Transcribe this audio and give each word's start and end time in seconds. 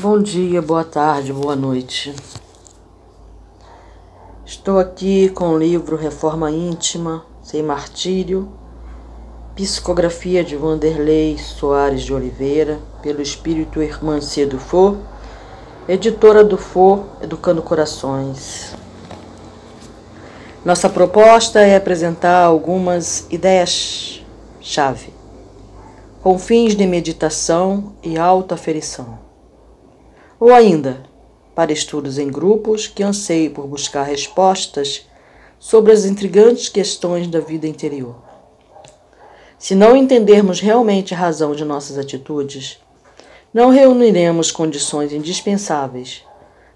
Bom 0.00 0.22
dia, 0.22 0.62
boa 0.62 0.84
tarde, 0.84 1.32
boa 1.32 1.56
noite. 1.56 2.14
Estou 4.46 4.78
aqui 4.78 5.28
com 5.30 5.48
o 5.48 5.58
livro 5.58 5.96
Reforma 5.96 6.52
Íntima, 6.52 7.26
Sem 7.42 7.64
Martírio, 7.64 8.48
psicografia 9.56 10.44
de 10.44 10.54
Vanderlei 10.54 11.36
Soares 11.36 12.02
de 12.02 12.14
Oliveira, 12.14 12.78
pelo 13.02 13.20
Espírito 13.20 13.82
Irmã 13.82 14.20
Cedo 14.20 14.56
For, 14.56 14.96
editora 15.88 16.44
do 16.44 16.56
For, 16.56 17.04
Educando 17.20 17.60
Corações. 17.60 18.76
Nossa 20.64 20.88
proposta 20.88 21.58
é 21.58 21.74
apresentar 21.74 22.44
algumas 22.44 23.26
ideias-chave, 23.32 25.12
com 26.22 26.38
fins 26.38 26.76
de 26.76 26.86
meditação 26.86 27.94
e 28.00 28.16
autoaferição 28.16 29.26
ou 30.38 30.52
ainda 30.52 31.02
para 31.54 31.72
estudos 31.72 32.18
em 32.18 32.28
grupos 32.28 32.86
que 32.86 33.02
anseiem 33.02 33.50
por 33.50 33.66
buscar 33.66 34.04
respostas 34.04 35.06
sobre 35.58 35.92
as 35.92 36.04
intrigantes 36.04 36.68
questões 36.68 37.26
da 37.26 37.40
vida 37.40 37.66
interior. 37.66 38.16
Se 39.58 39.74
não 39.74 39.96
entendermos 39.96 40.60
realmente 40.60 41.12
a 41.12 41.18
razão 41.18 41.52
de 41.54 41.64
nossas 41.64 41.98
atitudes, 41.98 42.78
não 43.52 43.70
reuniremos 43.70 44.52
condições 44.52 45.12
indispensáveis 45.12 46.22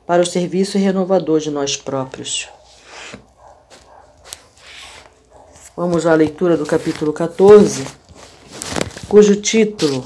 para 0.04 0.22
o 0.22 0.26
serviço 0.26 0.78
renovador 0.78 1.38
de 1.38 1.50
nós 1.50 1.76
próprios. 1.76 2.48
Vamos 5.76 6.06
à 6.06 6.14
leitura 6.14 6.56
do 6.56 6.66
capítulo 6.66 7.12
14, 7.12 7.86
cujo 9.08 9.36
título 9.36 10.02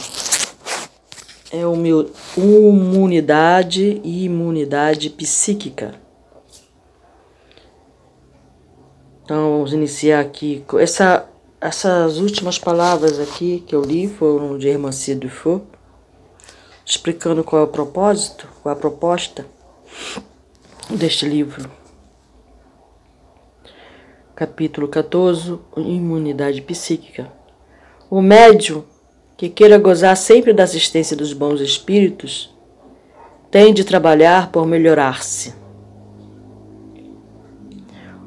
é 1.52 1.60
imunidade 2.36 4.00
e 4.02 4.24
imunidade 4.24 5.10
psíquica. 5.10 5.94
Então 9.24 9.52
vamos 9.52 9.72
iniciar 9.72 10.20
aqui. 10.20 10.64
Essa, 10.78 11.28
essas 11.60 12.18
últimas 12.18 12.58
palavras 12.58 13.18
aqui 13.18 13.62
que 13.66 13.74
eu 13.74 13.82
li 13.82 14.08
foram 14.08 14.58
de 14.58 14.68
Hermancy 14.68 15.14
Dufour, 15.14 15.62
explicando 16.84 17.42
qual 17.42 17.62
é 17.62 17.64
o 17.64 17.68
propósito, 17.68 18.48
qual 18.62 18.74
é 18.74 18.78
a 18.78 18.80
proposta 18.80 19.46
deste 20.90 21.26
livro. 21.26 21.70
Capítulo 24.34 24.86
14 24.86 25.58
Imunidade 25.76 26.60
psíquica. 26.60 27.32
O 28.10 28.20
médium 28.20 28.84
que 29.36 29.50
queira 29.50 29.76
gozar 29.76 30.16
sempre 30.16 30.52
da 30.52 30.62
assistência 30.64 31.16
dos 31.16 31.32
bons 31.32 31.60
espíritos, 31.60 32.54
tem 33.50 33.74
de 33.74 33.84
trabalhar 33.84 34.50
por 34.50 34.66
melhorar-se. 34.66 35.54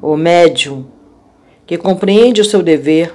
O 0.00 0.16
médium, 0.16 0.86
que 1.66 1.76
compreende 1.76 2.40
o 2.40 2.44
seu 2.44 2.62
dever, 2.62 3.12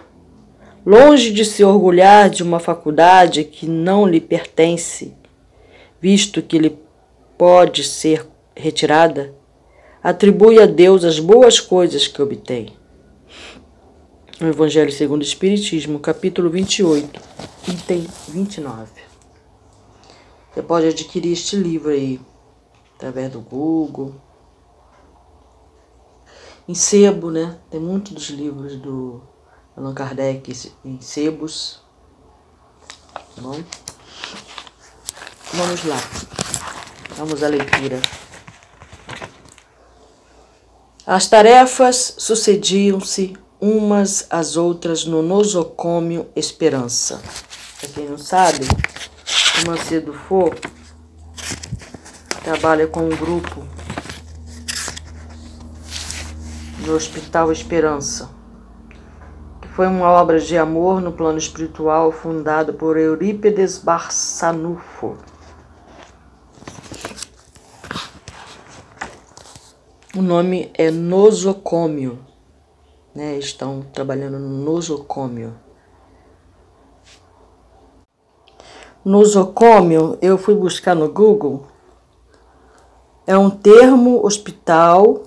longe 0.86 1.32
de 1.32 1.46
se 1.46 1.64
orgulhar 1.64 2.30
de 2.30 2.44
uma 2.44 2.60
faculdade 2.60 3.44
que 3.46 3.66
não 3.66 4.06
lhe 4.06 4.20
pertence, 4.20 5.14
visto 6.02 6.42
que 6.42 6.60
lhe 6.60 6.78
pode 7.38 7.84
ser 7.84 8.28
retirada, 8.56 9.34
atribui 10.04 10.62
a 10.62 10.66
Deus 10.66 11.04
as 11.04 11.18
boas 11.18 11.60
coisas 11.60 12.08
que 12.08 12.22
obtém 12.22 12.74
no 14.40 14.50
Evangelho 14.50 14.92
segundo 14.92 15.22
o 15.22 15.26
Espiritismo, 15.26 15.98
capítulo 16.00 16.50
28, 16.50 17.22
item 17.70 18.06
29. 18.28 18.92
Você 20.54 20.62
pode 20.62 20.88
adquirir 20.88 21.32
este 21.32 21.56
livro 21.56 21.90
aí, 21.90 22.20
através 22.96 23.32
do 23.32 23.40
Google. 23.40 24.16
Em 26.68 26.74
sebo, 26.74 27.32
né? 27.32 27.58
Tem 27.70 27.80
muitos 27.80 28.12
dos 28.12 28.30
livros 28.30 28.76
do 28.76 29.22
Allan 29.76 29.94
Kardec 29.94 30.52
em 30.84 31.00
sebos. 31.00 31.82
Tá 33.14 33.42
bom? 33.42 33.64
Vamos 35.54 35.86
lá. 35.86 35.98
Vamos 37.16 37.42
à 37.42 37.48
leitura. 37.48 38.02
As 41.06 41.28
tarefas 41.28 42.16
sucediam-se 42.18 43.38
umas 43.66 44.28
às 44.30 44.58
outras 44.58 45.06
no 45.06 45.24
nosocômio 45.24 46.28
Esperança. 46.36 47.20
Para 47.80 47.90
quem 47.90 48.08
não 48.08 48.18
sabe, 48.20 48.60
o 48.64 49.68
Macedo 49.68 50.14
For 50.14 50.56
trabalha 52.44 52.86
com 52.86 53.00
um 53.00 53.10
grupo 53.10 53.66
no 56.86 56.94
Hospital 56.94 57.52
Esperança, 57.52 58.30
que 59.60 59.68
foi 59.70 59.88
uma 59.88 60.12
obra 60.12 60.40
de 60.40 60.56
amor 60.56 61.02
no 61.02 61.12
plano 61.12 61.40
espiritual 61.40 62.12
fundada 62.12 62.72
por 62.72 62.98
Eurípides 62.98 63.80
Barçanufo. 63.80 65.18
O 70.16 70.22
nome 70.22 70.70
é 70.76 70.92
nosocômio 70.92 72.35
né, 73.16 73.38
estão 73.38 73.82
trabalhando 73.94 74.38
no 74.38 74.64
nosocômio. 74.64 75.56
Nosocômio, 79.04 80.18
eu 80.22 80.38
fui 80.38 80.54
buscar 80.56 80.96
no 80.96 81.08
Google, 81.08 81.64
é 83.26 83.38
um 83.38 83.50
termo 83.50 84.24
hospital. 84.26 85.24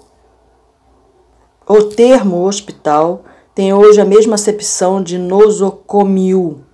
O 1.67 1.85
termo 1.85 2.45
hospital 2.45 3.25
tem 3.55 3.73
hoje 3.73 4.01
a 4.01 4.05
mesma 4.05 4.35
acepção 4.35 5.03
de 5.03 5.17
nosocomio, 5.17 6.65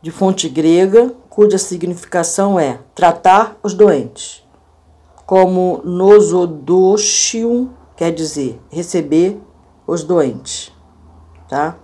de 0.00 0.10
fonte 0.10 0.48
grega, 0.48 1.14
cuja 1.28 1.58
significação 1.58 2.58
é 2.58 2.80
tratar 2.94 3.58
os 3.62 3.74
doentes, 3.74 4.42
como 5.26 5.80
nosodoshium 5.84 7.70
quer 7.96 8.10
dizer 8.10 8.58
receber 8.70 9.40
os 9.90 10.04
doentes, 10.04 10.72
tá? 11.48 11.76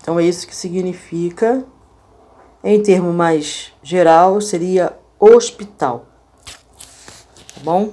Então 0.00 0.18
é 0.18 0.24
isso 0.24 0.46
que 0.46 0.56
significa, 0.56 1.66
em 2.64 2.82
termo 2.82 3.12
mais 3.12 3.70
geral, 3.82 4.40
seria 4.40 4.98
hospital, 5.18 6.06
tá 7.54 7.60
bom? 7.62 7.92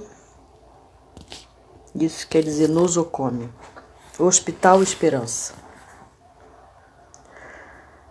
Isso 1.94 2.26
quer 2.26 2.42
dizer 2.42 2.70
nosocômio, 2.70 3.52
Hospital 4.18 4.82
Esperança. 4.82 5.52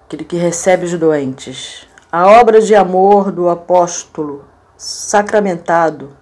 Aquele 0.06 0.23
que 0.23 0.38
recebe 0.38 0.85
os 0.85 0.94
doentes. 0.94 1.88
A 2.12 2.28
obra 2.28 2.62
de 2.62 2.75
amor 2.75 3.31
do 3.31 3.50
apóstolo 3.50 4.46
sacramentado, 4.78 6.16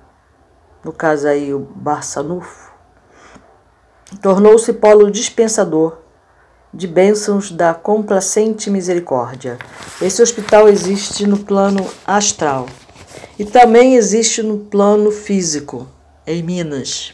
no 0.81 0.93
caso 0.93 1.27
aí 1.27 1.53
o 1.53 1.59
Barçanufo, 1.59 2.64
tornou-se 4.15 4.71
polo 4.73 5.09
dispensador 5.09 5.97
de 6.73 6.87
bênçãos 6.87 7.51
da 7.51 7.73
complacente 7.73 8.69
misericórdia. 8.69 9.57
Esse 10.01 10.21
hospital 10.21 10.67
existe 10.67 11.25
no 11.25 11.37
plano 11.37 11.87
astral 12.05 12.65
e 13.39 13.45
também 13.45 13.95
existe 13.95 14.43
no 14.43 14.59
plano 14.59 15.09
físico, 15.09 15.87
em 16.27 16.43
Minas. 16.43 17.13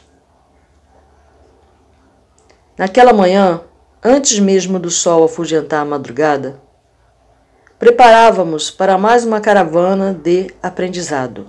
Naquela 2.77 3.13
manhã, 3.13 3.61
antes 4.03 4.39
mesmo 4.39 4.79
do 4.79 4.89
sol 4.89 5.23
afugentar 5.23 5.81
a 5.81 5.85
madrugada, 5.85 6.59
preparávamos 7.77 8.71
para 8.71 8.97
mais 8.97 9.23
uma 9.23 9.39
caravana 9.39 10.13
de 10.13 10.51
aprendizado. 10.61 11.47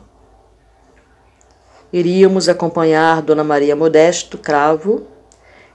Iríamos 1.91 2.49
acompanhar 2.49 3.23
Dona 3.23 3.45
Maria 3.45 3.77
Modesto 3.77 4.37
Cravo 4.37 5.12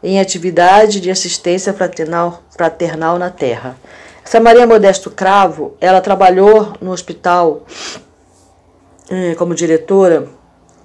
em 0.01 0.19
atividade 0.19 0.99
de 0.99 1.09
assistência 1.09 1.73
fraternal, 1.73 2.43
fraternal 2.55 3.17
na 3.17 3.29
Terra. 3.29 3.77
Essa 4.23 4.39
Maria 4.39 4.67
Modesto 4.67 5.09
Cravo, 5.09 5.75
ela 5.79 6.01
trabalhou 6.01 6.73
no 6.81 6.91
hospital 6.91 7.65
eh, 9.09 9.35
como 9.35 9.55
diretora 9.55 10.27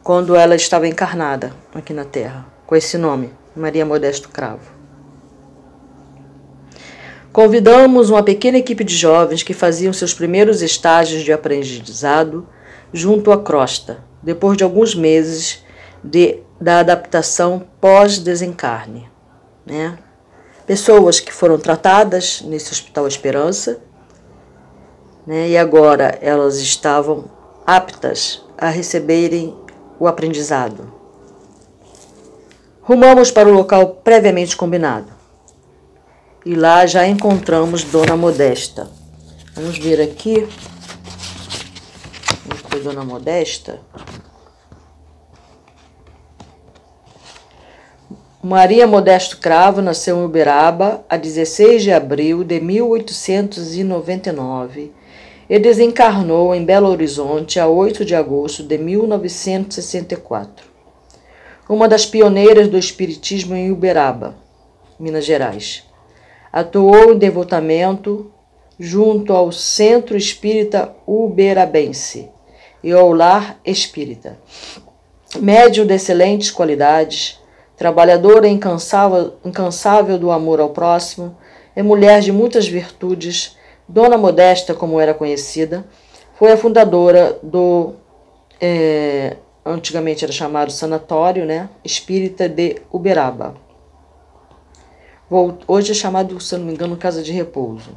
quando 0.02 0.34
ela 0.34 0.54
estava 0.54 0.88
encarnada 0.88 1.52
aqui 1.74 1.92
na 1.92 2.04
Terra, 2.04 2.46
com 2.66 2.74
esse 2.74 2.96
nome, 2.96 3.32
Maria 3.54 3.84
Modesto 3.84 4.28
Cravo. 4.28 4.72
Convidamos 7.32 8.10
uma 8.10 8.22
pequena 8.22 8.58
equipe 8.58 8.84
de 8.84 8.94
jovens 8.94 9.42
que 9.42 9.54
faziam 9.54 9.92
seus 9.92 10.12
primeiros 10.12 10.60
estágios 10.60 11.22
de 11.22 11.32
aprendizado 11.32 12.46
junto 12.92 13.32
à 13.32 13.38
crosta, 13.42 14.04
depois 14.22 14.56
de 14.56 14.64
alguns 14.64 14.94
meses 14.94 15.64
de 16.02 16.42
da 16.60 16.78
adaptação 16.78 17.66
pós-desencarne. 17.80 19.10
Né? 19.66 19.98
Pessoas 20.64 21.18
que 21.18 21.32
foram 21.32 21.58
tratadas 21.58 22.40
nesse 22.42 22.70
Hospital 22.70 23.08
Esperança 23.08 23.80
né? 25.26 25.48
e 25.48 25.58
agora 25.58 26.16
elas 26.22 26.58
estavam 26.58 27.24
aptas 27.66 28.44
a 28.56 28.68
receberem 28.68 29.56
o 29.98 30.06
aprendizado. 30.06 30.92
Rumamos 32.80 33.30
para 33.30 33.48
o 33.48 33.52
local 33.52 34.00
previamente 34.04 34.56
combinado. 34.56 35.12
E 36.44 36.54
lá 36.54 36.86
já 36.86 37.06
encontramos 37.06 37.84
Dona 37.84 38.16
Modesta. 38.16 38.90
Vamos 39.54 39.78
ver 39.78 40.00
aqui. 40.00 40.48
Foi 42.68 42.80
Dona 42.80 43.04
Modesta. 43.04 43.80
Maria 48.44 48.88
Modesto 48.88 49.38
Cravo 49.38 49.80
nasceu 49.80 50.18
em 50.18 50.24
Uberaba 50.24 51.04
a 51.08 51.16
16 51.16 51.84
de 51.84 51.92
abril 51.92 52.42
de 52.42 52.58
1899 52.58 54.90
e 55.48 55.58
desencarnou 55.60 56.52
em 56.52 56.64
Belo 56.64 56.88
Horizonte 56.88 57.60
a 57.60 57.68
8 57.68 58.04
de 58.04 58.16
agosto 58.16 58.64
de 58.64 58.76
1964. 58.76 60.66
Uma 61.68 61.86
das 61.86 62.04
pioneiras 62.04 62.66
do 62.66 62.76
espiritismo 62.76 63.54
em 63.54 63.70
Uberaba, 63.70 64.34
Minas 64.98 65.24
Gerais. 65.24 65.84
Atuou 66.52 67.12
em 67.12 67.18
devotamento 67.18 68.32
junto 68.76 69.32
ao 69.32 69.52
Centro 69.52 70.16
Espírita 70.16 70.92
Uberabense 71.06 72.28
e 72.82 72.90
ao 72.90 73.12
Lar 73.12 73.60
Espírita. 73.64 74.36
Médio 75.38 75.86
de 75.86 75.94
excelentes 75.94 76.50
qualidades, 76.50 77.40
trabalhadora 77.76 78.48
incansável, 78.48 79.34
incansável 79.44 80.18
do 80.18 80.30
amor 80.30 80.60
ao 80.60 80.70
próximo, 80.70 81.36
é 81.74 81.82
mulher 81.82 82.20
de 82.20 82.30
muitas 82.30 82.68
virtudes, 82.68 83.56
Dona 83.88 84.16
Modesta, 84.16 84.74
como 84.74 85.00
era 85.00 85.14
conhecida, 85.14 85.84
foi 86.34 86.52
a 86.52 86.56
fundadora 86.56 87.38
do, 87.42 87.94
é, 88.60 89.36
antigamente 89.64 90.24
era 90.24 90.32
chamado 90.32 90.70
Sanatório 90.70 91.44
né, 91.44 91.68
Espírita 91.84 92.48
de 92.48 92.76
Uberaba. 92.92 93.54
Hoje 95.66 95.90
é 95.92 95.94
chamado, 95.94 96.38
se 96.40 96.56
não 96.58 96.66
me 96.66 96.72
engano, 96.72 96.96
Casa 96.96 97.22
de 97.22 97.32
Repouso. 97.32 97.96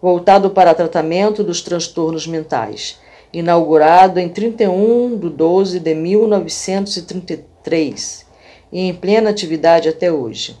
Voltado 0.00 0.50
para 0.50 0.74
tratamento 0.74 1.42
dos 1.42 1.60
transtornos 1.60 2.24
mentais. 2.26 3.00
Inaugurado 3.32 4.20
em 4.20 4.28
31 4.28 5.18
de 5.18 5.28
12 5.28 5.80
de 5.80 5.94
1933 5.94 8.30
e 8.72 8.80
em 8.80 8.94
plena 8.94 9.30
atividade 9.30 9.88
até 9.88 10.10
hoje. 10.10 10.56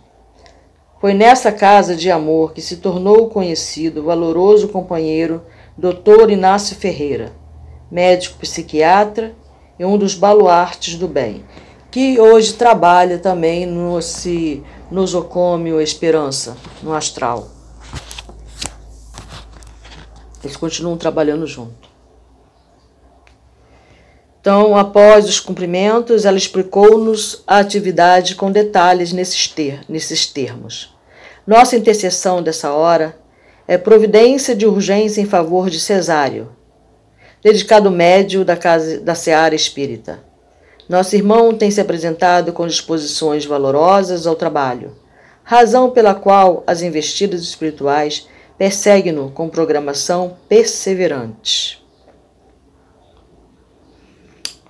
Foi 1.00 1.14
nessa 1.14 1.50
casa 1.50 1.96
de 1.96 2.10
amor 2.10 2.52
que 2.52 2.60
se 2.60 2.76
tornou 2.76 3.28
conhecido 3.28 4.00
o 4.00 4.04
valoroso 4.04 4.68
companheiro 4.68 5.42
Dr. 5.76 6.30
Inácio 6.30 6.76
Ferreira, 6.76 7.32
médico 7.90 8.38
psiquiatra 8.38 9.34
e 9.78 9.84
um 9.84 9.98
dos 9.98 10.14
baluartes 10.14 10.96
do 10.96 11.08
bem, 11.08 11.42
que 11.90 12.20
hoje 12.20 12.54
trabalha 12.54 13.18
também 13.18 13.66
no 13.66 13.98
nosocômio 14.90 15.80
Esperança, 15.80 16.56
no 16.82 16.92
astral. 16.92 17.48
Eles 20.44 20.56
continuam 20.56 20.96
trabalhando 20.96 21.46
junto. 21.46 21.81
Então, 24.42 24.76
após 24.76 25.28
os 25.28 25.38
cumprimentos, 25.38 26.24
ela 26.24 26.36
explicou-nos 26.36 27.44
a 27.46 27.58
atividade 27.58 28.34
com 28.34 28.50
detalhes 28.50 29.12
nesses, 29.12 29.46
ter, 29.46 29.82
nesses 29.88 30.26
termos. 30.26 30.92
Nossa 31.46 31.76
intercessão 31.76 32.42
dessa 32.42 32.72
hora 32.72 33.16
é 33.68 33.78
providência 33.78 34.56
de 34.56 34.66
urgência 34.66 35.20
em 35.20 35.26
favor 35.26 35.70
de 35.70 35.78
Cesário, 35.78 36.50
dedicado 37.40 37.88
médio 37.88 38.44
da, 38.44 38.56
casa, 38.56 38.98
da 38.98 39.14
Seara 39.14 39.54
Espírita. 39.54 40.18
Nosso 40.88 41.14
irmão 41.14 41.54
tem 41.54 41.70
se 41.70 41.80
apresentado 41.80 42.52
com 42.52 42.66
disposições 42.66 43.46
valorosas 43.46 44.26
ao 44.26 44.34
trabalho, 44.34 44.96
razão 45.44 45.88
pela 45.90 46.16
qual 46.16 46.64
as 46.66 46.82
investidas 46.82 47.42
espirituais 47.42 48.26
perseguem-no 48.58 49.30
com 49.30 49.48
programação 49.48 50.36
perseverante. 50.48 51.81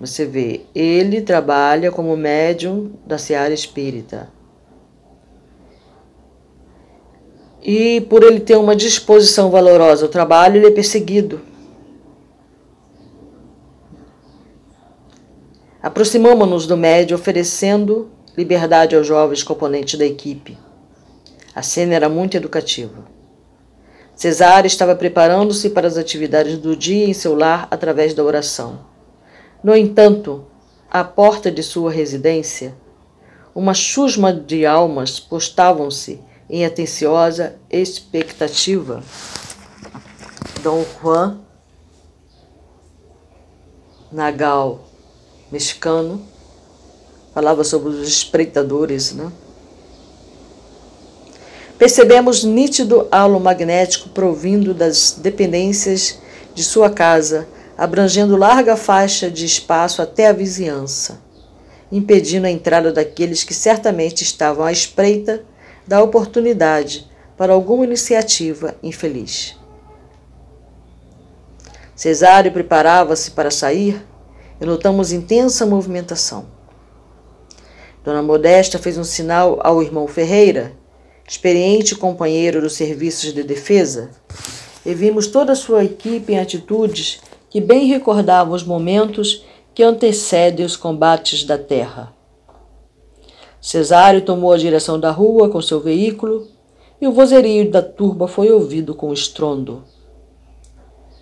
Você 0.03 0.27
vê, 0.27 0.63
ele 0.75 1.21
trabalha 1.21 1.93
como 1.93 2.17
médium 2.17 2.91
da 3.07 3.19
seara 3.19 3.55
espírita. 3.55 4.29
E 7.63 8.01
por 8.11 8.25
ele 8.25 8.41
ter 8.41 8.57
uma 8.57 8.75
disposição 8.75 9.49
valorosa 9.49 10.05
ao 10.05 10.11
trabalho, 10.11 10.57
ele 10.57 10.67
é 10.67 10.71
perseguido. 10.73 11.41
Aproximamos-nos 15.81 16.67
do 16.67 16.77
médio 16.77 17.17
oferecendo 17.17 18.11
liberdade 18.37 18.97
aos 18.97 19.07
jovens 19.07 19.45
componentes 19.45 19.97
da 19.97 20.05
equipe. 20.05 20.59
A 21.55 21.63
cena 21.63 21.95
era 21.95 22.09
muito 22.09 22.37
educativa. 22.37 23.05
Cesário 24.17 24.67
estava 24.67 24.97
preparando-se 24.97 25.71
para 25.71 25.87
as 25.87 25.97
atividades 25.97 26.59
do 26.59 26.75
dia 26.75 27.07
em 27.07 27.15
seu 27.15 27.37
lar 27.37 27.69
através 27.71 28.15
da 28.15 28.25
oração. 28.25 28.91
No 29.63 29.77
entanto, 29.77 30.45
à 30.91 31.05
porta 31.05 31.49
de 31.49 31.63
sua 31.63 31.91
residência, 31.91 32.75
uma 33.55 33.75
chusma 33.75 34.33
de 34.33 34.67
almas 34.67 35.21
postavam-se 35.21 36.21
em 36.51 36.65
atenciosa 36.65 37.55
expectativa. 37.71 39.05
Dom 40.63 40.85
Juan 41.01 41.39
Nagal, 44.11 44.81
mexicano, 45.51 46.27
falava 47.33 47.63
sobre 47.63 47.91
os 47.91 48.07
espreitadores, 48.07 49.13
né? 49.13 49.31
Percebemos 51.79 52.45
nítido 52.45 53.09
halo 53.11 53.41
magnético 53.41 54.09
provindo 54.09 54.75
das 54.75 55.13
dependências 55.13 56.19
de 56.55 56.63
sua 56.63 56.91
casa 56.91 57.49
abrangendo 57.77 58.37
larga 58.37 58.77
faixa 58.77 59.31
de 59.31 59.45
espaço 59.45 60.03
até 60.03 60.29
a 60.29 60.33
vizinhança, 60.33 61.21
impedindo 61.91 62.47
a 62.47 62.51
entrada 62.51 62.93
daqueles 62.93 63.45
que 63.45 63.55
certamente 63.55 64.23
estavam 64.23 64.65
à 64.65 64.73
espreita 64.73 65.45
da 65.87 66.03
oportunidade 66.03 67.11
para 67.37 67.53
alguma 67.53 67.85
iniciativa 67.85 68.75
infeliz. 68.83 69.57
Cesário 71.95 72.53
preparava-se 72.53 73.31
para 73.33 73.51
sair 73.51 74.05
e 74.61 74.65
notamos 74.65 75.13
intensa 75.13 75.67
movimentação. 75.67 76.47
Dona 78.05 78.23
Modesta 78.23 78.79
fez 78.79 78.99
um 78.99 79.05
sinal 79.05 79.61
ao 79.63 79.83
irmão 79.83 80.09
Ferreira, 80.09 80.73
experiente 81.29 81.95
companheiro 81.95 82.61
dos 82.61 82.75
serviços 82.75 83.33
de 83.33 83.43
defesa, 83.43 84.11
e 84.85 84.93
vimos 84.95 85.29
toda 85.29 85.53
a 85.53 85.57
sua 85.57 85.85
equipe 85.85 86.33
em 86.33 86.39
atitudes 86.41 87.21
que 87.53 87.61
bem 87.61 87.85
recordava 87.85 88.55
os 88.55 88.65
momentos 88.65 89.45
que 89.75 89.83
antecedem 89.83 90.65
os 90.65 90.75
combates 90.75 91.45
da 91.45 91.59
terra. 91.59 92.11
Cesário 93.61 94.23
tomou 94.23 94.53
a 94.53 94.57
direção 94.57 94.99
da 94.99 95.11
rua 95.11 95.51
com 95.51 95.61
seu 95.61 95.79
veículo 95.79 96.49
e 96.99 97.07
o 97.07 97.13
vozerio 97.13 97.71
da 97.71 97.83
turba 97.83 98.27
foi 98.27 98.51
ouvido 98.51 98.95
com 98.95 99.13
estrondo. 99.13 99.85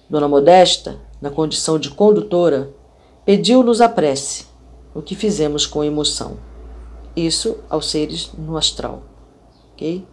Dona 0.09 0.29
Modesta, 0.29 1.01
na 1.21 1.31
condição 1.31 1.81
de 1.81 1.91
condutora, 1.91 2.71
pediu-nos 3.25 3.81
a 3.81 3.89
prece, 3.89 4.47
o 4.95 5.03
que 5.03 5.17
fizemos 5.17 5.67
com 5.67 5.83
emoção. 5.83 6.37
Isso 7.17 7.59
aos 7.69 7.91
seres 7.91 8.31
no 8.39 8.57
astral. 8.57 9.03
ok? 9.73 10.07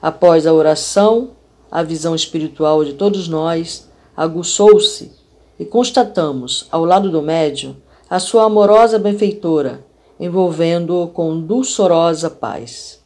Após 0.00 0.46
a 0.46 0.54
oração, 0.54 1.32
a 1.70 1.82
visão 1.82 2.14
espiritual 2.14 2.82
de 2.82 2.94
todos 2.94 3.28
nós 3.28 3.91
aguçou-se 4.16 5.12
e 5.58 5.64
constatamos, 5.64 6.66
ao 6.70 6.84
lado 6.84 7.10
do 7.10 7.22
médium, 7.22 7.76
a 8.08 8.18
sua 8.18 8.44
amorosa 8.44 8.98
benfeitora, 8.98 9.84
envolvendo-o 10.18 11.08
com 11.08 11.40
dulçorosa 11.40 12.28
paz. 12.28 13.00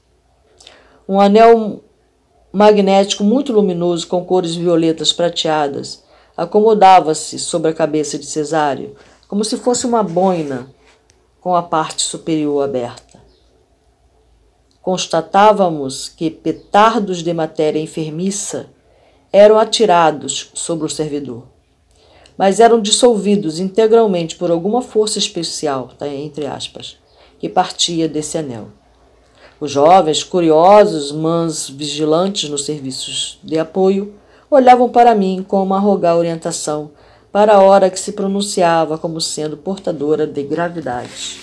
Um 1.08 1.20
anel 1.20 1.80
magnético 2.52 3.22
muito 3.22 3.52
luminoso 3.52 4.06
com 4.06 4.25
cores 4.25 4.54
violetas 4.54 5.12
prateadas 5.12 6.02
acomodava-se 6.36 7.38
sobre 7.38 7.70
a 7.70 7.75
cabeça 7.75 8.18
de 8.18 8.26
Cesário, 8.26 8.94
como 9.28 9.44
se 9.44 9.56
fosse 9.56 9.86
uma 9.86 10.02
boina 10.02 10.68
com 11.40 11.54
a 11.54 11.62
parte 11.62 12.02
superior 12.02 12.64
aberta. 12.64 13.20
Constatávamos 14.82 16.08
que 16.08 16.30
petardos 16.30 17.22
de 17.22 17.32
matéria 17.32 17.80
enfermiça 17.80 18.68
eram 19.37 19.59
atirados 19.59 20.50
sobre 20.55 20.87
o 20.87 20.88
servidor, 20.88 21.43
mas 22.38 22.59
eram 22.59 22.81
dissolvidos 22.81 23.61
integralmente 23.61 24.35
por 24.35 24.50
alguma 24.50 24.81
força 24.81 25.19
especial, 25.19 25.90
tá, 25.99 26.09
entre 26.09 26.47
aspas, 26.47 26.97
que 27.38 27.47
partia 27.47 28.09
desse 28.09 28.38
anel. 28.38 28.69
Os 29.61 29.71
jovens, 29.71 30.25
curiosos, 30.25 31.12
mas 31.12 31.69
vigilantes 31.69 32.49
nos 32.49 32.64
serviços 32.64 33.38
de 33.45 33.59
apoio, 33.59 34.14
olhavam 34.50 34.88
para 34.88 35.14
mim 35.14 35.45
com 35.47 35.62
uma 35.62 35.78
rogar 35.78 36.16
orientação 36.16 36.93
para 37.31 37.57
a 37.57 37.61
hora 37.61 37.90
que 37.90 38.00
se 38.00 38.12
pronunciava 38.12 38.97
como 38.97 39.21
sendo 39.21 39.59
portadora 39.59 40.26
de 40.26 40.43
gravidade. 40.45 41.40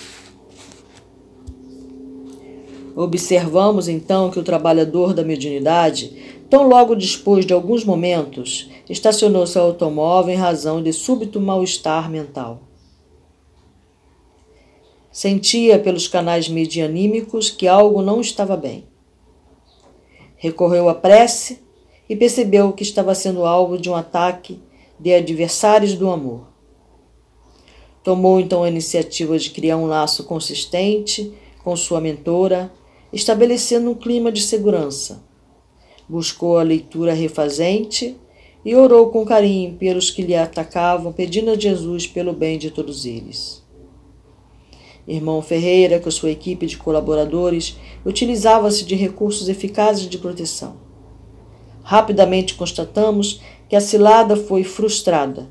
Observamos 2.96 3.88
então 3.88 4.32
que 4.32 4.40
o 4.40 4.44
trabalhador 4.44 5.14
da 5.14 5.24
mediunidade, 5.24 6.33
tão 6.54 6.68
logo 6.68 6.96
depois 6.96 7.48
de 7.48 7.52
alguns 7.52 7.84
momentos, 7.84 8.70
estacionou 8.88 9.48
seu 9.48 9.64
automóvel 9.64 10.36
em 10.36 10.38
razão 10.38 10.84
de 10.84 10.94
súbito 10.94 11.42
mal-estar 11.42 12.12
mental. 12.12 12.62
Sentia 15.12 15.80
pelos 15.80 16.08
canais 16.08 16.48
medianímicos 16.48 17.50
que 17.50 17.68
algo 17.68 18.04
não 18.04 18.22
estava 18.22 18.56
bem. 18.56 18.86
Recorreu 20.36 20.90
à 20.90 20.94
prece 20.94 21.64
e 22.08 22.16
percebeu 22.16 22.72
que 22.72 22.84
estava 22.84 23.16
sendo 23.16 23.48
alvo 23.48 23.76
de 23.76 23.90
um 23.90 23.96
ataque 23.96 24.62
de 25.00 25.12
adversários 25.12 25.96
do 25.96 26.12
amor. 26.12 26.50
Tomou 28.04 28.40
então 28.40 28.62
a 28.62 28.70
iniciativa 28.70 29.40
de 29.40 29.50
criar 29.50 29.78
um 29.78 29.88
laço 29.88 30.24
consistente 30.26 31.34
com 31.64 31.76
sua 31.76 32.00
mentora, 32.00 32.72
estabelecendo 33.12 33.90
um 33.90 33.96
clima 33.96 34.32
de 34.32 34.44
segurança. 34.44 35.33
Buscou 36.08 36.58
a 36.58 36.64
leitura 36.64 37.14
refazente 37.14 38.16
e 38.66 38.76
orou 38.76 39.10
com 39.10 39.26
carinho 39.26 39.74
pelos 39.74 40.10
que 40.10 40.22
lhe 40.22 40.36
atacavam, 40.36 41.12
pedindo 41.12 41.52
a 41.52 41.60
Jesus 41.60 42.08
pelo 42.08 42.34
bem 42.34 42.58
de 42.58 42.72
todos 42.72 43.06
eles. 43.06 43.64
Irmão 45.08 45.42
Ferreira, 45.42 46.00
com 46.00 46.10
sua 46.10 46.32
equipe 46.32 46.66
de 46.66 46.78
colaboradores, 46.78 47.78
utilizava-se 48.06 48.86
de 48.86 48.96
recursos 48.96 49.50
eficazes 49.50 50.08
de 50.08 50.18
proteção. 50.18 50.78
Rapidamente 51.84 52.56
constatamos 52.56 53.42
que 53.68 53.76
a 53.76 53.82
cilada 53.82 54.38
foi 54.38 54.64
frustrada 54.64 55.50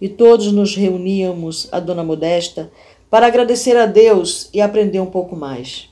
e 0.00 0.08
todos 0.08 0.52
nos 0.52 0.76
reuníamos 0.76 1.68
a 1.72 1.80
Dona 1.80 2.04
Modesta 2.04 2.70
para 3.08 3.26
agradecer 3.26 3.76
a 3.76 3.86
Deus 3.86 4.50
e 4.52 4.60
aprender 4.60 5.00
um 5.00 5.06
pouco 5.06 5.34
mais. 5.34 5.88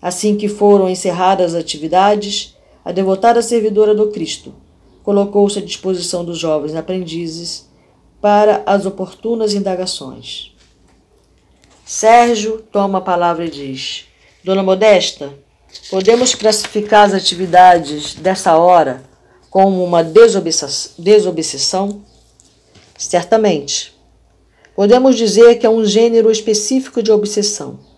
Assim 0.00 0.36
que 0.36 0.48
foram 0.48 0.88
encerradas 0.88 1.54
as 1.54 1.60
atividades, 1.60 2.56
a 2.84 2.92
devotada 2.92 3.42
servidora 3.42 3.94
do 3.94 4.10
Cristo 4.10 4.54
colocou-se 5.02 5.58
à 5.58 5.62
disposição 5.62 6.24
dos 6.24 6.38
jovens 6.38 6.74
aprendizes 6.74 7.68
para 8.20 8.62
as 8.64 8.86
oportunas 8.86 9.54
indagações. 9.54 10.52
Sérgio 11.84 12.62
toma 12.70 12.98
a 12.98 13.02
palavra 13.02 13.44
e 13.44 13.50
diz: 13.50 14.06
Dona 14.44 14.62
Modesta, 14.62 15.34
podemos 15.90 16.34
classificar 16.34 17.06
as 17.06 17.14
atividades 17.14 18.14
dessa 18.14 18.56
hora 18.56 19.02
como 19.50 19.84
uma 19.84 20.02
desobsessão? 20.02 22.02
Certamente. 22.96 23.92
Podemos 24.74 25.16
dizer 25.16 25.58
que 25.58 25.66
é 25.66 25.70
um 25.70 25.84
gênero 25.84 26.30
específico 26.30 27.02
de 27.02 27.12
obsessão. 27.12 27.91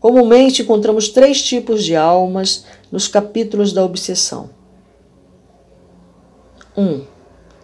Comumente 0.00 0.62
encontramos 0.62 1.08
três 1.08 1.42
tipos 1.42 1.84
de 1.84 1.96
almas 1.96 2.64
nos 2.90 3.08
capítulos 3.08 3.72
da 3.72 3.84
obsessão. 3.84 4.50
1. 6.76 6.82
Um, 6.82 7.04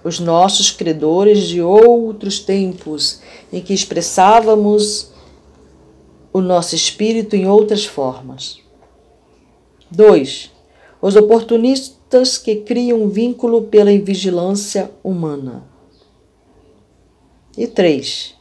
os 0.03 0.19
nossos 0.19 0.71
credores 0.71 1.47
de 1.47 1.63
outros 1.63 2.41
tempos, 2.41 3.23
em 3.53 3.61
que 3.61 3.73
expressávamos 3.73 5.13
o 6.33 6.41
nosso 6.41 6.75
espírito 6.75 7.37
em 7.37 7.47
outras 7.47 7.87
formas. 7.87 8.59
2. 9.91 10.51
Os 11.01 11.15
oportunistas 11.15 12.37
que 12.37 12.57
criam 12.57 13.09
vínculo 13.09 13.63
pela 13.63 13.93
invigilância 13.93 14.91
humana. 15.03 15.65
E 17.57 17.69
3. 17.69 18.35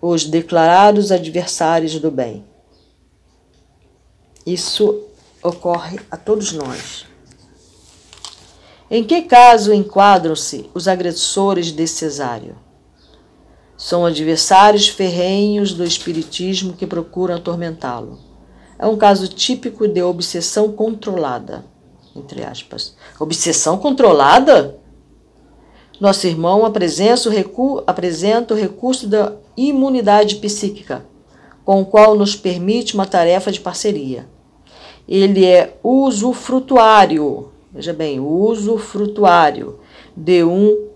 Os 0.00 0.24
declarados 0.24 1.10
adversários 1.10 1.98
do 1.98 2.10
bem. 2.10 2.44
Isso 4.48 5.02
ocorre 5.42 6.00
a 6.10 6.16
todos 6.16 6.52
nós. 6.52 7.04
Em 8.90 9.04
que 9.04 9.20
caso 9.20 9.74
enquadram-se 9.74 10.70
os 10.72 10.88
agressores 10.88 11.70
de 11.70 11.86
Cesário? 11.86 12.56
São 13.76 14.06
adversários 14.06 14.88
ferrenhos 14.88 15.74
do 15.74 15.84
espiritismo 15.84 16.72
que 16.72 16.86
procuram 16.86 17.34
atormentá-lo. 17.34 18.18
É 18.78 18.86
um 18.86 18.96
caso 18.96 19.28
típico 19.28 19.86
de 19.86 20.00
obsessão 20.02 20.72
controlada, 20.72 21.66
entre 22.16 22.42
aspas. 22.42 22.96
Obsessão 23.20 23.76
controlada? 23.76 24.78
Nosso 26.00 26.26
irmão 26.26 26.64
apresenta 26.64 27.28
o, 27.28 27.30
recu 27.30 27.84
apresenta 27.86 28.54
o 28.54 28.56
recurso 28.56 29.06
da 29.06 29.34
imunidade 29.54 30.36
psíquica, 30.36 31.04
com 31.66 31.82
o 31.82 31.84
qual 31.84 32.16
nos 32.16 32.34
permite 32.34 32.94
uma 32.94 33.04
tarefa 33.04 33.52
de 33.52 33.60
parceria. 33.60 34.37
Ele 35.08 35.46
é 35.46 35.78
usufrutuário, 35.82 37.50
veja 37.72 37.94
bem, 37.94 38.20
usufrutuário 38.20 39.80
de 40.14 40.44
um 40.44 40.88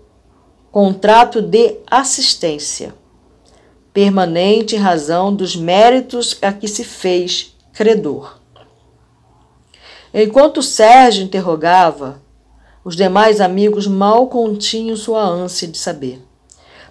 contrato 0.71 1.41
de 1.41 1.77
assistência, 1.89 2.93
permanente 3.91 4.75
em 4.75 4.79
razão 4.79 5.35
dos 5.35 5.55
méritos 5.55 6.37
a 6.41 6.51
que 6.53 6.67
se 6.67 6.83
fez 6.83 7.55
credor. 7.73 8.39
Enquanto 10.13 10.61
Sérgio 10.61 11.23
interrogava, 11.23 12.21
os 12.85 12.95
demais 12.95 13.41
amigos 13.41 13.87
mal 13.87 14.27
continham 14.27 14.95
sua 14.95 15.23
ânsia 15.23 15.67
de 15.67 15.77
saber. 15.77 16.21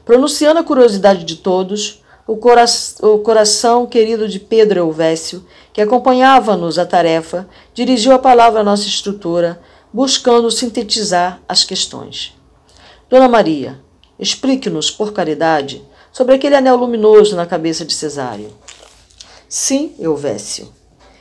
Pronunciando 0.04 0.58
a 0.58 0.64
curiosidade 0.64 1.22
de 1.22 1.36
todos, 1.36 2.01
o, 2.32 2.36
cora 2.38 2.64
o 3.02 3.18
coração 3.18 3.86
querido 3.86 4.26
de 4.26 4.40
Pedro 4.40 4.80
Elvésio, 4.80 5.44
que 5.70 5.82
acompanhava-nos 5.82 6.78
a 6.78 6.86
tarefa, 6.86 7.46
dirigiu 7.74 8.12
a 8.12 8.18
palavra 8.18 8.60
à 8.60 8.64
nossa 8.64 8.86
instrutora, 8.86 9.60
buscando 9.92 10.50
sintetizar 10.50 11.42
as 11.46 11.62
questões. 11.62 12.34
Dona 13.10 13.28
Maria, 13.28 13.78
explique-nos, 14.18 14.90
por 14.90 15.12
caridade, 15.12 15.84
sobre 16.10 16.34
aquele 16.34 16.56
anel 16.56 16.76
luminoso 16.76 17.36
na 17.36 17.44
cabeça 17.44 17.84
de 17.84 17.92
Cesário. 17.92 18.50
Sim, 19.46 19.94
Elvésio. 19.98 20.72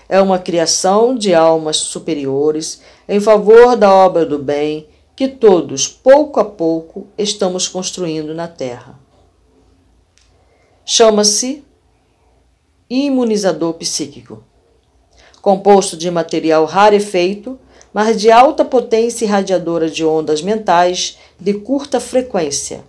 É 0.07 0.21
uma 0.21 0.39
criação 0.39 1.13
de 1.15 1.33
almas 1.33 1.75
superiores 1.77 2.81
em 3.07 3.19
favor 3.19 3.75
da 3.75 3.93
obra 3.93 4.25
do 4.25 4.39
bem 4.39 4.87
que 5.15 5.27
todos, 5.27 5.87
pouco 5.89 6.39
a 6.39 6.45
pouco, 6.45 7.07
estamos 7.17 7.67
construindo 7.67 8.33
na 8.33 8.47
Terra. 8.47 9.00
Chama-se 10.85 11.63
imunizador 12.89 13.73
psíquico. 13.75 14.43
Composto 15.41 15.95
de 15.95 16.11
material 16.11 16.65
rarefeito, 16.65 17.57
mas 17.93 18.19
de 18.19 18.31
alta 18.31 18.63
potência 18.63 19.25
irradiadora 19.25 19.89
de 19.89 20.05
ondas 20.05 20.41
mentais 20.41 21.17
de 21.39 21.53
curta 21.53 21.99
frequência. 21.99 22.83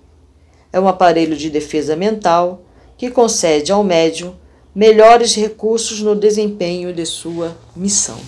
É 0.72 0.80
um 0.80 0.88
aparelho 0.88 1.36
de 1.36 1.50
defesa 1.50 1.94
mental 1.96 2.62
que 2.96 3.10
concede 3.10 3.72
ao 3.72 3.84
médium 3.84 4.34
melhores 4.74 5.34
recursos 5.34 6.00
no 6.00 6.16
desempenho 6.16 6.92
de 6.92 7.04
sua 7.04 7.56
missão. 7.76 8.18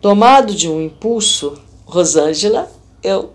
Tomado 0.00 0.54
de 0.54 0.68
um 0.68 0.80
impulso, 0.80 1.60
Rosângela, 1.84 2.70
eu, 3.02 3.32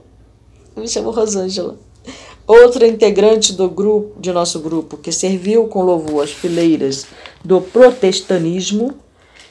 eu 0.75 0.81
me 0.81 0.87
chamo 0.87 1.11
Rosângela, 1.11 1.77
outra 2.47 2.87
integrante 2.87 3.53
do 3.53 3.69
grupo 3.69 4.19
de 4.19 4.31
nosso 4.31 4.59
grupo 4.59 4.97
que 4.97 5.11
serviu 5.11 5.67
com 5.67 5.83
louvor 5.83 6.23
as 6.23 6.31
fileiras 6.31 7.05
do 7.43 7.61
protestanismo, 7.61 8.95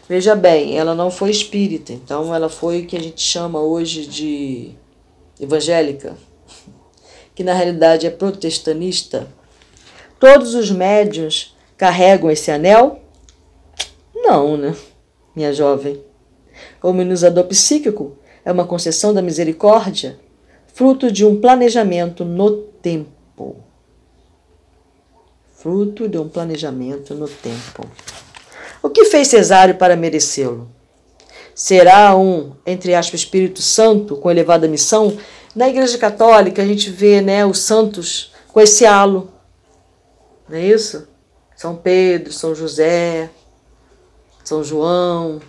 Veja 0.07 0.35
bem, 0.35 0.77
ela 0.77 0.95
não 0.95 1.11
foi 1.11 1.31
espírita, 1.31 1.91
então 1.91 2.35
ela 2.35 2.51
foi 2.51 2.83
o 2.83 2.87
que 2.87 2.95
a 2.95 3.01
gente 3.01 3.23
chama 3.23 3.59
hoje 3.59 4.07
de 4.07 4.73
evangélica, 5.41 6.15
que 7.35 7.43
na 7.43 7.55
realidade 7.55 8.07
é 8.07 8.11
protestanista. 8.11 9.27
Todos 10.21 10.55
os 10.55 10.71
médios 10.71 11.57
carregam 11.79 12.31
esse 12.31 12.51
anel? 12.51 13.01
Não, 14.15 14.59
né, 14.59 14.77
minha 15.35 15.55
jovem? 15.55 15.99
O 16.83 16.91
imunizador 16.91 17.45
psíquico 17.45 18.19
é 18.45 18.53
uma 18.53 18.67
concessão 18.67 19.15
da 19.15 19.23
misericórdia, 19.23 20.19
fruto 20.67 21.11
de 21.11 21.25
um 21.25 21.41
planejamento 21.41 22.27
no 22.27 22.74
tempo. 22.85 23.65
Fruto 25.57 26.07
de 26.07 26.19
um 26.19 26.29
planejamento 26.29 27.15
no 27.15 27.27
tempo. 27.27 27.89
O 28.83 28.91
que 28.91 29.07
fez 29.07 29.29
Cesário 29.29 29.77
para 29.77 29.97
merecê-lo? 29.97 30.69
Será 31.55 32.15
um, 32.15 32.53
entre 32.67 32.95
aspas, 32.95 33.21
Espírito 33.21 33.63
Santo 33.63 34.17
com 34.17 34.31
elevada 34.31 34.69
missão? 34.69 35.17
Na 35.55 35.69
Igreja 35.69 35.97
Católica 35.97 36.61
a 36.61 36.67
gente 36.67 36.91
vê 36.91 37.23
né, 37.23 37.47
os 37.47 37.61
santos 37.61 38.33
com 38.53 38.61
esse 38.61 38.85
halo, 38.85 39.33
não 40.47 40.59
é 40.59 40.67
isso? 40.67 41.09
São 41.57 41.77
Pedro, 41.77 42.33
São 42.33 42.55
José, 42.55 43.31
São 44.45 44.63
João, 44.63 45.41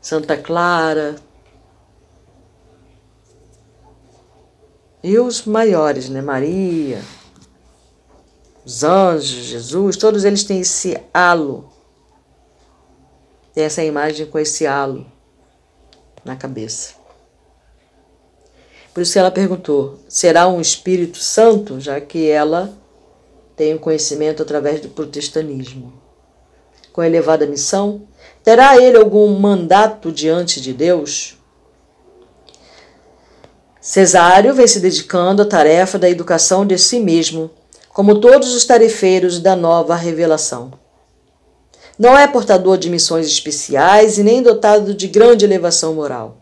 Santa 0.00 0.36
Clara. 0.36 1.16
E 5.02 5.18
os 5.18 5.44
maiores, 5.46 6.08
né? 6.08 6.20
Maria, 6.20 7.00
os 8.64 8.84
anjos, 8.84 9.46
Jesus, 9.46 9.96
todos 9.96 10.24
eles 10.24 10.44
têm 10.44 10.60
esse 10.60 10.96
halo. 11.12 11.70
Tem 13.54 13.64
essa 13.64 13.82
imagem 13.82 14.26
com 14.26 14.38
esse 14.38 14.66
halo 14.66 15.06
na 16.24 16.36
cabeça. 16.36 16.94
Por 18.92 19.02
isso 19.02 19.18
ela 19.18 19.30
perguntou: 19.30 19.98
será 20.08 20.46
um 20.46 20.60
Espírito 20.60 21.18
Santo, 21.18 21.80
já 21.80 22.00
que 22.00 22.28
ela 22.28 22.72
tem 23.56 23.74
o 23.74 23.78
conhecimento 23.78 24.42
através 24.42 24.80
do 24.80 24.88
protestantismo? 24.90 25.92
Com 26.92 27.02
elevada 27.02 27.46
missão, 27.46 28.06
terá 28.44 28.76
ele 28.76 28.98
algum 28.98 29.38
mandato 29.38 30.12
diante 30.12 30.60
de 30.60 30.72
Deus? 30.72 31.39
Cesário 33.90 34.54
vem 34.54 34.68
se 34.68 34.78
dedicando 34.78 35.42
à 35.42 35.44
tarefa 35.44 35.98
da 35.98 36.08
educação 36.08 36.64
de 36.64 36.78
si 36.78 37.00
mesmo, 37.00 37.50
como 37.92 38.20
todos 38.20 38.54
os 38.54 38.64
tarefeiros 38.64 39.40
da 39.40 39.56
nova 39.56 39.96
revelação. 39.96 40.72
Não 41.98 42.16
é 42.16 42.28
portador 42.28 42.78
de 42.78 42.88
missões 42.88 43.26
especiais 43.26 44.16
e 44.16 44.22
nem 44.22 44.44
dotado 44.44 44.94
de 44.94 45.08
grande 45.08 45.44
elevação 45.44 45.94
moral. 45.94 46.36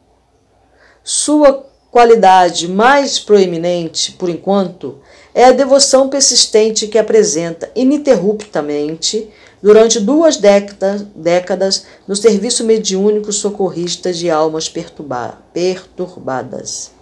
Sua 1.02 1.64
qualidade 1.90 2.69
mais 2.69 3.19
proeminente, 3.19 4.12
por 4.12 4.28
enquanto, 4.28 4.99
é 5.35 5.47
a 5.47 5.52
devoção 5.52 6.11
persistente 6.11 6.87
que 6.87 6.99
apresenta 6.99 7.71
ininterruptamente 7.75 9.26
durante 9.62 9.99
duas 9.99 10.37
décadas, 10.37 11.00
décadas 11.17 11.87
no 12.07 12.14
serviço 12.14 12.62
mediúnico 12.62 13.33
socorrista 13.33 14.12
de 14.12 14.28
almas 14.28 14.69
perturbadas. 14.69 16.98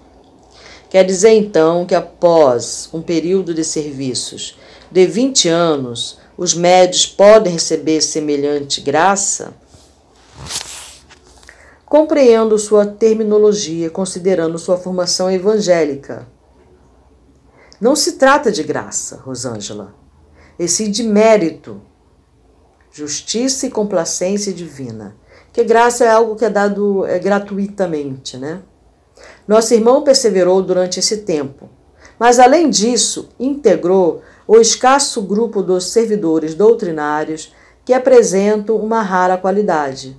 Quer 0.89 1.05
dizer 1.05 1.31
então 1.31 1.85
que 1.85 1.95
após 1.95 2.89
um 2.93 3.03
período 3.03 3.53
de 3.53 3.65
serviços 3.65 4.59
de 4.91 5.07
20 5.07 5.49
anos, 5.49 6.19
os 6.39 6.55
médios 6.55 7.07
podem 7.07 7.53
receber 7.53 8.01
semelhante 8.01 8.81
graça? 8.81 9.55
Compreendo 11.85 12.59
sua 12.59 12.87
terminologia 12.87 13.91
considerando 13.91 14.59
sua 14.59 14.77
formação 14.77 15.31
evangélica. 15.31 16.27
Não 17.81 17.95
se 17.95 18.13
trata 18.13 18.51
de 18.51 18.63
graça, 18.63 19.17
Rosângela, 19.17 19.95
e 20.59 20.67
sim 20.67 20.91
de 20.91 21.03
mérito, 21.03 21.81
justiça 22.91 23.67
e 23.67 23.71
complacência 23.71 24.53
divina. 24.53 25.17
Que 25.53 25.63
graça 25.63 26.05
é 26.05 26.11
algo 26.11 26.37
que 26.37 26.45
é 26.45 26.51
dado 26.51 27.05
é, 27.07 27.19
gratuitamente, 27.19 28.37
né? 28.37 28.63
Nosso 29.47 29.75
irmão 29.75 30.03
perseverou 30.03 30.63
durante 30.63 30.99
esse 31.01 31.19
tempo, 31.19 31.69
mas 32.19 32.39
além 32.39 32.71
disso, 32.71 33.29
integrou 33.39 34.23
o 34.47 34.57
escasso 34.59 35.23
grupo 35.23 35.63
dos 35.63 35.91
servidores 35.91 36.55
doutrinários 36.55 37.55
que 37.85 37.93
apresentam 37.93 38.77
uma 38.77 39.03
rara 39.03 39.37
qualidade 39.37 40.17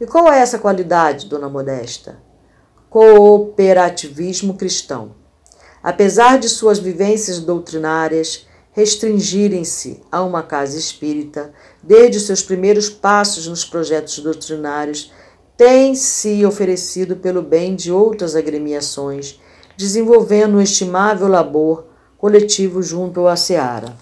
e 0.00 0.06
qual 0.06 0.32
é 0.32 0.40
essa 0.40 0.58
qualidade, 0.58 1.26
dona 1.26 1.46
Modesta? 1.46 2.18
Cooperativismo 2.88 4.54
cristão. 4.54 5.14
Apesar 5.82 6.38
de 6.38 6.48
suas 6.48 6.78
vivências 6.78 7.38
doutrinárias 7.38 8.46
restringirem-se 8.72 10.02
a 10.10 10.22
uma 10.22 10.42
casa 10.42 10.78
espírita, 10.78 11.52
desde 11.82 12.18
seus 12.18 12.40
primeiros 12.42 12.88
passos 12.88 13.46
nos 13.46 13.62
projetos 13.62 14.18
doutrinários, 14.20 15.12
tem 15.60 15.94
se 15.94 16.46
oferecido 16.46 17.16
pelo 17.16 17.42
bem 17.42 17.76
de 17.76 17.92
outras 17.92 18.34
agremiações, 18.34 19.38
desenvolvendo 19.76 20.56
um 20.56 20.60
estimável 20.62 21.28
labor 21.28 21.84
coletivo 22.16 22.82
junto 22.82 23.26
à 23.26 23.36
Seara. 23.36 23.94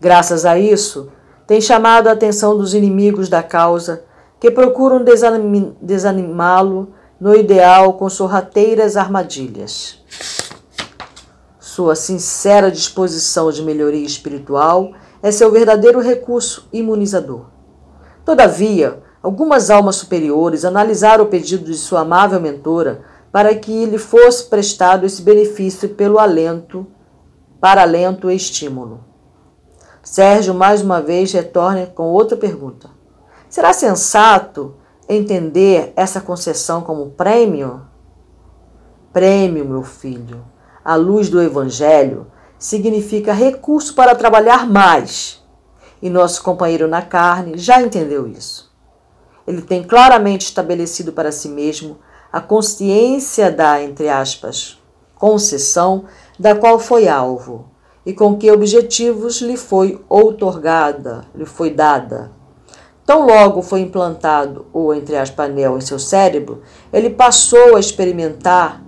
Graças 0.00 0.44
a 0.44 0.58
isso, 0.58 1.12
tem 1.46 1.60
chamado 1.60 2.08
a 2.08 2.12
atenção 2.12 2.58
dos 2.58 2.74
inimigos 2.74 3.28
da 3.28 3.44
causa, 3.44 4.02
que 4.40 4.50
procuram 4.50 5.04
desanimá-lo 5.80 6.92
no 7.20 7.32
ideal 7.32 7.92
com 7.92 8.08
sorrateiras 8.10 8.96
armadilhas. 8.96 10.00
Sua 11.60 11.94
sincera 11.94 12.72
disposição 12.72 13.52
de 13.52 13.62
melhoria 13.62 14.04
espiritual 14.04 14.94
é 15.22 15.30
seu 15.30 15.48
verdadeiro 15.52 16.00
recurso 16.00 16.68
imunizador. 16.72 17.52
Todavia, 18.24 19.00
algumas 19.22 19.70
almas 19.70 19.96
superiores 19.96 20.64
analisaram 20.64 21.24
o 21.24 21.28
pedido 21.28 21.64
de 21.64 21.74
sua 21.74 22.00
amável 22.00 22.40
mentora 22.40 23.02
para 23.30 23.54
que 23.54 23.86
lhe 23.86 23.98
fosse 23.98 24.44
prestado 24.44 25.06
esse 25.06 25.22
benefício 25.22 25.90
pelo 25.90 26.18
alento, 26.18 26.86
para 27.60 27.82
alento 27.82 28.30
e 28.30 28.36
estímulo. 28.36 29.04
Sérgio 30.02 30.52
mais 30.52 30.82
uma 30.82 31.00
vez 31.00 31.32
retorna 31.32 31.86
com 31.86 32.08
outra 32.08 32.36
pergunta. 32.36 32.90
Será 33.48 33.72
sensato 33.72 34.74
entender 35.08 35.92
essa 35.94 36.20
concessão 36.20 36.82
como 36.82 37.10
prêmio? 37.10 37.82
Prêmio, 39.12 39.64
meu 39.64 39.82
filho, 39.82 40.44
à 40.84 40.96
luz 40.96 41.28
do 41.28 41.40
Evangelho, 41.40 42.26
significa 42.58 43.32
recurso 43.32 43.94
para 43.94 44.14
trabalhar 44.14 44.66
mais. 44.66 45.42
E 46.00 46.10
nosso 46.10 46.42
companheiro 46.42 46.88
na 46.88 47.02
carne 47.02 47.56
já 47.56 47.80
entendeu 47.80 48.26
isso. 48.26 48.71
Ele 49.46 49.62
tem 49.62 49.82
claramente 49.82 50.46
estabelecido 50.46 51.12
para 51.12 51.32
si 51.32 51.48
mesmo 51.48 51.98
a 52.32 52.40
consciência 52.40 53.50
da, 53.50 53.82
entre 53.82 54.08
aspas, 54.08 54.78
concessão 55.14 56.04
da 56.38 56.54
qual 56.54 56.78
foi 56.78 57.06
alvo 57.08 57.66
e 58.04 58.12
com 58.12 58.36
que 58.36 58.50
objetivos 58.50 59.40
lhe 59.40 59.56
foi 59.56 60.02
outorgada, 60.08 61.24
lhe 61.34 61.44
foi 61.44 61.70
dada. 61.70 62.32
Tão 63.04 63.26
logo 63.26 63.62
foi 63.62 63.80
implantado 63.80 64.66
o 64.72 64.94
entre 64.94 65.16
as 65.16 65.36
anel 65.38 65.76
em 65.76 65.80
seu 65.80 65.98
cérebro, 65.98 66.62
ele 66.92 67.10
passou 67.10 67.76
a 67.76 67.80
experimentar 67.80 68.82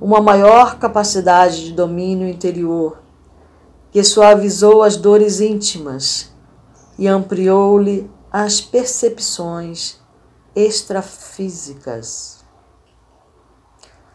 uma 0.00 0.20
maior 0.20 0.78
capacidade 0.78 1.66
de 1.66 1.72
domínio 1.72 2.28
interior, 2.28 3.00
que 3.90 4.02
suavizou 4.02 4.82
as 4.82 4.96
dores 4.96 5.40
íntimas 5.40 6.32
e 6.98 7.06
ampliou-lhe 7.06 8.10
as 8.32 8.62
percepções 8.62 10.00
extrafísicas. 10.56 12.42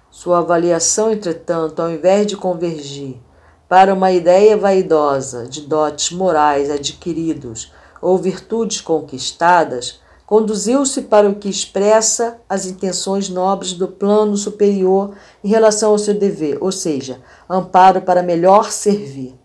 Sua 0.09 0.39
avaliação, 0.39 1.11
entretanto, 1.11 1.83
ao 1.83 1.91
invés 1.91 2.25
de 2.25 2.35
convergir 2.35 3.21
para 3.69 3.93
uma 3.93 4.11
ideia 4.11 4.57
vaidosa 4.57 5.47
de 5.47 5.61
dotes 5.61 6.09
morais 6.09 6.71
adquiridos 6.71 7.71
ou 8.01 8.17
virtudes 8.17 8.81
conquistadas, 8.81 10.01
conduziu-se 10.25 11.03
para 11.03 11.29
o 11.29 11.35
que 11.35 11.47
expressa 11.47 12.41
as 12.49 12.65
intenções 12.65 13.29
nobres 13.29 13.73
do 13.73 13.87
plano 13.87 14.35
superior 14.35 15.15
em 15.43 15.47
relação 15.47 15.91
ao 15.91 15.99
seu 15.99 16.15
dever, 16.15 16.57
ou 16.59 16.71
seja, 16.71 17.21
amparo 17.47 18.01
para 18.01 18.23
melhor 18.23 18.71
servir. 18.71 19.37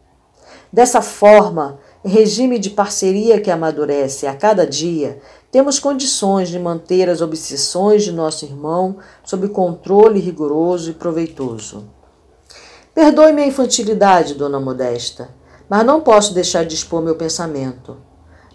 Dessa 0.72 1.02
forma, 1.02 1.78
regime 2.08 2.58
de 2.58 2.70
parceria 2.70 3.40
que 3.40 3.50
amadurece 3.50 4.26
a 4.26 4.34
cada 4.34 4.66
dia, 4.66 5.20
temos 5.50 5.78
condições 5.78 6.48
de 6.48 6.58
manter 6.58 7.08
as 7.08 7.20
obsessões 7.20 8.02
de 8.02 8.10
nosso 8.10 8.44
irmão 8.44 8.96
sob 9.24 9.48
controle 9.48 10.18
rigoroso 10.18 10.90
e 10.90 10.94
proveitoso. 10.94 11.84
Perdoe 12.94 13.32
minha 13.32 13.46
infantilidade, 13.46 14.34
dona 14.34 14.58
Modesta, 14.58 15.30
mas 15.68 15.84
não 15.84 16.00
posso 16.00 16.34
deixar 16.34 16.64
de 16.64 16.74
expor 16.74 17.02
meu 17.02 17.16
pensamento. 17.16 17.96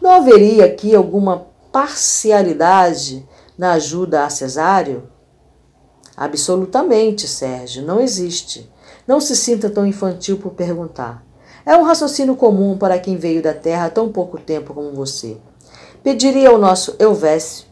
Não 0.01 0.11
haveria 0.11 0.65
aqui 0.65 0.95
alguma 0.95 1.47
parcialidade 1.71 3.27
na 3.57 3.73
ajuda 3.73 4.25
a 4.25 4.29
Cesário? 4.29 5.09
Absolutamente, 6.15 7.27
Sérgio, 7.27 7.83
não 7.83 7.99
existe. 7.99 8.71
Não 9.07 9.21
se 9.21 9.35
sinta 9.35 9.69
tão 9.69 9.85
infantil 9.85 10.37
por 10.37 10.53
perguntar. 10.53 11.26
É 11.67 11.75
um 11.75 11.83
raciocínio 11.83 12.37
comum 12.37 12.77
para 12.77 12.97
quem 12.97 13.17
veio 13.17 13.43
da 13.43 13.53
Terra 13.53 13.87
há 13.87 13.89
tão 13.89 14.09
pouco 14.09 14.39
tempo 14.39 14.73
como 14.73 14.93
você. 14.93 15.35
Pediria 16.01 16.47
ao 16.47 16.57
nosso 16.57 16.95
Elvésio 16.97 17.65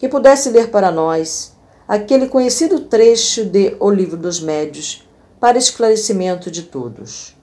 que 0.00 0.08
pudesse 0.08 0.50
ler 0.50 0.68
para 0.68 0.90
nós 0.90 1.56
aquele 1.86 2.26
conhecido 2.26 2.80
trecho 2.80 3.44
de 3.44 3.76
O 3.78 3.88
Livro 3.88 4.16
dos 4.16 4.40
Médios 4.40 5.08
para 5.38 5.58
esclarecimento 5.58 6.50
de 6.50 6.64
todos. 6.64 7.36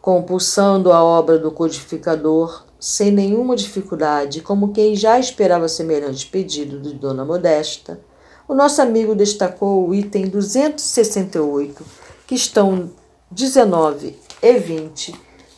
Compulsando 0.00 0.92
a 0.92 1.04
obra 1.04 1.38
do 1.38 1.52
codificador 1.52 2.64
sem 2.80 3.10
nenhuma 3.10 3.54
dificuldade, 3.54 4.40
como 4.40 4.72
quem 4.72 4.96
já 4.96 5.18
esperava 5.18 5.68
semelhante 5.68 6.26
pedido 6.26 6.80
de 6.80 6.94
Dona 6.94 7.22
Modesta, 7.22 8.00
o 8.48 8.54
nosso 8.54 8.80
amigo 8.80 9.14
destacou 9.14 9.86
o 9.86 9.94
item 9.94 10.26
268, 10.26 11.84
que 12.26 12.34
estão 12.34 12.88
19 13.30 14.26
e 14.42 14.58
20, 14.58 15.14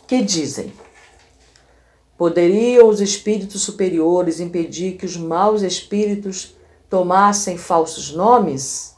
que 0.06 0.22
dizem: 0.22 0.72
Poderiam 2.16 2.88
os 2.88 3.00
espíritos 3.00 3.62
superiores 3.62 4.40
impedir 4.40 4.96
que 4.96 5.06
os 5.06 5.16
maus 5.16 5.62
espíritos 5.62 6.54
tomassem 6.88 7.56
falsos 7.56 8.12
nomes? 8.12 8.94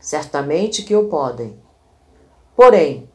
Certamente 0.00 0.82
que 0.82 0.94
o 0.94 1.08
podem. 1.08 1.56
Porém, 2.56 3.08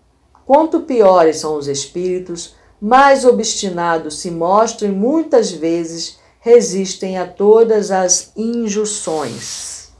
quanto 0.45 0.81
piores 0.81 1.37
são 1.37 1.57
os 1.57 1.67
espíritos, 1.67 2.55
mais 2.81 3.25
obstinados 3.25 4.19
se 4.19 4.31
mostram 4.31 4.89
e 4.89 4.91
muitas 4.91 5.51
vezes 5.51 6.19
resistem 6.39 7.17
a 7.17 7.27
todas 7.27 7.91
as 7.91 8.31
injunções. 8.35 9.91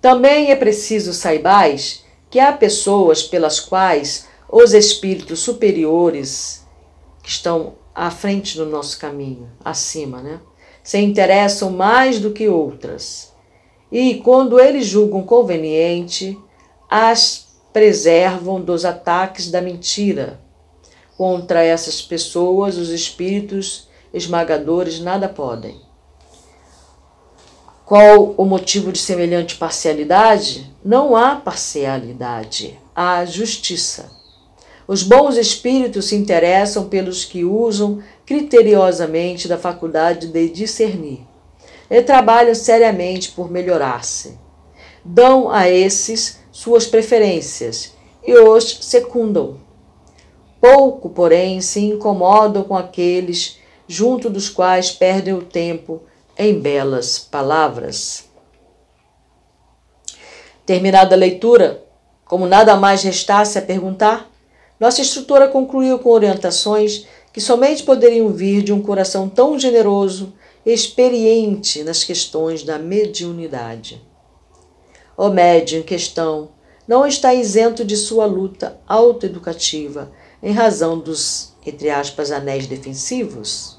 Também 0.00 0.50
é 0.50 0.56
preciso 0.56 1.12
saibais 1.12 2.04
que 2.30 2.38
há 2.38 2.52
pessoas 2.52 3.22
pelas 3.22 3.58
quais 3.58 4.28
os 4.48 4.72
espíritos 4.72 5.40
superiores 5.40 6.64
que 7.22 7.28
estão 7.28 7.74
à 7.94 8.10
frente 8.10 8.56
do 8.56 8.64
nosso 8.64 8.98
caminho, 8.98 9.50
acima, 9.64 10.22
né? 10.22 10.40
Se 10.82 10.98
interessam 10.98 11.70
mais 11.70 12.18
do 12.18 12.30
que 12.32 12.48
outras. 12.48 13.32
E 13.92 14.16
quando 14.16 14.58
eles 14.58 14.86
julgam 14.86 15.22
conveniente, 15.24 16.38
as 16.88 17.50
preservam 17.72 18.60
dos 18.60 18.84
ataques 18.84 19.50
da 19.50 19.60
mentira. 19.60 20.40
Contra 21.16 21.62
essas 21.62 22.00
pessoas, 22.00 22.76
os 22.76 22.88
espíritos 22.88 23.88
esmagadores 24.12 25.00
nada 25.00 25.28
podem. 25.28 25.80
Qual 27.84 28.34
o 28.36 28.44
motivo 28.44 28.92
de 28.92 28.98
semelhante 28.98 29.56
parcialidade? 29.56 30.69
Não 30.82 31.14
há 31.14 31.36
parcialidade, 31.36 32.80
há 32.96 33.22
justiça. 33.26 34.10
Os 34.88 35.02
bons 35.02 35.36
espíritos 35.36 36.06
se 36.06 36.16
interessam 36.16 36.88
pelos 36.88 37.22
que 37.22 37.44
usam 37.44 38.02
criteriosamente 38.24 39.46
da 39.46 39.58
faculdade 39.58 40.28
de 40.28 40.48
discernir 40.48 41.20
e 41.90 42.00
trabalham 42.02 42.54
seriamente 42.54 43.32
por 43.32 43.50
melhorar-se. 43.50 44.38
Dão 45.04 45.50
a 45.50 45.68
esses 45.68 46.40
suas 46.50 46.86
preferências 46.86 47.92
e 48.26 48.32
os 48.38 48.78
secundam. 48.80 49.58
Pouco, 50.62 51.10
porém, 51.10 51.60
se 51.60 51.80
incomodam 51.80 52.64
com 52.64 52.74
aqueles 52.74 53.58
junto 53.86 54.30
dos 54.30 54.48
quais 54.48 54.90
perdem 54.90 55.34
o 55.34 55.42
tempo 55.42 56.00
em 56.38 56.58
belas 56.58 57.18
palavras. 57.18 58.29
Terminada 60.70 61.16
a 61.16 61.18
leitura, 61.18 61.84
como 62.24 62.46
nada 62.46 62.76
mais 62.76 63.02
restasse 63.02 63.58
a 63.58 63.60
perguntar, 63.60 64.30
nossa 64.78 65.00
instrutora 65.00 65.48
concluiu 65.48 65.98
com 65.98 66.10
orientações 66.10 67.08
que 67.32 67.40
somente 67.40 67.82
poderiam 67.82 68.28
vir 68.28 68.62
de 68.62 68.72
um 68.72 68.80
coração 68.80 69.28
tão 69.28 69.58
generoso 69.58 70.32
e 70.64 70.70
experiente 70.70 71.82
nas 71.82 72.04
questões 72.04 72.62
da 72.62 72.78
mediunidade. 72.78 74.00
O 75.16 75.28
médium 75.28 75.80
em 75.80 75.82
questão 75.82 76.50
não 76.86 77.04
está 77.04 77.34
isento 77.34 77.84
de 77.84 77.96
sua 77.96 78.24
luta 78.24 78.78
autoeducativa 78.86 80.12
em 80.40 80.52
razão 80.52 81.00
dos, 81.00 81.52
entre 81.66 81.90
aspas, 81.90 82.30
anéis 82.30 82.68
defensivos? 82.68 83.76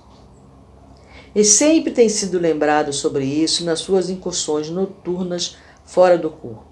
E 1.33 1.45
sempre 1.45 1.93
tem 1.93 2.09
sido 2.09 2.37
lembrado 2.37 2.91
sobre 2.91 3.23
isso 3.23 3.63
nas 3.63 3.79
suas 3.79 4.09
incursões 4.09 4.69
noturnas 4.69 5.55
fora 5.85 6.17
do 6.17 6.29
corpo. 6.29 6.70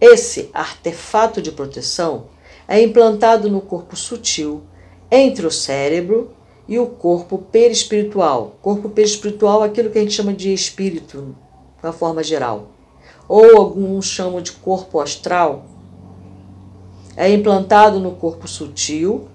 Esse 0.00 0.48
artefato 0.54 1.42
de 1.42 1.52
proteção 1.52 2.26
é 2.66 2.80
implantado 2.82 3.50
no 3.50 3.60
corpo 3.60 3.94
sutil, 3.96 4.62
entre 5.10 5.46
o 5.46 5.50
cérebro 5.50 6.30
e 6.66 6.78
o 6.78 6.86
corpo 6.86 7.36
perispiritual. 7.36 8.56
Corpo 8.62 8.88
perispiritual 8.88 9.62
é 9.62 9.66
aquilo 9.66 9.90
que 9.90 9.98
a 9.98 10.02
gente 10.02 10.14
chama 10.14 10.32
de 10.32 10.54
espírito, 10.54 11.34
uma 11.82 11.92
forma 11.92 12.22
geral. 12.22 12.68
Ou 13.28 13.58
alguns 13.58 14.06
chamam 14.06 14.40
de 14.40 14.52
corpo 14.52 15.00
astral, 15.00 15.66
é 17.16 17.28
implantado 17.28 18.00
no 18.00 18.12
corpo 18.12 18.48
sutil, 18.48 19.28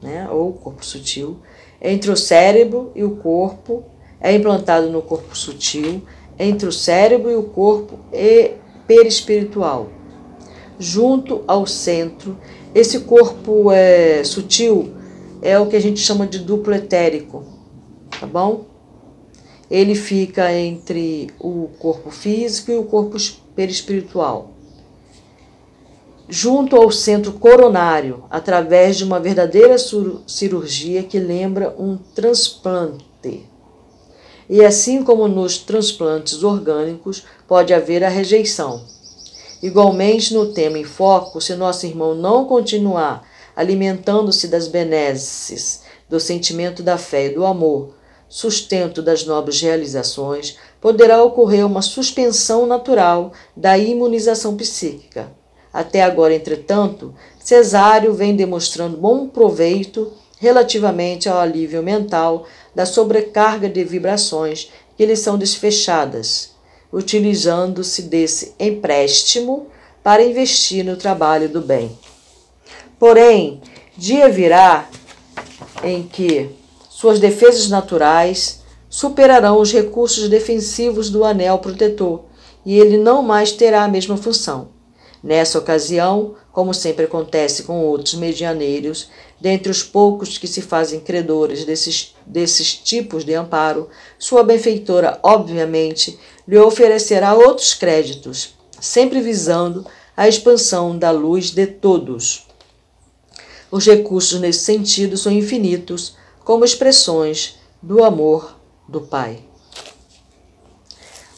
né, 0.00 0.28
ou 0.30 0.52
corpo 0.52 0.84
sutil, 0.84 1.38
entre 1.80 2.10
o 2.10 2.16
cérebro 2.16 2.92
e 2.94 3.04
o 3.04 3.16
corpo, 3.16 3.84
é 4.20 4.32
implantado 4.34 4.88
no 4.88 5.02
corpo 5.02 5.36
sutil, 5.36 6.02
entre 6.38 6.68
o 6.68 6.72
cérebro 6.72 7.30
e 7.30 7.36
o 7.36 7.42
corpo 7.42 7.98
e 8.12 8.54
perispiritual. 8.86 9.90
Junto 10.78 11.42
ao 11.46 11.66
centro, 11.66 12.36
esse 12.74 13.00
corpo 13.00 13.72
é, 13.72 14.22
sutil 14.24 14.92
é 15.40 15.58
o 15.58 15.66
que 15.66 15.76
a 15.76 15.80
gente 15.80 16.00
chama 16.00 16.26
de 16.26 16.38
duplo 16.38 16.74
etérico, 16.74 17.44
tá 18.20 18.26
bom? 18.26 18.76
ele 19.70 19.94
fica 19.94 20.52
entre 20.52 21.28
o 21.38 21.68
corpo 21.78 22.10
físico 22.10 22.70
e 22.70 22.76
o 22.76 22.84
corpo 22.84 23.16
perispiritual, 23.54 24.52
junto 26.28 26.76
ao 26.76 26.90
centro 26.90 27.32
coronário, 27.32 28.24
através 28.30 28.96
de 28.96 29.04
uma 29.04 29.18
verdadeira 29.18 29.76
cirurgia 30.26 31.02
que 31.02 31.18
lembra 31.18 31.74
um 31.78 31.96
transplante. 31.96 33.48
E 34.48 34.64
assim 34.64 35.02
como 35.02 35.26
nos 35.26 35.58
transplantes 35.58 36.42
orgânicos, 36.42 37.24
pode 37.48 37.74
haver 37.74 38.04
a 38.04 38.08
rejeição. 38.08 38.84
Igualmente, 39.62 40.34
no 40.34 40.52
tema 40.52 40.78
em 40.78 40.84
foco, 40.84 41.40
se 41.40 41.54
nosso 41.54 41.86
irmão 41.86 42.14
não 42.14 42.44
continuar 42.44 43.26
alimentando-se 43.56 44.48
das 44.48 44.68
benesses, 44.68 45.82
do 46.08 46.20
sentimento 46.20 46.82
da 46.82 46.98
fé 46.98 47.26
e 47.26 47.34
do 47.34 47.44
amor, 47.44 47.94
sustento 48.28 49.00
das 49.00 49.24
nobres 49.24 49.60
realizações, 49.62 50.58
poderá 50.80 51.22
ocorrer 51.22 51.66
uma 51.66 51.80
suspensão 51.80 52.66
natural 52.66 53.32
da 53.56 53.78
imunização 53.78 54.56
psíquica. 54.56 55.32
Até 55.72 56.02
agora, 56.02 56.34
entretanto, 56.34 57.14
Cesário 57.38 58.12
vem 58.12 58.36
demonstrando 58.36 58.96
bom 58.96 59.28
proveito 59.28 60.12
relativamente 60.38 61.28
ao 61.28 61.38
alívio 61.38 61.82
mental 61.82 62.46
da 62.74 62.84
sobrecarga 62.84 63.68
de 63.68 63.82
vibrações 63.84 64.70
que 64.96 65.06
lhe 65.06 65.16
são 65.16 65.38
desfechadas, 65.38 66.54
utilizando-se 66.92 68.02
desse 68.02 68.54
empréstimo 68.58 69.68
para 70.02 70.22
investir 70.22 70.84
no 70.84 70.96
trabalho 70.96 71.48
do 71.48 71.60
bem. 71.60 71.98
Porém, 72.98 73.60
dia 73.96 74.28
virá 74.28 74.88
em 75.82 76.02
que 76.02 76.50
suas 76.88 77.18
defesas 77.18 77.68
naturais 77.68 78.62
superarão 78.88 79.60
os 79.60 79.72
recursos 79.72 80.28
defensivos 80.28 81.10
do 81.10 81.24
anel 81.24 81.58
protetor 81.58 82.24
e 82.64 82.78
ele 82.78 82.96
não 82.96 83.22
mais 83.22 83.52
terá 83.52 83.84
a 83.84 83.88
mesma 83.88 84.16
função. 84.16 84.68
Nessa 85.22 85.58
ocasião, 85.58 86.34
como 86.52 86.72
sempre 86.72 87.04
acontece 87.04 87.64
com 87.64 87.84
outros 87.84 88.14
medianeiros, 88.14 89.10
dentre 89.46 89.70
os 89.70 89.80
poucos 89.80 90.38
que 90.38 90.48
se 90.48 90.60
fazem 90.60 90.98
credores 90.98 91.64
desses, 91.64 92.16
desses 92.26 92.74
tipos 92.74 93.24
de 93.24 93.32
amparo, 93.32 93.88
sua 94.18 94.42
benfeitora, 94.42 95.20
obviamente, 95.22 96.18
lhe 96.48 96.58
oferecerá 96.58 97.32
outros 97.32 97.72
créditos, 97.72 98.56
sempre 98.80 99.20
visando 99.20 99.86
a 100.16 100.26
expansão 100.26 100.98
da 100.98 101.12
luz 101.12 101.52
de 101.52 101.64
todos. 101.64 102.48
Os 103.70 103.86
recursos 103.86 104.40
nesse 104.40 104.64
sentido 104.64 105.16
são 105.16 105.30
infinitos, 105.30 106.16
como 106.44 106.64
expressões 106.64 107.56
do 107.80 108.02
amor 108.02 108.58
do 108.88 109.02
Pai. 109.02 109.44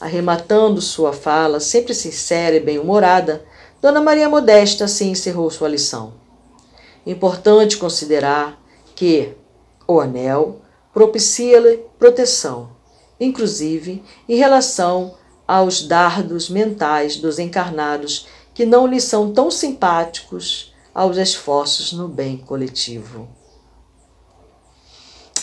Arrematando 0.01 0.81
sua 0.81 1.13
fala, 1.13 1.61
sempre 1.61 1.93
sincera 1.93 2.57
e 2.57 2.61
bem-humorada, 2.61 3.45
Dona 3.83 4.01
Maria 4.01 4.31
Modesta 4.31 4.87
assim 4.87 5.11
encerrou 5.11 5.51
sua 5.51 5.69
lição. 5.69 6.27
Importante 7.09 7.79
considerar 7.79 8.63
que 8.95 9.35
o 9.87 9.99
anel 9.99 10.61
propicia-lhe 10.93 11.79
proteção, 11.99 12.77
inclusive 13.19 14.05
em 14.29 14.37
relação 14.37 15.17
aos 15.47 15.81
dardos 15.89 16.51
mentais 16.51 17.17
dos 17.17 17.39
encarnados 17.39 18.29
que 18.53 18.67
não 18.67 18.87
lhe 18.87 19.01
são 19.01 19.33
tão 19.33 19.51
simpáticos 19.51 20.75
aos 20.95 21.17
esforços 21.17 21.95
no 21.95 22.09
bem 22.09 22.37
coletivo. 22.37 23.27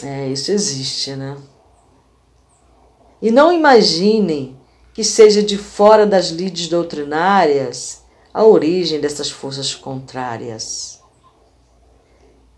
É, 0.03 0.27
isso 0.27 0.51
existe, 0.51 1.15
né? 1.15 1.35
E 3.19 3.31
não 3.31 3.51
imaginem 3.51 4.55
que 4.93 5.03
seja 5.03 5.41
de 5.41 5.57
fora 5.57 6.05
das 6.05 6.27
lides 6.27 6.67
doutrinárias 6.67 8.03
a 8.31 8.43
origem 8.43 8.99
dessas 8.99 9.31
forças 9.31 9.73
contrárias. 9.73 10.94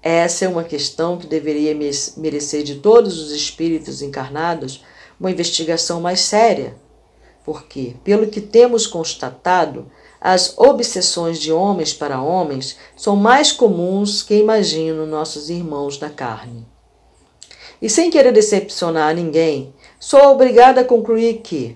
Essa 0.10 0.46
é 0.46 0.48
uma 0.48 0.63
questão 0.63 1.17
que 1.17 1.28
deveria 1.28 1.76
merecer 2.15 2.63
de 2.63 2.76
todos 2.76 3.20
os 3.20 3.30
espíritos 3.32 4.02
encarnados 4.02 4.82
uma 5.20 5.30
investigação 5.30 6.00
mais 6.00 6.22
séria, 6.22 6.78
porque, 7.43 7.93
pelo 8.06 8.28
que 8.28 8.39
temos 8.39 8.88
constatado, 8.88 9.91
as 10.22 10.58
obsessões 10.58 11.38
de 11.38 11.52
homens 11.52 11.93
para 11.93 12.22
homens 12.22 12.78
são 12.96 13.17
mais 13.17 13.52
comuns 13.52 14.24
que 14.24 14.34
imagino 14.36 15.06
nossos 15.06 15.50
irmãos 15.50 15.98
da 15.98 16.10
carne. 16.10 16.65
E 17.82 17.89
sem 17.89 18.10
querer 18.10 18.32
decepcionar 18.32 19.13
ninguém, 19.13 19.74
sou 20.00 20.32
obrigada 20.32 20.80
a 20.80 20.86
concluir 20.86 21.41
que, 21.41 21.76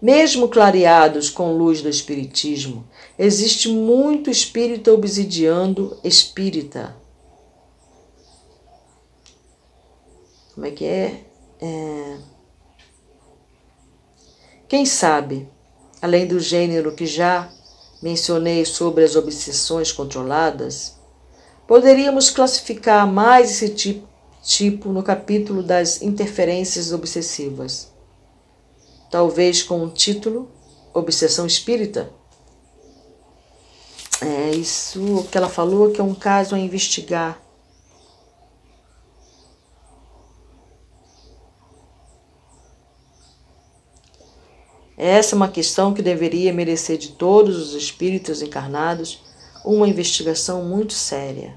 mesmo 0.00 0.48
clareados 0.48 1.28
com 1.28 1.52
luz 1.52 1.82
do 1.82 1.90
Espiritismo, 1.90 2.88
existe 3.18 3.68
muito 3.68 4.30
espírita 4.30 4.90
obsidiando 4.90 5.98
espírita. 6.02 6.96
Como 10.58 10.66
é 10.66 10.72
que 10.72 10.84
é? 10.84 11.24
é... 11.60 12.18
Quem 14.66 14.84
sabe, 14.84 15.48
além 16.02 16.26
do 16.26 16.40
gênero 16.40 16.96
que 16.96 17.06
já 17.06 17.48
mencionei 18.02 18.64
sobre 18.64 19.04
as 19.04 19.14
obsessões 19.14 19.92
controladas, 19.92 20.96
poderíamos 21.64 22.28
classificar 22.30 23.06
mais 23.06 23.52
esse 23.52 23.68
tipo, 23.68 24.08
tipo 24.42 24.88
no 24.88 25.00
capítulo 25.00 25.62
das 25.62 26.02
interferências 26.02 26.92
obsessivas. 26.92 27.92
Talvez 29.12 29.62
com 29.62 29.84
o 29.84 29.90
título 29.90 30.50
Obsessão 30.92 31.46
Espírita? 31.46 32.10
É 34.20 34.50
isso 34.50 35.24
que 35.30 35.38
ela 35.38 35.48
falou 35.48 35.92
que 35.92 36.00
é 36.00 36.04
um 36.04 36.16
caso 36.16 36.56
a 36.56 36.58
investigar. 36.58 37.47
Essa 45.00 45.34
é 45.34 45.36
uma 45.36 45.46
questão 45.46 45.94
que 45.94 46.02
deveria 46.02 46.52
merecer 46.52 46.98
de 46.98 47.10
todos 47.10 47.56
os 47.56 47.74
espíritos 47.80 48.42
encarnados 48.42 49.22
uma 49.64 49.86
investigação 49.86 50.64
muito 50.64 50.92
séria. 50.92 51.54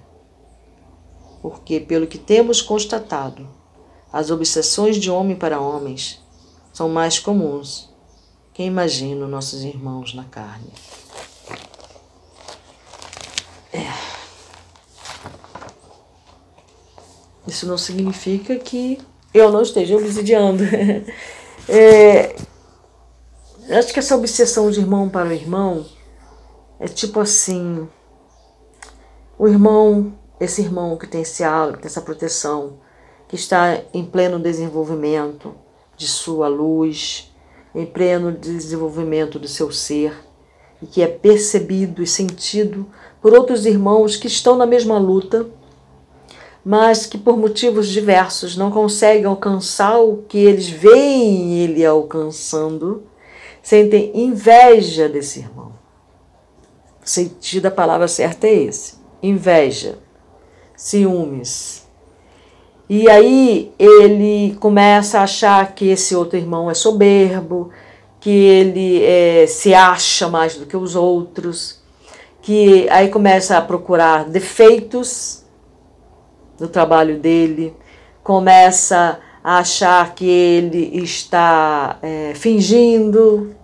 Porque, 1.41 1.79
pelo 1.79 2.05
que 2.05 2.19
temos 2.19 2.61
constatado, 2.61 3.49
as 4.13 4.29
obsessões 4.29 4.97
de 4.97 5.09
homem 5.09 5.35
para 5.35 5.59
homens 5.59 6.21
são 6.71 6.87
mais 6.87 7.17
comuns 7.17 7.89
que 8.53 8.61
imagino 8.61 9.27
nossos 9.27 9.63
irmãos 9.63 10.13
na 10.13 10.25
carne. 10.25 10.71
É. 13.73 13.91
Isso 17.47 17.65
não 17.65 17.77
significa 17.77 18.55
que 18.57 18.99
eu 19.33 19.51
não 19.51 19.63
esteja 19.63 19.97
obsidiando. 19.97 20.63
é, 21.67 22.35
acho 23.69 23.93
que 23.93 23.99
essa 23.99 24.15
obsessão 24.15 24.69
de 24.71 24.79
irmão 24.79 25.09
para 25.09 25.29
o 25.29 25.33
irmão 25.33 25.85
é 26.79 26.87
tipo 26.87 27.19
assim: 27.19 27.87
o 29.37 29.47
irmão, 29.47 30.13
esse 30.39 30.61
irmão 30.61 30.97
que 30.97 31.07
tem 31.07 31.21
esse 31.21 31.43
halo, 31.43 31.73
que 31.73 31.79
tem 31.79 31.87
essa 31.87 32.01
proteção, 32.01 32.79
que 33.27 33.35
está 33.35 33.79
em 33.93 34.03
pleno 34.03 34.39
desenvolvimento 34.39 35.53
de 35.95 36.07
sua 36.07 36.47
luz, 36.47 37.31
em 37.73 37.85
pleno 37.85 38.31
desenvolvimento 38.31 39.37
do 39.37 39.47
seu 39.47 39.71
ser, 39.71 40.13
e 40.81 40.85
que 40.85 41.01
é 41.01 41.07
percebido 41.07 42.01
e 42.01 42.07
sentido 42.07 42.87
por 43.21 43.33
outros 43.33 43.65
irmãos 43.65 44.15
que 44.15 44.27
estão 44.27 44.57
na 44.57 44.65
mesma 44.65 44.97
luta, 44.97 45.47
mas 46.65 47.05
que 47.05 47.17
por 47.17 47.37
motivos 47.37 47.87
diversos 47.87 48.57
não 48.57 48.71
conseguem 48.71 49.25
alcançar 49.25 49.99
o 49.99 50.23
que 50.27 50.37
eles 50.37 50.69
veem 50.69 51.59
ele 51.59 51.85
alcançando 51.85 53.03
sentem 53.61 54.11
inveja 54.13 55.07
desse 55.07 55.39
irmão. 55.39 55.73
O 57.03 57.09
sentido 57.09 57.63
da 57.63 57.71
palavra 57.71 58.07
certa 58.07 58.47
é 58.47 58.53
esse: 58.53 58.95
inveja, 59.21 59.97
ciúmes. 60.75 61.87
E 62.89 63.09
aí 63.09 63.71
ele 63.79 64.57
começa 64.59 65.19
a 65.19 65.23
achar 65.23 65.73
que 65.73 65.87
esse 65.87 66.15
outro 66.15 66.37
irmão 66.37 66.69
é 66.69 66.73
soberbo, 66.73 67.71
que 68.19 68.29
ele 68.29 69.03
é, 69.03 69.47
se 69.47 69.73
acha 69.73 70.27
mais 70.27 70.55
do 70.55 70.65
que 70.65 70.75
os 70.75 70.95
outros, 70.95 71.81
que 72.41 72.89
aí 72.89 73.09
começa 73.09 73.57
a 73.57 73.61
procurar 73.61 74.25
defeitos 74.25 75.45
no 76.59 76.67
trabalho 76.67 77.17
dele, 77.17 77.75
começa 78.23 79.19
a 79.23 79.30
achar 79.43 80.13
que 80.13 80.25
ele 80.25 81.03
está 81.03 81.97
é, 82.01 82.33
fingindo, 82.35 83.55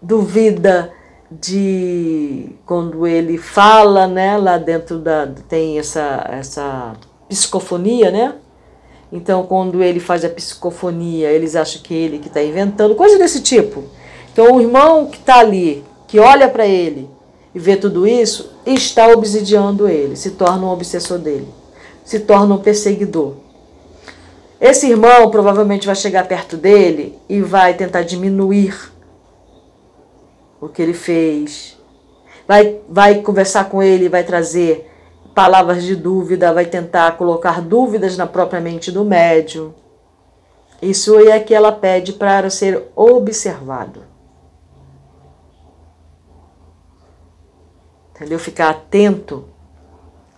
duvida 0.00 0.92
de 1.30 2.50
quando 2.66 3.06
ele 3.06 3.38
fala, 3.38 4.06
né? 4.06 4.36
Lá 4.36 4.58
dentro 4.58 4.98
da 4.98 5.26
tem 5.48 5.78
essa 5.78 6.26
essa 6.30 6.92
psicofonia, 7.28 8.10
né? 8.10 8.34
Então, 9.12 9.44
quando 9.44 9.82
ele 9.82 10.00
faz 10.00 10.24
a 10.24 10.28
psicofonia, 10.28 11.30
eles 11.30 11.54
acham 11.54 11.80
que 11.82 11.94
ele 11.94 12.18
que 12.18 12.26
está 12.26 12.42
inventando, 12.42 12.96
coisa 12.96 13.16
desse 13.16 13.40
tipo. 13.40 13.84
Então, 14.32 14.56
o 14.56 14.60
irmão 14.60 15.06
que 15.06 15.18
está 15.18 15.38
ali, 15.38 15.84
que 16.08 16.18
olha 16.18 16.48
para 16.48 16.66
ele 16.66 17.08
e 17.54 17.58
vê 17.58 17.76
tudo 17.76 18.08
isso, 18.08 18.50
está 18.66 19.06
obsidiando 19.08 19.88
ele, 19.88 20.16
se 20.16 20.32
torna 20.32 20.66
um 20.66 20.70
obsessor 20.70 21.18
dele, 21.18 21.48
se 22.04 22.20
torna 22.20 22.56
um 22.56 22.58
perseguidor. 22.58 23.43
Esse 24.64 24.88
irmão 24.88 25.30
provavelmente 25.30 25.84
vai 25.84 25.94
chegar 25.94 26.26
perto 26.26 26.56
dele 26.56 27.18
e 27.28 27.42
vai 27.42 27.74
tentar 27.74 28.00
diminuir 28.00 28.90
o 30.58 30.70
que 30.70 30.80
ele 30.80 30.94
fez. 30.94 31.78
Vai, 32.48 32.80
vai 32.88 33.20
conversar 33.20 33.68
com 33.68 33.82
ele, 33.82 34.08
vai 34.08 34.24
trazer 34.24 34.90
palavras 35.34 35.84
de 35.84 35.94
dúvida, 35.94 36.50
vai 36.50 36.64
tentar 36.64 37.18
colocar 37.18 37.60
dúvidas 37.60 38.16
na 38.16 38.26
própria 38.26 38.58
mente 38.58 38.90
do 38.90 39.04
médium. 39.04 39.74
Isso 40.80 41.18
é 41.28 41.38
que 41.38 41.54
ela 41.54 41.70
pede 41.70 42.14
para 42.14 42.48
ser 42.48 42.84
observado. 42.96 44.04
Entendeu? 48.16 48.38
Ficar 48.38 48.70
atento. 48.70 49.44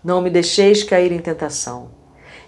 Não 0.03 0.21
me 0.21 0.31
deixeis 0.31 0.83
cair 0.83 1.13
em 1.13 1.21
tentação. 1.21 1.96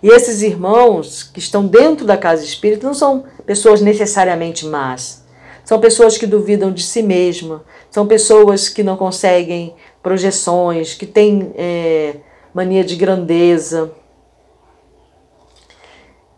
E 0.02 0.08
esses 0.08 0.42
irmãos 0.42 1.22
que 1.22 1.38
estão 1.38 1.66
dentro 1.66 2.06
da 2.06 2.16
casa 2.16 2.44
espírita 2.44 2.86
não 2.86 2.94
são 2.94 3.24
pessoas 3.44 3.80
necessariamente 3.80 4.66
más. 4.66 5.24
São 5.64 5.80
pessoas 5.80 6.16
que 6.16 6.26
duvidam 6.26 6.72
de 6.72 6.82
si 6.82 7.02
mesma, 7.02 7.64
são 7.90 8.06
pessoas 8.06 8.68
que 8.68 8.82
não 8.82 8.96
conseguem 8.96 9.74
projeções, 10.02 10.94
que 10.94 11.06
têm 11.06 11.52
é, 11.56 12.16
mania 12.54 12.82
de 12.82 12.96
grandeza. 12.96 13.92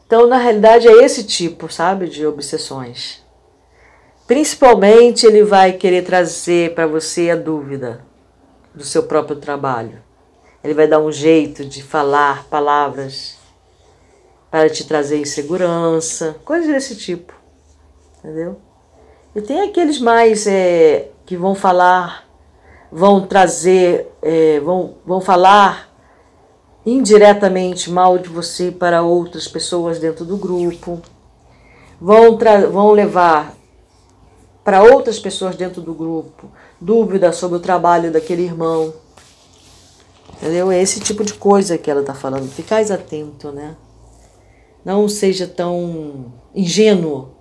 Então, 0.07 0.27
na 0.27 0.38
realidade, 0.38 0.88
é 0.88 1.05
esse 1.05 1.23
tipo, 1.23 1.73
sabe, 1.73 2.09
de 2.09 2.27
obsessões. 2.27 3.23
Principalmente, 4.27 5.27
ele 5.27 5.44
vai 5.44 5.73
querer 5.73 6.03
trazer 6.03 6.75
para 6.75 6.87
você 6.87 7.31
a 7.31 7.37
dúvida 7.37 8.05
do 8.75 8.85
seu 8.85 9.05
próprio 9.05 9.37
trabalho. 9.37 10.03
Ele 10.62 10.75
vai 10.75 10.87
dar 10.87 10.99
um 10.99 11.12
jeito 11.12 11.64
de 11.64 11.83
falar 11.83 12.46
palavras 12.49 13.39
para 14.51 14.69
te 14.69 14.85
trazer 14.85 15.21
insegurança, 15.21 16.37
coisas 16.45 16.69
desse 16.69 16.97
tipo, 16.97 17.33
entendeu? 18.19 18.57
E 19.35 19.41
tem 19.41 19.61
aqueles 19.61 20.01
mais 20.01 20.47
é, 20.47 21.09
que 21.25 21.37
vão 21.37 21.55
falar, 21.55 22.29
vão 22.91 23.27
trazer, 23.27 24.09
é, 24.21 24.59
vão, 24.61 24.97
vão 25.07 25.21
falar 25.21 25.89
indiretamente 26.85 27.91
mal 27.91 28.19
de 28.19 28.29
você 28.29 28.73
para 28.73 29.03
outras 29.03 29.47
pessoas 29.47 29.99
dentro 29.99 30.25
do 30.25 30.37
grupo, 30.37 31.01
vão, 32.01 32.37
vão 32.73 32.91
levar 32.91 33.55
para 34.65 34.83
outras 34.83 35.19
pessoas 35.19 35.55
dentro 35.55 35.81
do 35.81 35.95
grupo 35.95 36.51
dúvida 36.81 37.33
sobre 37.33 37.59
o 37.59 37.61
trabalho 37.61 38.11
daquele 38.11 38.43
irmão. 38.43 38.93
Entendeu? 40.33 40.71
É 40.71 40.81
esse 40.81 41.01
tipo 41.01 41.23
de 41.23 41.35
coisa 41.35 41.77
que 41.77 41.91
ela 41.91 42.01
está 42.01 42.15
falando. 42.15 42.49
Ficais 42.51 42.91
atento, 42.91 43.53
né? 43.53 43.77
Não 44.85 45.09
seja 45.09 45.47
tão 45.47 46.33
ingênuo. 46.55 47.35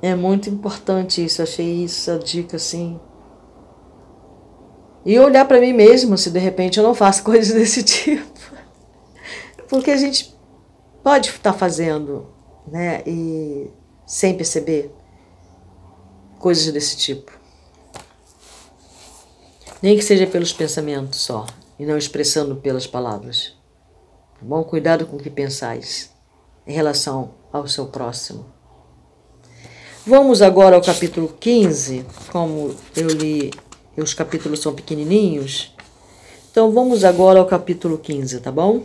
É 0.00 0.14
muito 0.14 0.48
importante 0.48 1.24
isso, 1.24 1.42
achei 1.42 1.84
isso, 1.84 2.10
a 2.10 2.18
dica 2.18 2.56
assim. 2.56 2.98
E 5.04 5.18
olhar 5.18 5.46
para 5.46 5.60
mim 5.60 5.72
mesmo 5.72 6.16
se 6.16 6.30
de 6.30 6.38
repente 6.38 6.78
eu 6.78 6.84
não 6.84 6.94
faço 6.94 7.22
coisas 7.24 7.54
desse 7.54 7.82
tipo. 7.82 8.56
Porque 9.68 9.90
a 9.90 9.96
gente 9.96 10.34
pode 11.02 11.28
estar 11.30 11.52
tá 11.52 11.58
fazendo, 11.58 12.28
né? 12.66 13.02
E 13.06 13.70
sem 14.06 14.36
perceber 14.36 14.94
coisas 16.38 16.72
desse 16.72 16.96
tipo. 16.96 17.32
Nem 19.82 19.96
que 19.96 20.02
seja 20.02 20.26
pelos 20.26 20.52
pensamentos 20.52 21.20
só 21.20 21.44
e 21.78 21.86
não 21.86 21.96
expressando 21.96 22.56
pelas 22.56 22.86
palavras. 22.86 23.54
Bom 24.40 24.62
cuidado 24.64 25.06
com 25.06 25.16
o 25.16 25.20
que 25.20 25.30
pensais 25.30 26.10
em 26.66 26.72
relação 26.72 27.34
ao 27.52 27.66
seu 27.66 27.86
próximo. 27.86 28.46
Vamos 30.06 30.40
agora 30.40 30.76
ao 30.76 30.82
capítulo 30.82 31.28
15, 31.40 32.06
como 32.30 32.74
eu 32.94 33.08
li, 33.08 33.50
os 33.96 34.14
capítulos 34.14 34.60
são 34.60 34.74
pequenininhos. 34.74 35.74
Então 36.50 36.70
vamos 36.70 37.04
agora 37.04 37.40
ao 37.40 37.46
capítulo 37.46 37.98
15, 37.98 38.40
tá 38.40 38.52
bom? 38.52 38.82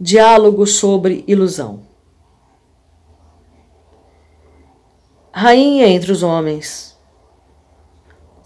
Diálogo 0.00 0.66
sobre 0.66 1.24
ilusão. 1.26 1.82
Rainha 5.32 5.88
entre 5.88 6.12
os 6.12 6.22
homens. 6.22 6.87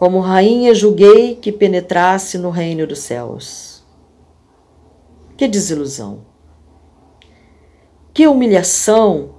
Como 0.03 0.19
rainha 0.19 0.75
julguei 0.75 1.37
que 1.37 1.53
penetrasse 1.53 2.37
no 2.37 2.51
reino 2.51 2.89
dos 2.89 2.99
céus. 2.99 3.85
Que 5.37 5.47
desilusão! 5.47 6.27
Que 8.13 8.27
humilhação 8.27 9.37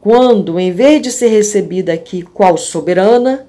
quando, 0.00 0.58
em 0.58 0.72
vez 0.72 1.02
de 1.02 1.12
ser 1.12 1.26
recebida 1.26 1.92
aqui 1.92 2.22
qual 2.22 2.56
soberana, 2.56 3.46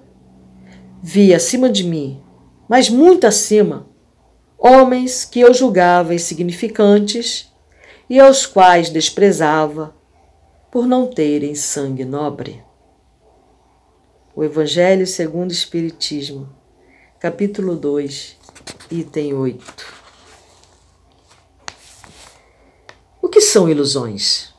vi 1.02 1.34
acima 1.34 1.70
de 1.70 1.86
mim, 1.86 2.22
mas 2.68 2.90
muito 2.90 3.26
acima, 3.26 3.88
homens 4.58 5.24
que 5.24 5.40
eu 5.40 5.54
julgava 5.54 6.14
insignificantes 6.14 7.50
e 8.10 8.20
aos 8.20 8.46
quais 8.46 8.90
desprezava 8.90 9.96
por 10.70 10.86
não 10.86 11.08
terem 11.08 11.56
sangue 11.56 12.04
nobre. 12.04 12.62
O 14.36 14.44
Evangelho 14.44 15.08
segundo 15.08 15.50
o 15.50 15.54
Espiritismo, 15.54 16.57
capítulo 17.28 17.76
2, 17.76 18.38
item 18.90 19.34
8. 19.34 19.86
O 23.22 23.28
que 23.28 23.42
são 23.42 23.68
ilusões? 23.68 24.54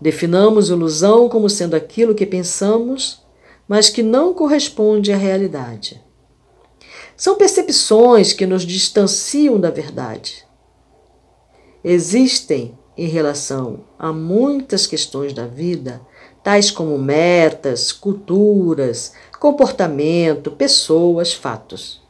Definamos 0.00 0.68
ilusão 0.68 1.28
como 1.28 1.48
sendo 1.48 1.76
aquilo 1.76 2.12
que 2.12 2.26
pensamos, 2.26 3.24
mas 3.68 3.88
que 3.88 4.02
não 4.02 4.34
corresponde 4.34 5.12
à 5.12 5.16
realidade. 5.16 6.04
São 7.16 7.36
percepções 7.36 8.32
que 8.32 8.46
nos 8.46 8.66
distanciam 8.66 9.60
da 9.60 9.70
verdade. 9.70 10.44
Existem, 11.84 12.76
em 12.96 13.06
relação 13.06 13.84
a 13.96 14.12
muitas 14.12 14.88
questões 14.88 15.32
da 15.32 15.46
vida, 15.46 16.04
tais 16.42 16.70
como 16.70 16.98
metas, 16.98 17.92
culturas, 17.92 19.12
comportamento, 19.38 20.50
pessoas, 20.50 21.32
fatos. 21.32 22.00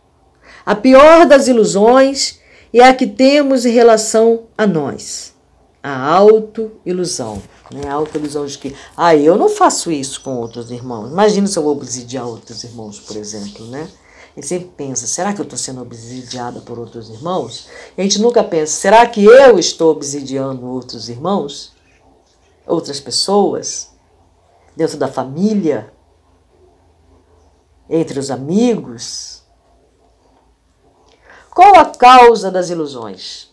A 0.65 0.75
pior 0.75 1.27
das 1.27 1.49
ilusões 1.49 2.41
é 2.73 2.85
a 2.85 2.95
que 2.95 3.07
temos 3.07 3.65
em 3.65 3.73
relação 3.73 4.45
a 4.57 4.67
nós, 4.67 5.35
a 5.83 6.13
auto-ilusão. 6.13 7.43
Né? 7.73 7.89
A 7.89 7.95
autoilusão 7.95 8.47
de 8.47 8.59
que, 8.59 8.75
ah, 8.97 9.15
eu 9.15 9.37
não 9.37 9.49
faço 9.49 9.91
isso 9.91 10.21
com 10.23 10.37
outros 10.37 10.71
irmãos. 10.71 11.11
Imagina 11.11 11.47
se 11.47 11.59
eu 11.59 11.63
vou 11.63 11.73
obsidiar 11.73 12.27
outros 12.27 12.65
irmãos, 12.65 12.99
por 12.99 13.17
exemplo, 13.17 13.67
né? 13.67 13.89
E 14.37 14.43
sempre 14.43 14.71
pensa, 14.77 15.07
será 15.07 15.33
que 15.33 15.41
eu 15.41 15.45
estou 15.45 15.59
sendo 15.59 15.83
obsidiada 15.83 16.61
por 16.61 16.79
outros 16.79 17.11
irmãos? 17.11 17.69
A 17.97 18.03
gente 18.03 18.21
nunca 18.21 18.45
pensa, 18.45 18.73
será 18.73 19.07
que 19.07 19.25
eu 19.25 19.59
estou 19.59 19.91
obsidiando 19.91 20.67
outros 20.67 21.09
irmãos? 21.09 21.73
Outras 22.67 23.01
pessoas? 23.01 23.90
Dentro 24.81 24.97
da 24.97 25.09
família? 25.09 25.93
Entre 27.87 28.19
os 28.19 28.31
amigos? 28.31 29.43
Qual 31.51 31.77
a 31.77 31.85
causa 31.85 32.51
das 32.51 32.71
ilusões? 32.71 33.51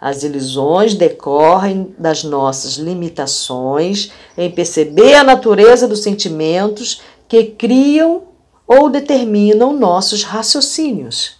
As 0.00 0.22
ilusões 0.22 0.94
decorrem 0.94 1.94
das 1.98 2.24
nossas 2.24 2.76
limitações 2.76 4.12
em 4.34 4.50
perceber 4.50 5.12
a 5.12 5.22
natureza 5.22 5.86
dos 5.86 6.02
sentimentos 6.02 7.02
que 7.28 7.44
criam 7.44 8.28
ou 8.66 8.88
determinam 8.88 9.74
nossos 9.74 10.22
raciocínios. 10.22 11.36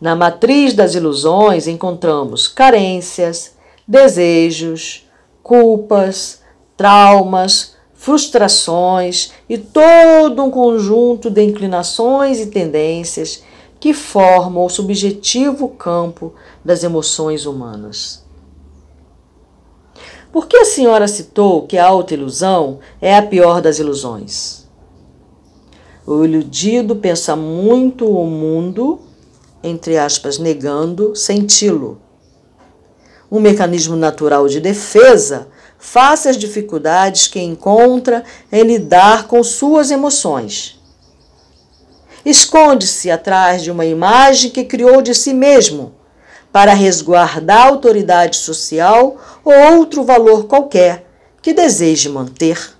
Na 0.00 0.16
matriz 0.16 0.72
das 0.72 0.94
ilusões 0.94 1.66
encontramos 1.66 2.48
carências, 2.48 3.58
desejos, 3.86 5.06
culpas, 5.42 6.37
traumas, 6.78 7.74
frustrações 7.92 9.32
e 9.48 9.58
todo 9.58 10.44
um 10.44 10.50
conjunto 10.50 11.28
de 11.28 11.42
inclinações 11.42 12.38
e 12.38 12.46
tendências 12.46 13.42
que 13.80 13.92
formam 13.92 14.64
o 14.64 14.70
subjetivo 14.70 15.68
campo 15.68 16.32
das 16.64 16.84
emoções 16.84 17.44
humanas. 17.44 18.24
Por 20.30 20.46
que 20.46 20.56
a 20.56 20.64
senhora 20.64 21.08
citou 21.08 21.66
que 21.66 21.76
a 21.76 21.86
autoilusão 21.86 22.78
é 23.00 23.16
a 23.16 23.22
pior 23.22 23.60
das 23.60 23.80
ilusões? 23.80 24.68
O 26.06 26.24
iludido 26.24 26.96
pensa 26.96 27.34
muito 27.34 28.08
o 28.08 28.24
mundo, 28.24 29.00
entre 29.64 29.98
aspas, 29.98 30.38
negando 30.38 31.16
senti-lo. 31.16 32.00
Um 33.30 33.40
mecanismo 33.40 33.96
natural 33.96 34.46
de 34.46 34.60
defesa 34.60 35.48
face 35.78 36.28
às 36.28 36.36
dificuldades 36.36 37.28
que 37.28 37.40
encontra 37.40 38.24
em 38.50 38.62
lidar 38.62 39.26
com 39.26 39.42
suas 39.42 39.90
emoções 39.90 40.78
esconde-se 42.24 43.10
atrás 43.10 43.62
de 43.62 43.70
uma 43.70 43.86
imagem 43.86 44.50
que 44.50 44.64
criou 44.64 45.00
de 45.00 45.14
si 45.14 45.32
mesmo, 45.32 45.94
para 46.52 46.72
resguardar 46.72 47.66
a 47.66 47.68
autoridade 47.68 48.36
social 48.36 49.16
ou 49.44 49.52
outro 49.76 50.02
valor 50.04 50.46
qualquer 50.46 51.06
que 51.40 51.52
deseje 51.52 52.08
manter. 52.08 52.74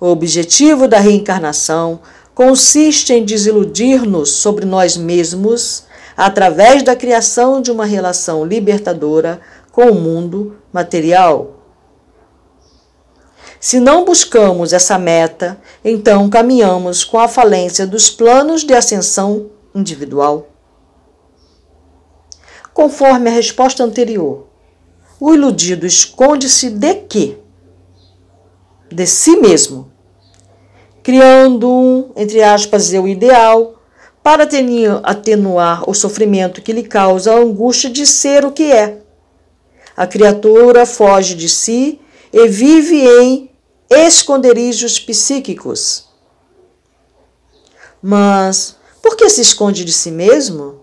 O 0.00 0.06
objetivo 0.06 0.88
da 0.88 0.98
reencarnação 0.98 2.00
consiste 2.34 3.12
em 3.12 3.24
desiludir-nos 3.24 4.30
sobre 4.30 4.64
nós 4.64 4.96
mesmos 4.96 5.84
através 6.16 6.82
da 6.82 6.96
criação 6.96 7.60
de 7.60 7.70
uma 7.70 7.84
relação 7.84 8.44
libertadora 8.44 9.40
com 9.70 9.90
o 9.90 9.94
mundo 9.94 10.56
material. 10.72 11.61
Se 13.62 13.78
não 13.78 14.04
buscamos 14.04 14.72
essa 14.72 14.98
meta, 14.98 15.56
então 15.84 16.28
caminhamos 16.28 17.04
com 17.04 17.16
a 17.16 17.28
falência 17.28 17.86
dos 17.86 18.10
planos 18.10 18.64
de 18.64 18.74
ascensão 18.74 19.50
individual. 19.72 20.48
Conforme 22.74 23.30
a 23.30 23.32
resposta 23.32 23.84
anterior, 23.84 24.48
o 25.20 25.32
iludido 25.32 25.86
esconde-se 25.86 26.70
de 26.70 26.92
quê? 26.92 27.38
De 28.90 29.06
si 29.06 29.36
mesmo, 29.36 29.92
criando 31.00 31.70
um, 31.70 32.10
entre 32.16 32.42
aspas, 32.42 32.92
eu 32.92 33.06
ideal, 33.06 33.80
para 34.24 34.42
atenuar 35.04 35.88
o 35.88 35.94
sofrimento 35.94 36.60
que 36.60 36.72
lhe 36.72 36.82
causa 36.82 37.32
a 37.32 37.38
angústia 37.38 37.88
de 37.88 38.06
ser 38.06 38.44
o 38.44 38.50
que 38.50 38.72
é. 38.72 39.02
A 39.96 40.04
criatura 40.04 40.84
foge 40.84 41.36
de 41.36 41.48
si 41.48 42.00
e 42.32 42.48
vive 42.48 43.06
em 43.06 43.51
esconderijos 43.92 44.98
psíquicos. 44.98 46.08
Mas 48.02 48.76
por 49.00 49.16
que 49.16 49.28
se 49.28 49.40
esconde 49.40 49.84
de 49.84 49.92
si 49.92 50.10
mesmo? 50.10 50.82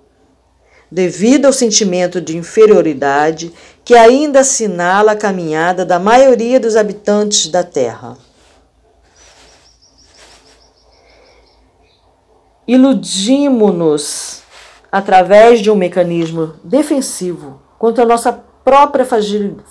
Devido 0.91 1.45
ao 1.45 1.54
sentimento 1.54 2.19
de 2.19 2.38
inferioridade 2.38 3.54
que 3.84 3.95
ainda 3.95 4.39
assinala 4.39 5.12
a 5.12 5.15
caminhada 5.15 5.86
da 5.86 6.00
maioria 6.00 6.60
dos 6.60 6.76
habitantes 6.76 7.48
da 7.48 7.63
Terra. 7.63 8.17
Iludimos-nos 12.67 14.43
através 14.91 15.60
de 15.60 15.72
um 15.72 15.76
mecanismo 15.76 16.54
defensivo 16.63 17.62
contra 17.78 18.04
a 18.04 18.08
nossa 18.08 18.32
própria 18.32 19.06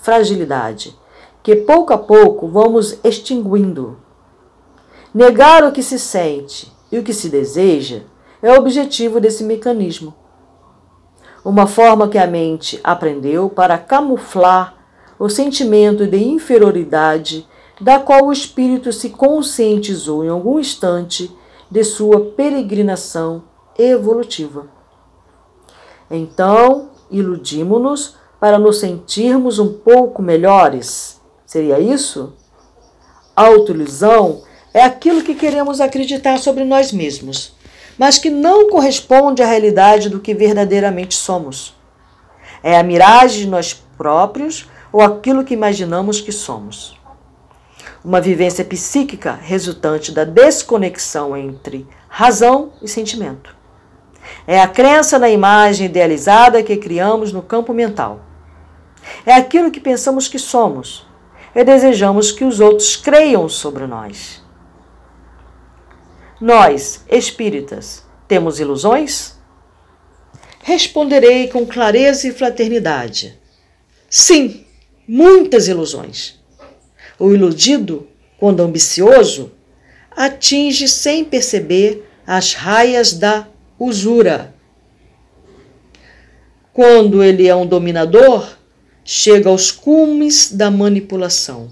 fragilidade 0.01 0.97
que 1.41 1.55
pouco 1.55 1.93
a 1.93 1.97
pouco 1.97 2.47
vamos 2.47 2.99
extinguindo. 3.03 3.97
Negar 5.13 5.63
o 5.63 5.71
que 5.71 5.81
se 5.81 5.97
sente 5.97 6.71
e 6.91 6.99
o 6.99 7.03
que 7.03 7.13
se 7.13 7.29
deseja 7.29 8.01
é 8.41 8.51
o 8.51 8.57
objetivo 8.57 9.19
desse 9.19 9.43
mecanismo. 9.43 10.13
Uma 11.43 11.65
forma 11.65 12.07
que 12.07 12.17
a 12.17 12.27
mente 12.27 12.79
aprendeu 12.83 13.49
para 13.49 13.77
camuflar 13.77 14.75
o 15.17 15.29
sentimento 15.29 16.05
de 16.05 16.17
inferioridade 16.17 17.47
da 17.79 17.99
qual 17.99 18.25
o 18.25 18.31
espírito 18.31 18.91
se 18.91 19.09
conscientizou 19.09 20.23
em 20.23 20.29
algum 20.29 20.59
instante 20.59 21.33
de 21.71 21.83
sua 21.83 22.31
peregrinação 22.31 23.43
evolutiva. 23.77 24.67
Então, 26.11 26.89
iludimos-nos 27.09 28.17
para 28.39 28.57
nos 28.57 28.79
sentirmos 28.79 29.59
um 29.59 29.73
pouco 29.73 30.21
melhores 30.21 31.18
Seria 31.49 31.79
isso? 31.79 32.33
Autoilusão 33.35 34.43
é 34.71 34.83
aquilo 34.83 35.23
que 35.23 35.33
queremos 35.33 35.81
acreditar 35.81 36.37
sobre 36.37 36.63
nós 36.63 36.91
mesmos, 36.91 37.55
mas 37.97 38.19
que 38.19 38.29
não 38.29 38.69
corresponde 38.69 39.41
à 39.41 39.47
realidade 39.47 40.09
do 40.09 40.19
que 40.19 40.35
verdadeiramente 40.35 41.15
somos. 41.15 41.75
É 42.61 42.77
a 42.77 42.83
miragem 42.83 43.39
de 43.39 43.47
nós 43.47 43.73
próprios 43.97 44.69
ou 44.93 45.01
aquilo 45.01 45.43
que 45.43 45.55
imaginamos 45.55 46.21
que 46.21 46.31
somos. 46.31 46.95
Uma 48.05 48.21
vivência 48.21 48.63
psíquica 48.63 49.31
resultante 49.33 50.11
da 50.11 50.25
desconexão 50.25 51.35
entre 51.35 51.87
razão 52.07 52.73
e 52.79 52.87
sentimento. 52.87 53.57
É 54.45 54.61
a 54.61 54.67
crença 54.67 55.17
na 55.17 55.31
imagem 55.31 55.87
idealizada 55.87 56.61
que 56.61 56.77
criamos 56.77 57.33
no 57.33 57.41
campo 57.41 57.73
mental. 57.73 58.19
É 59.25 59.33
aquilo 59.33 59.71
que 59.71 59.79
pensamos 59.79 60.27
que 60.27 60.37
somos 60.37 61.08
e 61.55 61.63
desejamos 61.63 62.31
que 62.31 62.43
os 62.43 62.59
outros 62.59 62.95
creiam 62.95 63.49
sobre 63.49 63.85
nós. 63.87 64.41
Nós, 66.39 67.03
espíritas, 67.09 68.05
temos 68.27 68.59
ilusões? 68.59 69.37
Responderei 70.61 71.47
com 71.47 71.65
clareza 71.65 72.27
e 72.27 72.31
fraternidade. 72.31 73.37
Sim, 74.09 74.65
muitas 75.07 75.67
ilusões. 75.67 76.39
O 77.17 77.33
iludido, 77.33 78.07
quando 78.37 78.61
ambicioso, 78.61 79.51
atinge 80.15 80.87
sem 80.87 81.25
perceber 81.25 82.07
as 82.25 82.53
raias 82.53 83.13
da 83.13 83.47
usura. 83.77 84.53
Quando 86.71 87.23
ele 87.23 87.47
é 87.47 87.55
um 87.55 87.65
dominador, 87.65 88.58
chega 89.11 89.49
aos 89.49 89.71
cumes 89.71 90.51
da 90.51 90.69
manipulação. 90.69 91.71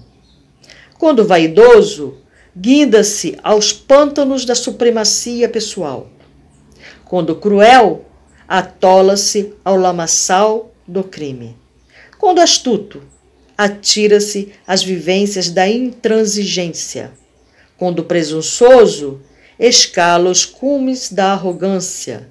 Quando 0.98 1.24
vaidoso, 1.24 2.16
guinda-se 2.54 3.38
aos 3.44 3.72
pântanos 3.72 4.44
da 4.44 4.56
supremacia 4.56 5.48
pessoal. 5.48 6.10
Quando 7.04 7.36
cruel, 7.36 8.04
atola-se 8.48 9.54
ao 9.64 9.76
lamaçal 9.76 10.74
do 10.84 11.04
crime. 11.04 11.56
Quando 12.18 12.40
astuto, 12.40 13.04
atira-se 13.56 14.52
às 14.66 14.82
vivências 14.82 15.48
da 15.48 15.68
intransigência. 15.68 17.12
Quando 17.76 18.02
presunçoso, 18.02 19.20
escala 19.60 20.28
os 20.28 20.44
cumes 20.44 21.12
da 21.12 21.34
arrogância. 21.34 22.26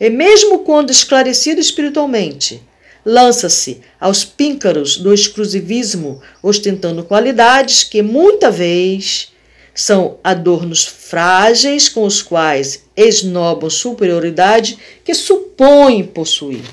E 0.00 0.10
mesmo 0.10 0.64
quando 0.64 0.90
esclarecido 0.90 1.60
espiritualmente, 1.60 2.68
lança-se 3.04 3.80
aos 3.98 4.24
píncaros 4.24 4.96
do 4.96 5.12
exclusivismo, 5.12 6.20
ostentando 6.42 7.04
qualidades 7.04 7.82
que 7.82 8.02
muita 8.02 8.50
vez 8.50 9.32
são 9.74 10.18
adornos 10.22 10.84
frágeis 10.84 11.88
com 11.88 12.04
os 12.04 12.20
quais 12.22 12.84
esnobam 12.96 13.70
superioridade 13.70 14.78
que 15.04 15.14
supõem 15.14 16.04
possuir. 16.04 16.64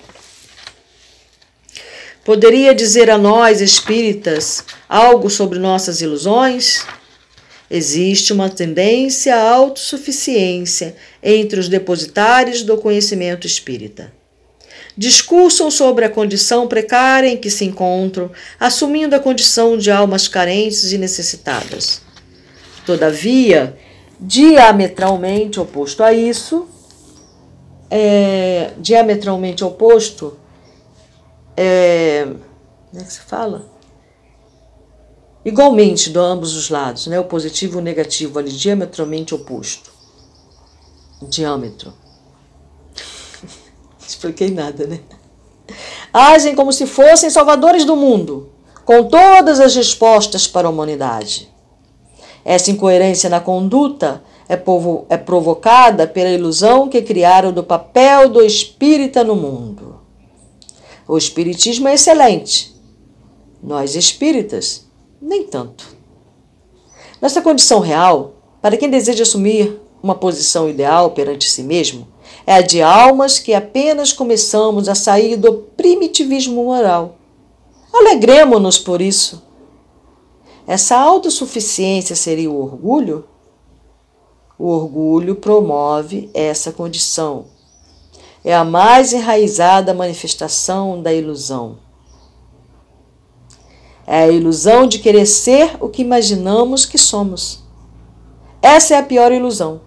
Poderia 2.25 2.75
dizer 2.75 3.09
a 3.09 3.17
nós, 3.17 3.61
espíritas, 3.61 4.65
algo 4.89 5.29
sobre 5.29 5.59
nossas 5.59 6.01
ilusões? 6.01 6.85
Existe 7.71 8.33
uma 8.33 8.49
tendência 8.49 9.35
à 9.35 9.49
autossuficiência 9.49 10.95
entre 11.23 11.59
os 11.59 11.69
depositários 11.69 12.63
do 12.63 12.77
conhecimento 12.77 13.47
espírita. 13.47 14.16
Discursam 14.97 15.69
sobre 15.69 16.05
a 16.05 16.09
condição 16.09 16.67
precária 16.67 17.27
em 17.27 17.37
que 17.37 17.51
se 17.51 17.63
encontram, 17.65 18.31
assumindo 18.59 19.15
a 19.15 19.19
condição 19.19 19.77
de 19.77 19.91
almas 19.91 20.27
carentes 20.27 20.91
e 20.91 20.97
necessitadas. 20.97 22.01
Todavia, 22.85 23.77
diametralmente 24.19 25.59
oposto 25.59 26.03
a 26.03 26.11
isso, 26.11 26.67
é, 27.91 28.71
diametralmente 28.79 29.63
oposto, 29.63 30.37
é, 31.55 32.25
como 32.89 33.01
é 33.01 33.05
que 33.05 33.13
se 33.13 33.21
fala? 33.21 33.77
igualmente 35.47 36.09
de 36.09 36.19
ambos 36.19 36.57
os 36.57 36.69
lados, 36.69 37.07
né? 37.07 37.17
o 37.17 37.23
positivo 37.23 37.77
e 37.77 37.77
o 37.77 37.81
negativo 37.81 38.37
ali 38.37 38.51
diametralmente 38.51 39.33
oposto. 39.33 39.89
Diâmetro. 41.21 41.93
Expliquei 44.07 44.49
nada, 44.49 44.87
né? 44.87 44.99
Agem 46.13 46.55
como 46.55 46.71
se 46.71 46.87
fossem 46.87 47.29
salvadores 47.29 47.83
do 47.83 47.95
mundo, 47.95 48.49
com 48.85 49.03
todas 49.03 49.59
as 49.59 49.75
respostas 49.75 50.47
para 50.47 50.67
a 50.67 50.71
humanidade. 50.71 51.49
Essa 52.45 52.71
incoerência 52.71 53.29
na 53.29 53.41
conduta 53.41 54.23
é, 54.47 54.55
povo, 54.55 55.05
é 55.09 55.17
provocada 55.17 56.07
pela 56.07 56.29
ilusão 56.29 56.87
que 56.87 57.01
criaram 57.01 57.51
do 57.51 57.63
papel 57.63 58.29
do 58.29 58.41
espírita 58.41 59.25
no 59.25 59.35
mundo. 59.35 59.99
O 61.05 61.17
espiritismo 61.17 61.89
é 61.89 61.95
excelente. 61.95 62.73
Nós 63.61 63.95
espíritas 63.95 64.87
nem 65.21 65.43
tanto. 65.43 65.97
Nessa 67.21 67.41
condição 67.41 67.81
real, 67.81 68.35
para 68.61 68.77
quem 68.77 68.89
deseja 68.89 69.23
assumir 69.23 69.81
uma 70.01 70.15
posição 70.15 70.69
ideal 70.69 71.11
perante 71.11 71.49
si 71.49 71.63
mesmo, 71.63 72.07
é 72.47 72.53
a 72.55 72.61
de 72.61 72.81
almas 72.81 73.39
que 73.39 73.53
apenas 73.53 74.13
começamos 74.13 74.87
a 74.87 74.95
sair 74.95 75.35
do 75.35 75.53
primitivismo 75.75 76.63
moral. 76.63 77.17
Alegremos-nos 77.93 78.79
por 78.79 79.01
isso. 79.01 79.43
Essa 80.65 80.97
autossuficiência 80.97 82.15
seria 82.15 82.49
o 82.49 82.61
orgulho? 82.61 83.25
O 84.57 84.69
orgulho 84.69 85.35
promove 85.35 86.29
essa 86.33 86.71
condição. 86.71 87.47
É 88.45 88.55
a 88.55 88.63
mais 88.63 89.11
enraizada 89.11 89.93
manifestação 89.93 91.01
da 91.01 91.13
ilusão. 91.13 91.79
É 94.05 94.23
a 94.23 94.31
ilusão 94.31 94.87
de 94.87 94.99
querer 94.99 95.25
ser 95.25 95.75
o 95.81 95.89
que 95.89 96.01
imaginamos 96.01 96.85
que 96.85 96.97
somos. 96.97 97.61
Essa 98.61 98.95
é 98.95 98.97
a 98.99 99.03
pior 99.03 99.33
ilusão. 99.33 99.86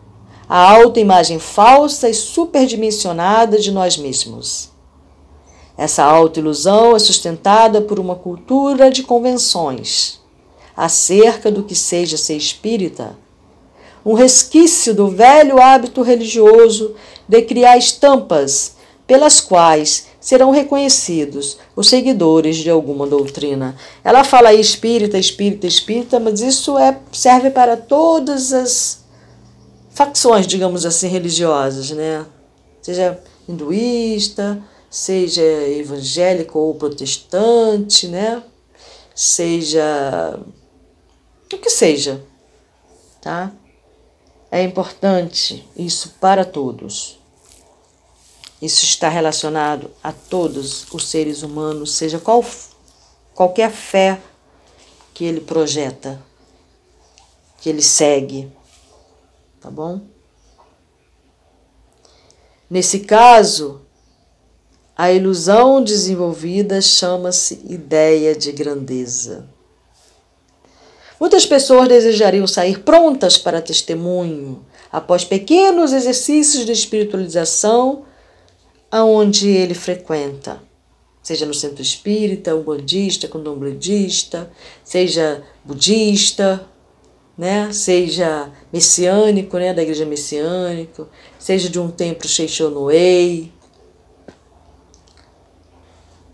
A 0.52 0.68
autoimagem 0.68 1.38
falsa 1.38 2.10
e 2.10 2.14
superdimensionada 2.14 3.56
de 3.56 3.70
nós 3.70 3.96
mesmos. 3.96 4.68
Essa 5.78 6.02
autoilusão 6.02 6.96
é 6.96 6.98
sustentada 6.98 7.80
por 7.80 8.00
uma 8.00 8.16
cultura 8.16 8.90
de 8.90 9.04
convenções 9.04 10.18
acerca 10.76 11.52
do 11.52 11.62
que 11.62 11.76
seja 11.76 12.16
ser 12.16 12.34
espírita, 12.34 13.16
um 14.04 14.14
resquício 14.14 14.92
do 14.92 15.06
velho 15.06 15.62
hábito 15.62 16.02
religioso 16.02 16.96
de 17.28 17.42
criar 17.42 17.78
estampas 17.78 18.74
pelas 19.06 19.40
quais 19.40 20.08
serão 20.18 20.50
reconhecidos 20.50 21.58
os 21.76 21.88
seguidores 21.88 22.56
de 22.56 22.68
alguma 22.68 23.06
doutrina. 23.06 23.76
Ela 24.02 24.24
fala 24.24 24.48
aí 24.48 24.60
espírita, 24.60 25.16
espírita, 25.16 25.68
espírita, 25.68 26.18
mas 26.18 26.40
isso 26.40 26.76
é, 26.76 26.98
serve 27.12 27.50
para 27.50 27.76
todas 27.76 28.52
as 28.52 28.99
facções, 30.00 30.46
digamos 30.46 30.86
assim, 30.86 31.08
religiosas, 31.08 31.90
né? 31.90 32.24
Seja 32.80 33.22
hinduísta, 33.46 34.64
seja 34.88 35.42
evangélico 35.42 36.58
ou 36.58 36.74
protestante, 36.74 38.08
né? 38.08 38.42
Seja 39.14 40.40
o 41.52 41.58
que 41.58 41.68
seja, 41.68 42.24
tá? 43.20 43.52
É 44.50 44.62
importante 44.62 45.68
isso 45.76 46.14
para 46.18 46.46
todos. 46.46 47.18
Isso 48.62 48.86
está 48.86 49.10
relacionado 49.10 49.90
a 50.02 50.12
todos 50.12 50.90
os 50.94 51.08
seres 51.08 51.42
humanos, 51.42 51.92
seja 51.92 52.18
qual, 52.18 52.42
qualquer 53.34 53.70
fé 53.70 54.18
que 55.12 55.26
ele 55.26 55.42
projeta, 55.42 56.18
que 57.60 57.68
ele 57.68 57.82
segue. 57.82 58.50
Tá 59.60 59.70
bom? 59.70 60.00
Nesse 62.68 63.00
caso, 63.00 63.82
a 64.96 65.12
ilusão 65.12 65.82
desenvolvida 65.82 66.80
chama-se 66.80 67.60
ideia 67.68 68.34
de 68.34 68.52
grandeza. 68.52 69.48
Muitas 71.18 71.44
pessoas 71.44 71.88
desejariam 71.88 72.46
sair 72.46 72.80
prontas 72.80 73.36
para 73.36 73.60
testemunho 73.60 74.64
após 74.90 75.24
pequenos 75.24 75.92
exercícios 75.92 76.64
de 76.64 76.72
espiritualização 76.72 78.04
aonde 78.90 79.48
ele 79.48 79.74
frequenta, 79.74 80.62
seja 81.22 81.44
no 81.44 81.52
centro 81.52 81.82
espírita, 81.82 82.56
umbandista, 82.56 83.28
candomblessista, 83.28 84.50
seja 84.82 85.42
budista, 85.64 86.66
né? 87.40 87.72
seja 87.72 88.50
messiânico, 88.70 89.56
né? 89.56 89.72
da 89.72 89.80
igreja 89.80 90.04
messiânica, 90.04 91.08
seja 91.38 91.70
de 91.70 91.80
um 91.80 91.90
templo 91.90 92.28
Sheichonuei. 92.28 93.50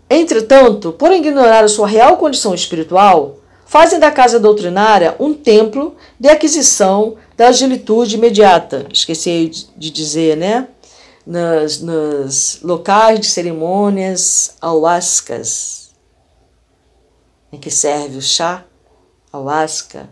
Entretanto, 0.09 0.91
por 0.91 1.13
ignorar 1.13 1.63
a 1.63 1.69
sua 1.69 1.87
real 1.87 2.17
condição 2.17 2.53
espiritual, 2.53 3.37
fazem 3.65 3.99
da 3.99 4.11
casa 4.11 4.37
doutrinária 4.37 5.15
um 5.17 5.33
templo 5.33 5.95
de 6.19 6.27
aquisição 6.27 7.15
da 7.37 7.47
agilitude 7.47 8.15
imediata. 8.15 8.85
Esqueci 8.91 9.49
de 9.77 9.89
dizer, 9.89 10.35
né? 10.35 10.67
nas, 11.25 11.79
nos 11.79 12.59
locais 12.61 13.21
de 13.21 13.27
cerimônias 13.27 14.57
auascas. 14.59 15.91
em 17.49 17.57
que 17.57 17.71
serve 17.71 18.17
o 18.17 18.21
chá, 18.21 18.65
a 19.31 19.37
ayahuasca, 19.37 20.09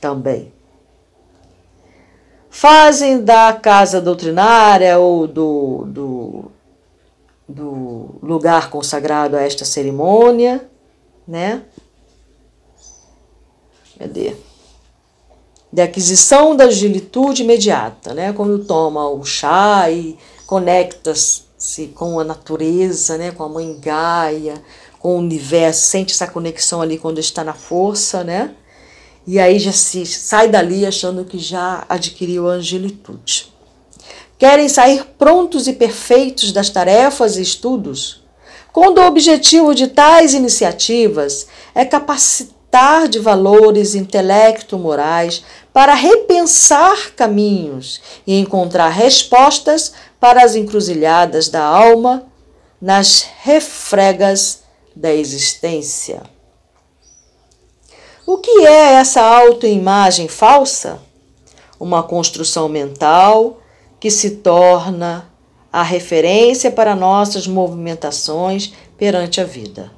também. 0.00 0.52
Fazem 2.50 3.22
da 3.22 3.52
casa 3.52 4.00
doutrinária 4.00 4.98
ou 4.98 5.26
do, 5.26 5.84
do, 5.86 6.44
do 7.46 8.14
lugar 8.22 8.70
consagrado 8.70 9.36
a 9.36 9.42
esta 9.42 9.64
cerimônia, 9.64 10.66
né? 11.28 11.62
Cadê? 13.98 14.34
De 15.72 15.82
aquisição 15.82 16.56
da 16.56 16.64
agilitude 16.64 17.42
imediata, 17.42 18.14
né? 18.14 18.32
Quando 18.32 18.64
toma 18.64 19.06
o 19.08 19.22
chá 19.24 19.90
e 19.90 20.16
conecta-se 20.46 21.88
com 21.94 22.18
a 22.18 22.24
natureza, 22.24 23.18
né? 23.18 23.32
Com 23.32 23.42
a 23.42 23.48
mãe 23.48 23.78
Gaia, 23.78 24.62
com 24.98 25.16
o 25.16 25.18
universo, 25.18 25.88
sente 25.88 26.14
essa 26.14 26.26
conexão 26.26 26.80
ali 26.80 26.96
quando 26.98 27.18
está 27.18 27.44
na 27.44 27.52
força, 27.52 28.24
né? 28.24 28.54
E 29.26 29.40
aí 29.40 29.58
já 29.58 29.72
se 29.72 30.06
sai 30.06 30.48
dali 30.48 30.86
achando 30.86 31.24
que 31.24 31.38
já 31.38 31.84
adquiriu 31.88 32.48
a 32.48 32.52
angelitude. 32.52 33.52
Querem 34.38 34.68
sair 34.68 35.04
prontos 35.18 35.66
e 35.66 35.72
perfeitos 35.72 36.52
das 36.52 36.70
tarefas 36.70 37.36
e 37.36 37.42
estudos? 37.42 38.22
Quando 38.72 38.98
o 38.98 39.06
objetivo 39.06 39.74
de 39.74 39.88
tais 39.88 40.34
iniciativas 40.34 41.48
é 41.74 41.84
capacitar 41.84 43.08
de 43.08 43.18
valores 43.18 43.94
intelecto-morais 43.94 45.42
para 45.72 45.94
repensar 45.94 47.12
caminhos 47.16 48.00
e 48.26 48.38
encontrar 48.38 48.90
respostas 48.90 49.92
para 50.20 50.44
as 50.44 50.54
encruzilhadas 50.54 51.48
da 51.48 51.64
alma 51.64 52.26
nas 52.80 53.26
refregas 53.42 54.60
da 54.94 55.12
existência. 55.12 56.35
O 58.26 58.38
que 58.38 58.66
é 58.66 58.94
essa 58.94 59.22
autoimagem 59.22 60.26
falsa? 60.26 61.00
Uma 61.78 62.02
construção 62.02 62.68
mental 62.68 63.62
que 64.00 64.10
se 64.10 64.38
torna 64.38 65.30
a 65.72 65.84
referência 65.84 66.72
para 66.72 66.96
nossas 66.96 67.46
movimentações 67.46 68.72
perante 68.98 69.40
a 69.40 69.44
vida. 69.44 69.92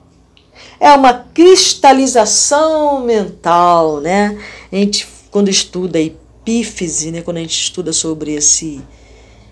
É 0.79 0.91
uma 0.93 1.15
cristalização 1.15 3.01
mental, 3.01 3.99
né? 4.01 4.39
A 4.71 4.77
gente, 4.77 5.09
quando 5.31 5.49
estuda 5.49 5.99
epífise, 5.99 7.11
né? 7.11 7.23
quando 7.23 7.39
a 7.39 7.41
gente 7.41 7.59
estuda 7.59 7.95
sobre 7.95 8.35
esse, 8.35 8.83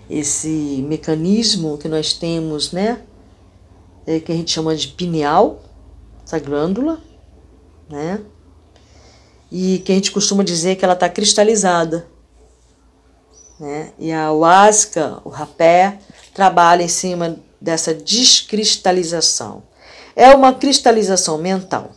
esse 0.07 0.85
mecanismo 0.87 1.79
que 1.79 1.87
nós 1.87 2.13
temos, 2.13 2.71
né? 2.71 3.01
É, 4.05 4.19
que 4.19 4.31
a 4.31 4.35
gente 4.35 4.51
chama 4.51 4.75
de 4.75 4.89
pineal, 4.89 5.63
essa 6.23 6.37
glândula, 6.37 7.01
né? 7.89 8.21
E 9.51 9.79
que 9.79 9.91
a 9.91 9.95
gente 9.95 10.11
costuma 10.11 10.43
dizer 10.43 10.75
que 10.75 10.83
ela 10.83 10.93
está 10.93 11.09
cristalizada. 11.09 12.07
Né? 13.59 13.91
E 13.97 14.11
a 14.11 14.31
Huasca, 14.31 15.19
o 15.23 15.29
rapé, 15.29 15.99
trabalha 16.33 16.83
em 16.83 16.87
cima 16.87 17.37
dessa 17.59 17.93
descristalização. 17.93 19.63
É 20.15 20.35
uma 20.35 20.53
cristalização 20.53 21.37
mental, 21.37 21.91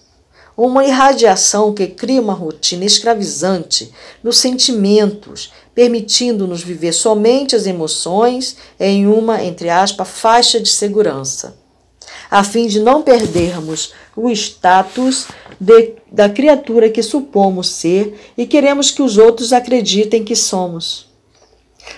uma 0.56 0.84
irradiação 0.84 1.72
que 1.72 1.86
cria 1.86 2.20
uma 2.20 2.34
rotina 2.34 2.84
escravizante 2.84 3.92
nos 4.22 4.38
sentimentos, 4.38 5.52
permitindo-nos 5.74 6.62
viver 6.62 6.92
somente 6.92 7.56
as 7.56 7.66
emoções 7.66 8.56
em 8.78 9.06
uma, 9.06 9.42
entre 9.42 9.70
aspas, 9.70 10.08
faixa 10.08 10.60
de 10.60 10.68
segurança 10.68 11.60
a 12.30 12.44
fim 12.44 12.66
de 12.66 12.80
não 12.80 13.02
perdermos 13.02 13.92
o 14.16 14.30
status 14.30 15.26
de, 15.60 15.94
da 16.10 16.28
criatura 16.28 16.88
que 16.88 17.02
supomos 17.02 17.68
ser 17.68 18.18
e 18.36 18.46
queremos 18.46 18.90
que 18.90 19.02
os 19.02 19.18
outros 19.18 19.52
acreditem 19.52 20.24
que 20.24 20.34
somos. 20.34 21.08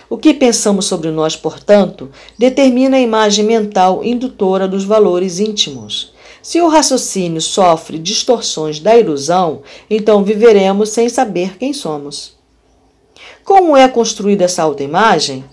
O 0.08 0.16
que 0.16 0.34
pensamos 0.34 0.86
sobre 0.86 1.10
nós, 1.10 1.36
portanto, 1.36 2.10
determina 2.38 2.96
a 2.96 3.00
imagem 3.00 3.44
mental 3.44 4.04
indutora 4.04 4.66
dos 4.66 4.84
valores 4.84 5.38
íntimos. 5.38 6.12
Se 6.42 6.60
o 6.60 6.68
raciocínio 6.68 7.40
sofre 7.40 7.98
distorções 7.98 8.80
da 8.80 8.96
ilusão, 8.96 9.62
então 9.88 10.24
viveremos 10.24 10.88
sem 10.88 11.08
saber 11.08 11.56
quem 11.56 11.72
somos. 11.72 12.36
Como 13.44 13.76
é 13.76 13.86
construída 13.88 14.44
essa 14.44 14.62
autoimagem? 14.62 15.44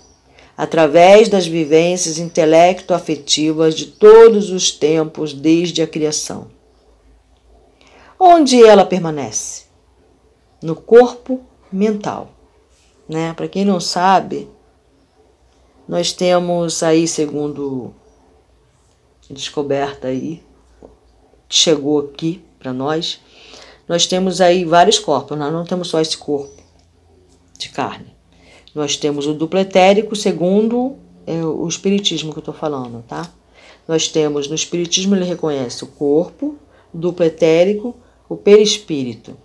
através 0.60 1.26
das 1.26 1.46
vivências 1.46 2.18
intelecto-afetivas 2.18 3.74
de 3.74 3.86
todos 3.86 4.50
os 4.50 4.70
tempos 4.70 5.32
desde 5.32 5.80
a 5.80 5.86
criação. 5.86 6.48
Onde 8.22 8.62
ela 8.62 8.84
permanece? 8.84 9.64
No 10.62 10.76
corpo 10.76 11.40
mental. 11.72 12.28
Né? 13.08 13.32
Para 13.32 13.48
quem 13.48 13.64
não 13.64 13.80
sabe, 13.80 14.46
nós 15.88 16.12
temos 16.12 16.82
aí, 16.82 17.08
segundo 17.08 17.94
descoberta 19.30 20.08
aí, 20.08 20.42
que 21.48 21.54
chegou 21.54 22.00
aqui 22.00 22.44
para 22.58 22.74
nós, 22.74 23.20
nós 23.88 24.06
temos 24.06 24.42
aí 24.42 24.66
vários 24.66 24.98
corpos, 24.98 25.38
nós 25.38 25.50
não 25.50 25.64
temos 25.64 25.88
só 25.88 25.98
esse 25.98 26.18
corpo 26.18 26.62
de 27.56 27.70
carne. 27.70 28.14
Nós 28.74 28.96
temos 28.96 29.26
o 29.26 29.32
duplo 29.32 29.58
etérico, 29.58 30.14
segundo 30.14 30.98
é, 31.26 31.42
o 31.42 31.66
espiritismo 31.66 32.32
que 32.32 32.38
eu 32.38 32.42
estou 32.42 32.54
falando, 32.54 33.02
tá? 33.08 33.32
Nós 33.88 34.08
temos, 34.08 34.46
no 34.46 34.54
espiritismo 34.54 35.16
ele 35.16 35.24
reconhece 35.24 35.84
o 35.84 35.86
corpo, 35.86 36.56
duplo 36.92 37.24
etérico, 37.24 37.96
o 38.30 38.36
perispírito, 38.36 39.36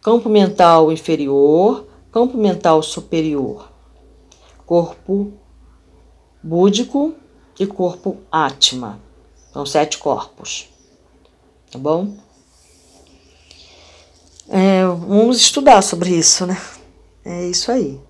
campo 0.00 0.28
mental 0.28 0.92
inferior, 0.92 1.84
campo 2.12 2.38
mental 2.38 2.80
superior, 2.80 3.72
corpo 4.64 5.32
búdico 6.40 7.12
e 7.58 7.66
corpo 7.66 8.18
átma. 8.30 9.00
São 9.52 9.66
sete 9.66 9.98
corpos, 9.98 10.68
tá 11.72 11.76
bom? 11.76 12.16
É, 14.48 14.84
vamos 14.84 15.40
estudar 15.40 15.82
sobre 15.82 16.10
isso, 16.10 16.46
né? 16.46 16.56
É 17.24 17.46
isso 17.48 17.72
aí. 17.72 18.00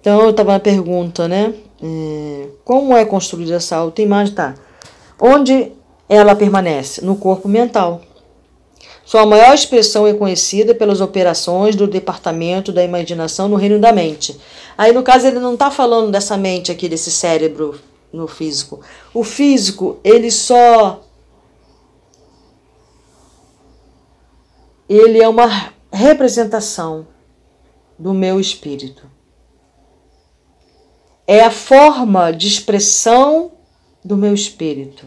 Então, 0.00 0.22
eu 0.22 0.30
estava 0.30 0.52
na 0.52 0.60
pergunta, 0.60 1.28
né? 1.28 1.54
É, 1.82 2.48
como 2.64 2.96
é 2.96 3.04
construída 3.04 3.56
essa 3.56 3.76
autoimagem? 3.76 4.34
Tá. 4.34 4.54
Onde 5.20 5.72
ela 6.08 6.34
permanece? 6.34 7.04
No 7.04 7.16
corpo 7.16 7.48
mental. 7.48 8.00
Sua 9.04 9.24
maior 9.24 9.54
expressão 9.54 10.06
é 10.06 10.12
conhecida 10.12 10.74
pelas 10.74 11.00
operações 11.00 11.74
do 11.74 11.86
departamento 11.86 12.72
da 12.72 12.84
imaginação 12.84 13.48
no 13.48 13.56
reino 13.56 13.80
da 13.80 13.92
mente. 13.92 14.38
Aí, 14.76 14.92
no 14.92 15.02
caso, 15.02 15.26
ele 15.26 15.38
não 15.38 15.54
está 15.54 15.70
falando 15.70 16.10
dessa 16.10 16.36
mente 16.36 16.70
aqui, 16.70 16.88
desse 16.88 17.10
cérebro 17.10 17.80
no 18.12 18.28
físico. 18.28 18.80
O 19.14 19.24
físico, 19.24 19.98
ele 20.04 20.30
só. 20.30 21.02
Ele 24.88 25.22
é 25.22 25.28
uma 25.28 25.72
representação 25.90 27.06
do 27.98 28.14
meu 28.14 28.38
espírito 28.38 29.18
é 31.28 31.42
a 31.42 31.50
forma 31.50 32.32
de 32.32 32.48
expressão 32.48 33.52
do 34.08 34.16
meu 34.16 34.32
espírito. 34.32 35.06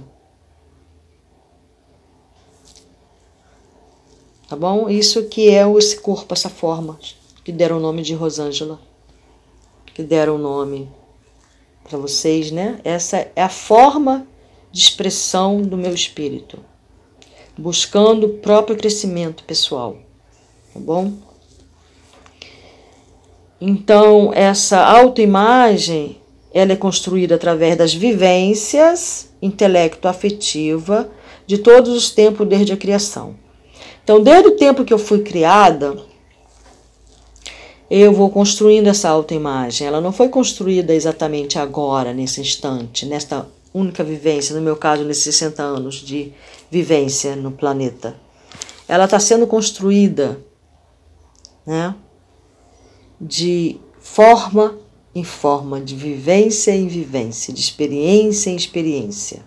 Tá 4.47 4.55
bom? 4.55 4.87
Isso 4.87 5.23
que 5.23 5.49
é 5.49 5.63
esse 5.75 5.99
corpo, 5.99 6.35
essa 6.35 6.49
forma, 6.49 6.99
que 7.43 7.51
deram 7.51 7.77
o 7.77 7.79
nome 7.79 8.03
de 8.03 8.13
Rosângela, 8.13 8.79
que 9.87 10.03
deram 10.03 10.35
o 10.35 10.37
nome 10.37 10.87
para 11.83 11.97
vocês, 11.97 12.51
né? 12.51 12.79
Essa 12.83 13.31
é 13.35 13.41
a 13.41 13.49
forma 13.49 14.27
de 14.71 14.81
expressão 14.81 15.63
do 15.63 15.75
meu 15.75 15.95
espírito, 15.95 16.59
buscando 17.57 18.27
o 18.27 18.37
próprio 18.37 18.77
crescimento 18.77 19.43
pessoal, 19.45 19.97
tá 20.75 20.79
bom? 20.79 21.13
Então, 23.59 24.31
essa 24.31 24.85
autoimagem, 24.85 26.20
ela 26.53 26.73
é 26.73 26.75
construída 26.75 27.35
através 27.35 27.77
das 27.77 27.93
vivências 27.93 29.29
intelecto-afetiva 29.41 31.09
de 31.47 31.57
todos 31.57 31.95
os 31.95 32.09
tempos 32.09 32.47
desde 32.47 32.73
a 32.73 32.77
criação. 32.77 33.35
Então, 34.03 34.21
desde 34.21 34.49
o 34.49 34.57
tempo 34.57 34.83
que 34.83 34.93
eu 34.93 34.99
fui 34.99 35.19
criada, 35.19 35.97
eu 37.89 38.13
vou 38.13 38.29
construindo 38.29 38.87
essa 38.87 39.09
autoimagem. 39.09 39.87
Ela 39.87 40.01
não 40.01 40.11
foi 40.11 40.29
construída 40.29 40.93
exatamente 40.93 41.59
agora, 41.59 42.13
nesse 42.13 42.41
instante, 42.41 43.05
nesta 43.05 43.47
única 43.73 44.03
vivência, 44.03 44.55
no 44.55 44.61
meu 44.61 44.75
caso, 44.75 45.03
nesses 45.03 45.23
60 45.23 45.63
anos 45.63 45.95
de 45.95 46.33
vivência 46.69 47.35
no 47.35 47.51
planeta. 47.51 48.15
Ela 48.87 49.05
está 49.05 49.19
sendo 49.19 49.47
construída, 49.47 50.39
né? 51.65 51.95
de 53.19 53.79
forma 53.99 54.77
em 55.13 55.23
forma 55.23 55.81
de 55.81 55.95
vivência 55.95 56.71
em 56.71 56.87
vivência, 56.87 57.53
de 57.53 57.59
experiência 57.59 58.49
em 58.49 58.55
experiência. 58.55 59.43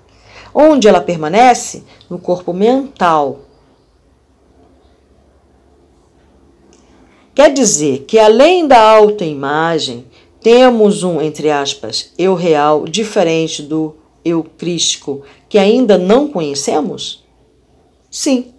Onde 0.55 0.87
ela 0.87 1.01
permanece? 1.01 1.83
No 2.09 2.19
corpo 2.19 2.53
mental. 2.53 3.41
Quer 7.35 7.53
dizer 7.53 8.05
que 8.07 8.19
além 8.19 8.69
da 8.69 8.81
autoimagem, 8.81 10.07
temos 10.41 11.03
um, 11.03 11.21
entre 11.21 11.51
aspas, 11.51 12.13
eu 12.17 12.35
real 12.35 12.85
diferente 12.85 13.63
do 13.63 13.97
eu 14.25 14.45
crístico 14.45 15.23
que 15.49 15.59
ainda 15.59 15.99
não 15.99 16.29
conhecemos? 16.29 17.25
Sim, 18.11 18.53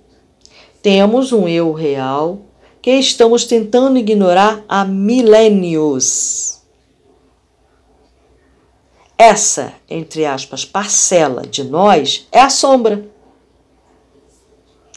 temos 0.81 1.31
um 1.31 1.47
eu 1.47 1.71
real 1.71 2.41
que 2.81 2.91
estamos 2.91 3.45
tentando 3.45 3.97
ignorar 3.97 4.63
há 4.67 4.83
milênios. 4.83 6.54
Essa, 9.17 9.73
entre 9.89 10.25
aspas, 10.25 10.65
parcela 10.65 11.43
de 11.43 11.63
nós 11.63 12.27
é 12.31 12.41
a 12.41 12.49
sombra. 12.49 13.05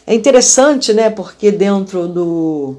É 0.07 0.15
interessante, 0.15 0.93
né? 0.93 1.09
Porque 1.11 1.53
dentro 1.53 2.09
do, 2.09 2.77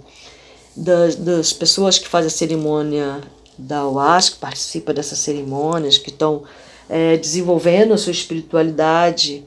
das, 0.76 1.16
das 1.16 1.54
pessoas 1.54 1.98
que 1.98 2.08
fazem 2.08 2.28
a 2.28 2.32
cerimônia 2.32 3.22
da 3.58 3.88
UAS, 3.88 4.30
que 4.30 4.40
participam 4.40 4.94
dessas 4.94 5.20
cerimônias, 5.20 5.98
que 5.98 6.10
estão 6.10 6.44
é, 6.90 7.16
desenvolvendo 7.18 7.94
a 7.94 7.98
sua 7.98 8.12
espiritualidade 8.12 9.46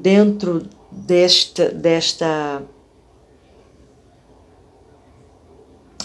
dentro 0.00 0.62
desta, 0.90 1.68
desta 1.68 2.62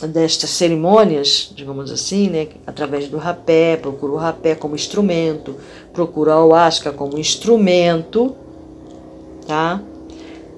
destas 0.02 0.50
cerimônias, 0.50 1.52
digamos 1.56 1.92
assim, 1.92 2.30
né, 2.30 2.48
através 2.68 3.08
do 3.08 3.18
rapé, 3.18 3.78
procura 3.78 4.12
o 4.12 4.18
rapé 4.18 4.56
como 4.56 4.76
instrumento, 4.76 5.56
procura 5.94 6.34
a 6.34 6.36
ayahuasca 6.36 6.92
como 6.92 7.18
instrumento, 7.18 8.36
tá? 9.48 9.82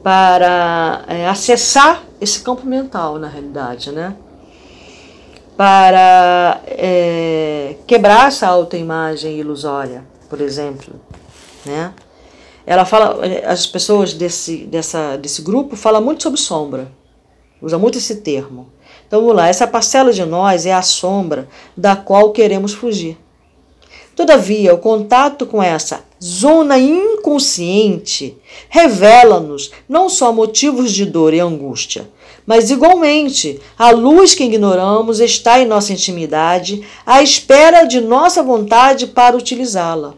Para 0.02 1.04
é, 1.08 1.28
acessar 1.28 2.04
esse 2.20 2.42
campo 2.42 2.66
mental, 2.66 3.20
na 3.20 3.28
realidade, 3.28 3.92
né? 3.92 4.16
Para 5.56 6.62
é, 6.66 7.76
quebrar 7.86 8.28
essa 8.28 8.48
autoimagem 8.48 9.38
ilusória, 9.38 10.04
por 10.30 10.42
exemplo, 10.42 10.96
né? 11.66 11.94
Ela 12.66 12.84
fala, 12.84 13.22
as 13.46 13.66
pessoas 13.66 14.14
desse, 14.14 14.66
dessa, 14.66 15.16
desse 15.18 15.42
grupo 15.42 15.76
falam 15.76 16.02
muito 16.02 16.24
sobre 16.24 16.40
sombra, 16.40 16.92
usa 17.62 17.78
muito 17.78 17.98
esse 17.98 18.18
termo. 18.18 18.68
Então 19.08 19.22
vamos 19.22 19.36
lá, 19.36 19.48
essa 19.48 19.66
parcela 19.66 20.12
de 20.12 20.26
nós 20.26 20.66
é 20.66 20.74
a 20.74 20.82
sombra 20.82 21.48
da 21.76 21.96
qual 21.96 22.32
queremos 22.32 22.74
fugir. 22.74 23.18
Todavia, 24.16 24.74
o 24.74 24.80
contato 24.80 25.46
com 25.46 25.62
essa 25.64 26.04
zona 26.22 26.78
inconsciente 26.78 28.36
revela-nos 28.68 29.72
não 29.88 30.10
só 30.10 30.34
motivos 30.34 30.92
de 30.92 31.06
dor 31.06 31.34
e 31.34 31.40
angústia, 31.40 32.10
mas 32.46 32.72
igualmente 32.72 33.60
a 33.78 33.92
luz 33.92 34.34
que 34.34 34.44
ignoramos 34.44 35.20
está 35.20 35.60
em 35.60 35.66
nossa 35.66 35.94
intimidade, 35.94 36.82
à 37.06 37.22
espera 37.22 37.84
de 37.84 38.02
nossa 38.02 38.42
vontade 38.42 39.08
para 39.08 39.38
utilizá-la. 39.38 40.16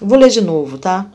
Vou 0.00 0.18
ler 0.18 0.30
de 0.30 0.40
novo, 0.40 0.76
tá? 0.76 1.06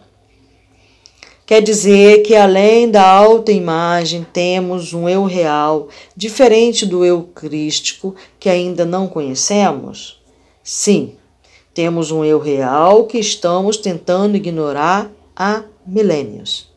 Quer 1.50 1.64
dizer 1.64 2.22
que 2.22 2.36
além 2.36 2.91
da 2.91 3.04
autoimagem 3.04 4.24
temos 4.24 4.93
um 4.93 5.10
eu 5.10 5.24
real, 5.24 5.88
diferente 6.16 6.86
do 6.86 7.04
eu 7.04 7.24
crístico 7.24 8.14
que 8.39 8.47
ainda 8.47 8.86
não 8.86 9.08
conhecemos? 9.08 10.22
Sim, 10.64 11.16
temos 11.74 12.12
um 12.12 12.24
eu 12.24 12.38
real 12.38 13.08
que 13.08 13.18
estamos 13.18 13.78
tentando 13.78 14.38
ignorar 14.38 15.10
há 15.36 15.64
milênios. 15.84 16.72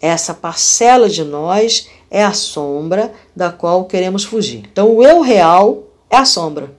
Essa 0.00 0.34
parcela 0.34 1.08
de 1.08 1.22
nós 1.22 1.88
é 2.10 2.24
a 2.24 2.32
sombra 2.32 3.12
da 3.36 3.52
qual 3.52 3.84
queremos 3.84 4.24
fugir. 4.24 4.64
Então, 4.72 4.92
o 4.96 5.04
eu 5.04 5.20
real 5.20 5.84
é 6.10 6.16
a 6.16 6.24
sombra. 6.24 6.76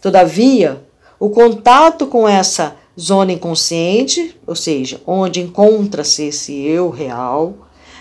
Todavia, 0.00 0.82
o 1.20 1.28
contato 1.28 2.06
com 2.06 2.26
essa 2.26 2.76
zona 2.98 3.32
inconsciente, 3.32 4.36
ou 4.46 4.56
seja, 4.56 5.00
onde 5.06 5.40
encontra-se 5.40 6.24
esse 6.24 6.52
eu 6.66 6.90
real, 6.90 7.54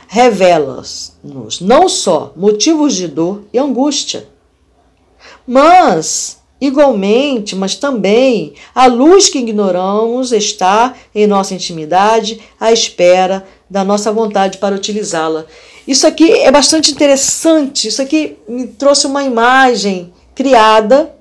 revela-nos 0.08 1.62
não 1.62 1.88
só 1.88 2.34
motivos 2.36 2.96
de 2.96 3.08
dor 3.08 3.44
e 3.54 3.60
angústia, 3.60 4.28
mas, 5.46 6.42
igualmente, 6.60 7.56
mas 7.56 7.76
também 7.76 8.54
a 8.74 8.88
luz 8.88 9.30
que 9.30 9.38
ignoramos 9.38 10.32
está 10.32 10.96
em 11.14 11.28
nossa 11.28 11.54
intimidade 11.54 12.42
à 12.60 12.72
espera 12.72 13.46
da 13.70 13.84
nossa 13.84 14.12
vontade 14.12 14.58
para 14.58 14.76
utilizá-la. 14.76 15.46
Isso 15.88 16.06
aqui 16.06 16.32
é 16.32 16.52
bastante 16.52 16.92
interessante. 16.92 17.88
Isso 17.88 18.02
aqui 18.02 18.38
me 18.48 18.68
trouxe 18.68 19.08
uma 19.08 19.24
imagem 19.24 20.14
criada 20.36 21.16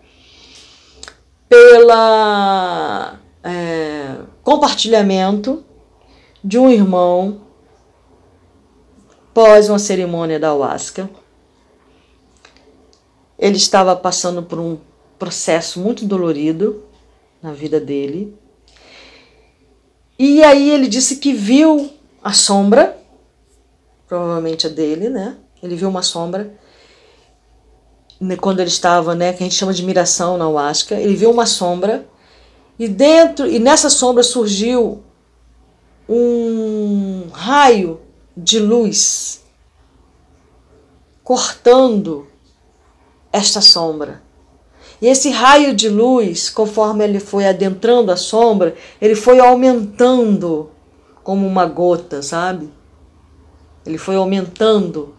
pela 1.49 3.16
é, 3.47 4.16
compartilhamento 4.42 5.64
de 6.42 6.59
um 6.59 6.68
irmão 6.68 7.42
pós 9.32 9.68
uma 9.68 9.78
cerimônia 9.78 10.40
da 10.40 10.49
ayahuasca. 10.49 11.09
Ele 13.38 13.57
estava 13.57 13.94
passando 13.94 14.42
por 14.42 14.59
um 14.59 14.78
processo 15.16 15.78
muito 15.78 16.05
dolorido 16.05 16.82
na 17.40 17.53
vida 17.53 17.78
dele. 17.78 18.36
E 20.18 20.42
aí 20.42 20.70
ele 20.70 20.88
disse 20.88 21.16
que 21.16 21.32
viu 21.32 21.90
a 22.24 22.32
sombra, 22.32 22.99
provavelmente 24.09 24.66
a 24.66 24.70
dele, 24.70 25.09
né? 25.09 25.36
Ele 25.62 25.76
viu 25.76 25.88
uma 25.88 26.03
sombra 26.03 26.53
né, 28.20 28.36
quando 28.36 28.61
ele 28.61 28.70
estava, 28.70 29.14
né, 29.14 29.32
que 29.32 29.42
a 29.42 29.47
gente 29.47 29.55
chama 29.55 29.74
de 29.74 29.82
miração 29.82 30.36
na 30.36 30.47
ayahuasca, 30.47 30.94
ele 30.94 31.14
viu 31.14 31.30
uma 31.30 31.47
sombra 31.47 32.07
e 32.79 32.89
dentro 32.89 33.47
e 33.47 33.59
nessa 33.59 33.89
sombra 33.89 34.22
surgiu 34.22 35.03
um 36.09 37.29
raio 37.33 38.01
de 38.37 38.59
luz 38.59 39.43
cortando 41.24 42.27
esta 43.33 43.61
sombra. 43.61 44.22
E 45.01 45.09
esse 45.09 45.29
raio 45.31 45.74
de 45.74 45.89
luz, 45.89 46.49
conforme 46.49 47.05
ele 47.05 47.20
foi 47.20 47.47
adentrando 47.47 48.11
a 48.11 48.16
sombra, 48.16 48.74
ele 49.01 49.14
foi 49.14 49.41
aumentando 49.41 50.70
como 51.22 51.47
uma 51.47 51.66
gota, 51.66 52.22
sabe? 52.22 52.70
Ele 53.85 53.99
foi 53.99 54.16
aumentando 54.16 55.14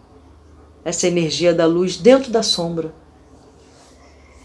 essa 0.84 1.06
energia 1.06 1.52
da 1.52 1.66
luz 1.66 1.96
dentro 1.96 2.30
da 2.30 2.42
sombra. 2.42 2.92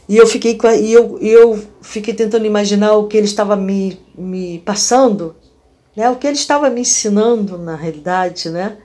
E 0.08 0.18
eu 0.18 0.28
fiquei 0.28 0.58
e 0.82 0.93
eu, 0.93 1.18
eu 1.20 1.64
fiquei 1.82 2.14
tentando 2.14 2.45
imaginar 2.45 2.93
o 2.93 3.08
que 3.08 3.16
ele 3.16 3.26
estava 3.26 3.56
me, 3.56 3.99
me 4.18 4.60
passando, 4.60 5.36
né? 5.95 6.10
O 6.10 6.18
que 6.18 6.28
ele 6.28 6.36
estava 6.36 6.70
me 6.70 6.82
ensinando 6.82 7.58
na 7.58 7.76
realidade, 7.76 8.49
né? 8.49 8.78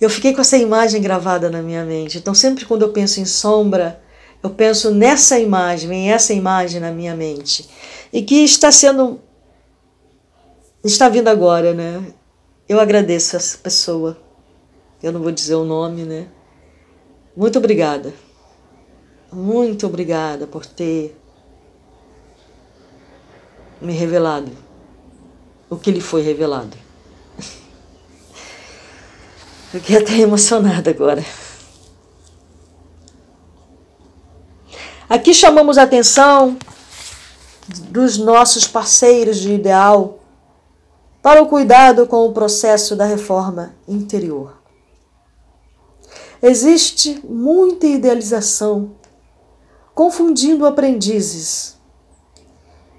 Eu 0.00 0.10
fiquei 0.10 0.34
com 0.34 0.40
essa 0.40 0.56
imagem 0.56 1.00
gravada 1.00 1.48
na 1.48 1.62
minha 1.62 1.84
mente. 1.84 2.18
Então 2.18 2.34
sempre 2.34 2.64
quando 2.64 2.82
eu 2.82 2.92
penso 2.92 3.20
em 3.20 3.24
sombra, 3.24 4.02
eu 4.42 4.50
penso 4.50 4.90
nessa 4.90 5.38
imagem, 5.38 5.88
vem 5.88 6.12
essa 6.12 6.32
imagem 6.32 6.80
na 6.80 6.90
minha 6.90 7.14
mente. 7.14 7.68
E 8.12 8.22
que 8.22 8.44
está 8.44 8.72
sendo 8.72 9.20
está 10.84 11.08
vindo 11.08 11.28
agora, 11.28 11.72
né? 11.72 12.04
Eu 12.68 12.80
agradeço 12.80 13.36
essa 13.36 13.56
pessoa. 13.58 14.18
Eu 15.02 15.12
não 15.12 15.20
vou 15.22 15.32
dizer 15.32 15.54
o 15.54 15.64
nome, 15.64 16.02
né? 16.02 16.28
Muito 17.36 17.58
obrigada. 17.58 18.12
Muito 19.34 19.84
obrigada 19.88 20.46
por 20.46 20.64
ter 20.64 21.20
me 23.80 23.92
revelado 23.92 24.52
o 25.68 25.76
que 25.76 25.90
lhe 25.90 26.00
foi 26.00 26.22
revelado. 26.22 26.76
Fiquei 29.72 29.96
até 29.96 30.12
emocionada 30.18 30.90
agora. 30.90 31.24
Aqui 35.08 35.34
chamamos 35.34 35.78
a 35.78 35.82
atenção 35.82 36.56
dos 37.90 38.16
nossos 38.16 38.68
parceiros 38.68 39.38
de 39.38 39.52
ideal 39.52 40.20
para 41.20 41.42
o 41.42 41.48
cuidado 41.48 42.06
com 42.06 42.24
o 42.24 42.32
processo 42.32 42.94
da 42.94 43.04
reforma 43.04 43.74
interior. 43.88 44.62
Existe 46.40 47.20
muita 47.24 47.86
idealização 47.86 48.92
confundindo 49.94 50.66
aprendizes 50.66 51.78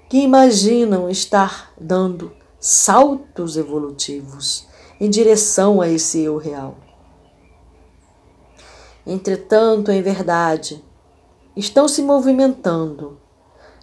que 0.08 0.18
imaginam 0.18 1.10
estar 1.10 1.72
dando 1.78 2.32
saltos 2.58 3.56
evolutivos 3.56 4.66
em 4.98 5.10
direção 5.10 5.80
a 5.80 5.88
esse 5.88 6.22
eu 6.22 6.36
real. 6.36 6.78
Entretanto, 9.06 9.90
em 9.90 10.02
verdade, 10.02 10.82
estão 11.54 11.86
se 11.86 12.02
movimentando 12.02 13.20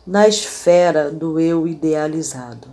na 0.05 0.28
esfera 0.28 1.09
do 1.09 1.39
eu 1.39 1.68
idealizado. 1.68 2.68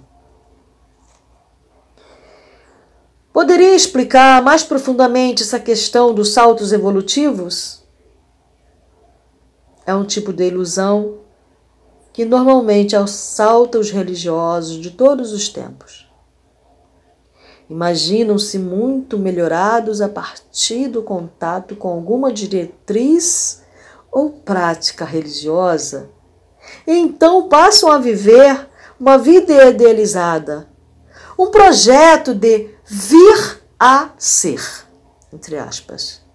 Poderia 3.32 3.76
explicar 3.76 4.42
mais 4.42 4.64
profundamente 4.64 5.42
essa 5.42 5.60
questão 5.60 6.12
dos 6.12 6.32
saltos 6.32 6.72
evolutivos? 6.72 7.79
É 9.90 9.94
um 9.94 10.04
tipo 10.04 10.32
de 10.32 10.46
ilusão 10.46 11.18
que 12.12 12.24
normalmente 12.24 12.94
assalta 12.94 13.76
os 13.76 13.90
religiosos 13.90 14.76
de 14.76 14.92
todos 14.92 15.32
os 15.32 15.48
tempos. 15.48 16.08
Imaginam-se 17.68 18.56
muito 18.56 19.18
melhorados 19.18 20.00
a 20.00 20.08
partir 20.08 20.86
do 20.86 21.02
contato 21.02 21.74
com 21.74 21.88
alguma 21.88 22.32
diretriz 22.32 23.64
ou 24.12 24.30
prática 24.30 25.04
religiosa, 25.04 26.08
e 26.86 26.92
então 26.92 27.48
passam 27.48 27.90
a 27.90 27.98
viver 27.98 28.68
uma 28.96 29.18
vida 29.18 29.70
idealizada, 29.70 30.68
um 31.36 31.50
projeto 31.50 32.32
de 32.32 32.70
vir 32.84 33.60
a 33.76 34.10
ser, 34.16 34.62
entre 35.32 35.58
aspas. 35.58 36.29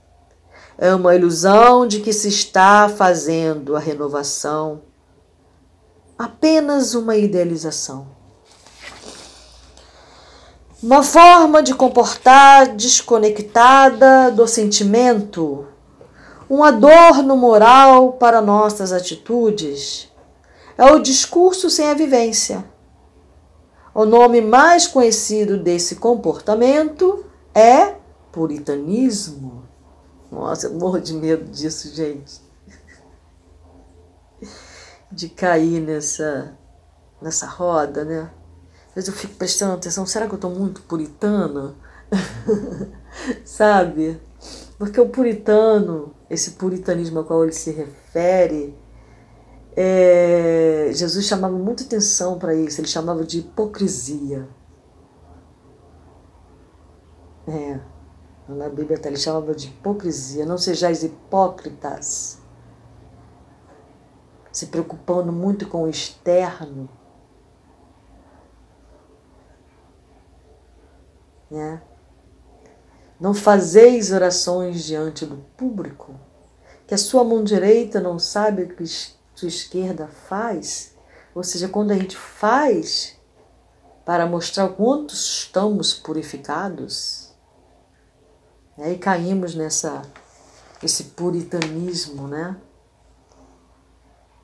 É 0.78 0.94
uma 0.94 1.16
ilusão 1.16 1.88
de 1.88 2.02
que 2.02 2.12
se 2.12 2.28
está 2.28 2.90
fazendo 2.90 3.78
a 3.78 3.80
renovação, 3.80 4.82
apenas 6.18 6.94
uma 6.94 7.16
idealização. 7.16 8.08
Uma 10.84 11.02
forma 11.02 11.64
de 11.64 11.74
comportar 11.74 12.76
desconectada 12.76 14.30
do 14.32 14.46
sentimento, 14.46 15.66
um 16.50 16.62
adorno 16.62 17.38
moral 17.38 18.14
para 18.14 18.42
nossas 18.42 18.92
atitudes. 18.92 20.12
É 20.78 20.92
o 20.92 21.00
discurso 21.00 21.70
sem 21.70 21.88
a 21.88 21.94
vivência. 21.94 22.66
O 23.94 24.06
nome 24.06 24.42
mais 24.42 24.88
conhecido 24.88 25.58
desse 25.58 25.96
comportamento 25.96 27.26
é 27.54 27.96
puritanismo. 28.30 29.55
Nossa, 30.36 30.68
eu 30.68 30.74
morro 30.74 31.00
de 31.00 31.14
medo 31.14 31.50
disso, 31.50 31.96
gente. 31.96 32.42
De 35.10 35.30
cair 35.30 35.80
nessa, 35.80 36.58
nessa 37.22 37.48
roda, 37.48 38.04
né? 38.04 38.30
Às 38.90 38.96
vezes 38.96 39.10
eu 39.10 39.16
fico 39.16 39.36
prestando 39.36 39.74
atenção, 39.76 40.06
será 40.06 40.28
que 40.28 40.34
eu 40.34 40.38
estou 40.38 40.52
muito 40.52 40.82
puritana? 40.82 41.74
Sabe? 43.46 44.20
Porque 44.78 45.00
o 45.00 45.08
puritano, 45.08 46.14
esse 46.30 46.52
puritanismo 46.52 47.20
ao 47.20 47.26
qual 47.26 47.44
ele 47.44 47.54
se 47.54 47.72
refere, 47.72 48.78
é, 49.74 50.90
Jesus 50.94 51.26
chamava 51.26 51.58
muita 51.58 51.84
atenção 51.84 52.38
para 52.38 52.54
isso, 52.54 52.82
ele 52.82 52.90
chamava 52.90 53.24
de 53.24 53.40
hipocrisia. 53.40 54.50
É, 57.48 57.80
na 58.48 58.70
Bíblia 58.70 59.00
ele 59.04 59.18
chamava 59.18 59.56
de 59.56 59.68
hipocrisia. 59.68 60.46
Não 60.46 60.58
sejais 60.58 61.04
hipócritas, 61.04 62.40
se 64.52 64.68
preocupando 64.68 65.32
muito 65.32 65.68
com 65.68 65.84
o 65.84 65.90
externo. 65.90 66.88
Né? 71.50 71.82
Não 73.20 73.34
fazeis 73.34 74.12
orações 74.12 74.84
diante 74.84 75.26
do 75.26 75.38
público, 75.58 76.14
que 76.86 76.94
a 76.94 76.98
sua 76.98 77.24
mão 77.24 77.44
direita 77.44 78.00
não 78.00 78.20
sabe 78.20 78.64
o 78.64 78.76
que 78.76 78.84
a 78.84 78.88
sua 79.36 79.48
esquerda 79.48 80.08
faz. 80.08 80.96
Ou 81.34 81.44
seja, 81.44 81.68
quando 81.68 81.92
a 81.92 81.96
gente 81.96 82.16
faz 82.16 83.18
para 84.06 84.28
mostrar 84.28 84.66
o 84.66 84.74
quanto 84.74 85.14
estamos 85.14 85.94
purificados, 85.94 87.25
né? 88.78 88.94
e 88.94 88.98
caímos 88.98 89.56
nessa 89.56 90.02
esse 90.84 91.06
puritanismo, 91.06 92.28
né? 92.28 92.58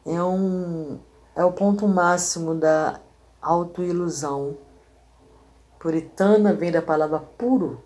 É 0.05 0.21
um 0.23 0.99
é 1.35 1.45
o 1.45 1.51
ponto 1.51 1.87
máximo 1.87 2.55
da 2.55 2.99
autoilusão. 3.41 4.57
Puritana 5.79 6.53
vem 6.53 6.71
da 6.71 6.81
palavra 6.81 7.19
puro, 7.19 7.83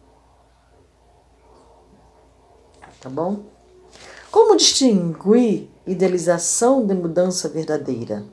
tá 3.00 3.10
bom? 3.10 3.44
Como 4.30 4.58
distinguir 4.58 5.70
idealização 5.88 6.86
de 6.86 6.94
mudança 6.94 7.48
verdadeira? 7.48 8.26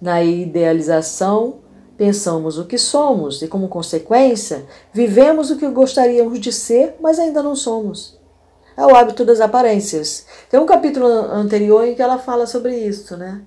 Na 0.00 0.22
idealização, 0.22 1.60
pensamos 1.96 2.58
o 2.58 2.66
que 2.66 2.78
somos 2.78 3.42
e, 3.42 3.48
como 3.48 3.68
consequência, 3.68 4.66
vivemos 4.92 5.50
o 5.50 5.56
que 5.56 5.66
gostaríamos 5.68 6.38
de 6.40 6.52
ser, 6.52 6.96
mas 7.00 7.18
ainda 7.18 7.42
não 7.42 7.56
somos. 7.56 8.18
É 8.76 8.84
o 8.84 8.94
hábito 8.94 9.24
das 9.24 9.40
aparências. 9.40 10.26
Tem 10.50 10.60
um 10.60 10.66
capítulo 10.66 11.06
anterior 11.06 11.86
em 11.86 11.94
que 11.94 12.02
ela 12.02 12.18
fala 12.18 12.46
sobre 12.46 12.76
isso, 12.76 13.16
né? 13.16 13.42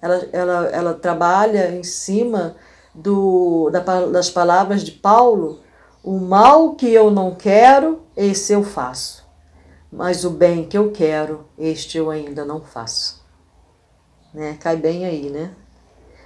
Ela, 0.00 0.28
ela, 0.32 0.66
ela 0.66 0.94
trabalha 0.94 1.70
em 1.74 1.82
cima 1.82 2.56
do, 2.94 3.70
das 4.12 4.28
palavras 4.28 4.84
de 4.84 4.92
Paulo 4.92 5.60
o 6.02 6.18
mal 6.18 6.74
que 6.74 6.92
eu 6.92 7.10
não 7.10 7.34
quero, 7.34 8.02
esse 8.14 8.52
eu 8.52 8.62
faço. 8.62 9.24
Mas 9.90 10.22
o 10.24 10.30
bem 10.30 10.68
que 10.68 10.76
eu 10.76 10.92
quero, 10.92 11.46
este 11.56 11.96
eu 11.96 12.10
ainda 12.10 12.44
não 12.44 12.60
faço. 12.60 13.24
Né? 14.34 14.58
Cai 14.60 14.76
bem 14.76 15.06
aí, 15.06 15.30
né? 15.30 15.52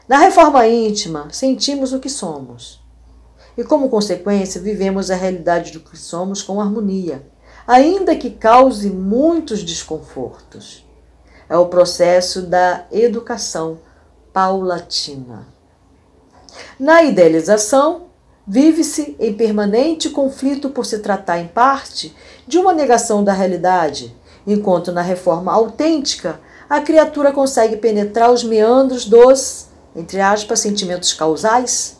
Na 0.08 0.16
reforma 0.16 0.66
íntima, 0.66 1.28
sentimos 1.30 1.92
o 1.92 2.00
que 2.00 2.08
somos. 2.08 2.80
E 3.58 3.62
como 3.62 3.90
consequência, 3.90 4.58
vivemos 4.58 5.10
a 5.10 5.14
realidade 5.14 5.70
do 5.72 5.80
que 5.80 5.98
somos 5.98 6.40
com 6.40 6.62
harmonia, 6.62 7.26
ainda 7.66 8.16
que 8.16 8.30
cause 8.30 8.88
muitos 8.88 9.62
desconfortos. 9.62 10.82
É 11.46 11.58
o 11.58 11.66
processo 11.66 12.40
da 12.40 12.86
educação 12.90 13.80
paulatina. 14.32 15.46
Na 16.80 17.02
idealização, 17.02 18.06
vive-se 18.46 19.14
em 19.20 19.34
permanente 19.34 20.08
conflito 20.08 20.70
por 20.70 20.86
se 20.86 21.00
tratar, 21.00 21.38
em 21.38 21.48
parte, 21.48 22.16
de 22.46 22.56
uma 22.56 22.72
negação 22.72 23.22
da 23.22 23.34
realidade, 23.34 24.16
enquanto 24.46 24.90
na 24.90 25.02
reforma 25.02 25.52
autêntica 25.52 26.40
a 26.68 26.80
criatura 26.80 27.30
consegue 27.30 27.76
penetrar 27.76 28.30
os 28.30 28.42
meandros 28.42 29.04
dos, 29.04 29.67
entre 29.94 30.20
aspas, 30.20 30.60
sentimentos 30.60 31.12
causais, 31.12 31.98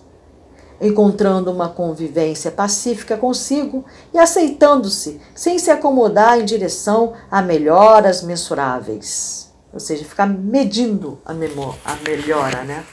encontrando 0.81 1.51
uma 1.51 1.69
convivência 1.69 2.51
pacífica 2.51 3.17
consigo 3.17 3.85
e 4.15 4.19
aceitando-se, 4.19 5.21
sem 5.35 5.59
se 5.59 5.71
acomodar 5.71 6.39
em 6.41 6.45
direção 6.45 7.15
a 7.31 7.43
melhoras 7.43 8.23
mensuráveis. 8.23 9.53
Ou 9.73 9.81
seja, 9.81 10.05
ficar 10.05 10.27
medindo 10.27 11.21
a, 11.25 11.33
a 11.33 11.97
melhora, 12.09 12.65
né? 12.65 12.85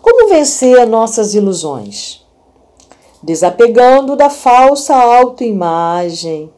Como 0.00 0.28
vencer 0.28 0.86
nossas 0.86 1.34
ilusões? 1.34 2.24
Desapegando 3.22 4.16
da 4.16 4.28
falsa 4.30 4.94
autoimagem, 4.94 6.52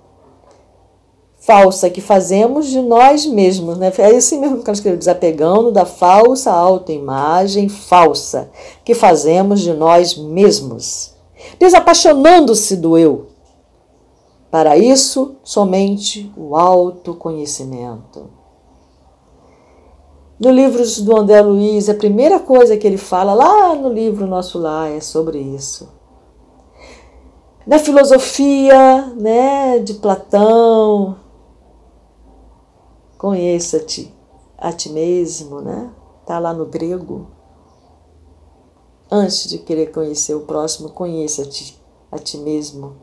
falsa 1.46 1.88
que 1.88 2.00
fazemos 2.00 2.66
de 2.66 2.82
nós 2.82 3.24
mesmos, 3.24 3.78
né? 3.78 3.92
É 3.98 4.12
isso 4.12 4.38
mesmo 4.40 4.64
que 4.64 4.68
eu 4.68 4.74
escrevi, 4.74 4.96
desapegando 4.96 5.70
da 5.70 5.86
falsa 5.86 6.50
autoimagem 6.50 7.68
falsa 7.68 8.50
que 8.84 8.94
fazemos 8.94 9.60
de 9.60 9.72
nós 9.72 10.16
mesmos, 10.16 11.14
desapaixonando-se 11.56 12.76
do 12.76 12.98
eu. 12.98 13.28
Para 14.50 14.76
isso, 14.76 15.36
somente 15.44 16.32
o 16.36 16.56
autoconhecimento. 16.56 18.28
No 20.40 20.50
livro 20.50 20.82
do 21.04 21.16
André 21.16 21.40
Luiz, 21.42 21.88
a 21.88 21.94
primeira 21.94 22.40
coisa 22.40 22.76
que 22.76 22.86
ele 22.86 22.98
fala 22.98 23.34
lá 23.34 23.72
no 23.76 23.88
livro 23.88 24.26
Nosso 24.26 24.58
Lar 24.58 24.90
é 24.90 25.00
sobre 25.00 25.38
isso. 25.38 25.88
Na 27.64 27.78
filosofia 27.78 29.12
né, 29.16 29.78
de 29.78 29.94
Platão, 29.94 31.16
conheça-te 33.18 34.14
a 34.58 34.72
ti 34.72 34.88
mesmo, 34.88 35.60
né? 35.60 35.90
Está 36.20 36.38
lá 36.38 36.52
no 36.52 36.66
grego. 36.66 37.28
Antes 39.10 39.48
de 39.48 39.58
querer 39.58 39.92
conhecer 39.92 40.34
o 40.34 40.40
próximo, 40.40 40.90
conheça-te 40.90 41.80
a 42.10 42.18
ti 42.18 42.38
mesmo. 42.38 42.96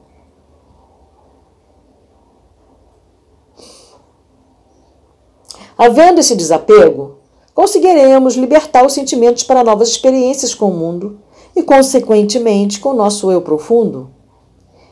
Havendo 5.78 6.20
esse 6.20 6.36
desapego, 6.36 7.18
conseguiremos 7.54 8.36
libertar 8.36 8.86
os 8.86 8.94
sentimentos 8.94 9.44
para 9.44 9.64
novas 9.64 9.90
experiências 9.90 10.54
com 10.54 10.70
o 10.70 10.76
mundo 10.76 11.20
e, 11.56 11.64
consequentemente, 11.64 12.80
com 12.80 12.90
o 12.90 12.96
nosso 12.96 13.32
eu 13.32 13.42
profundo. 13.42 14.12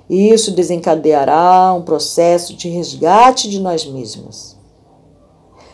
isso 0.09 0.51
desencadeará 0.51 1.73
um 1.73 1.81
processo 1.81 2.55
de 2.55 2.69
resgate 2.69 3.49
de 3.49 3.59
nós 3.59 3.85
mesmos. 3.85 4.60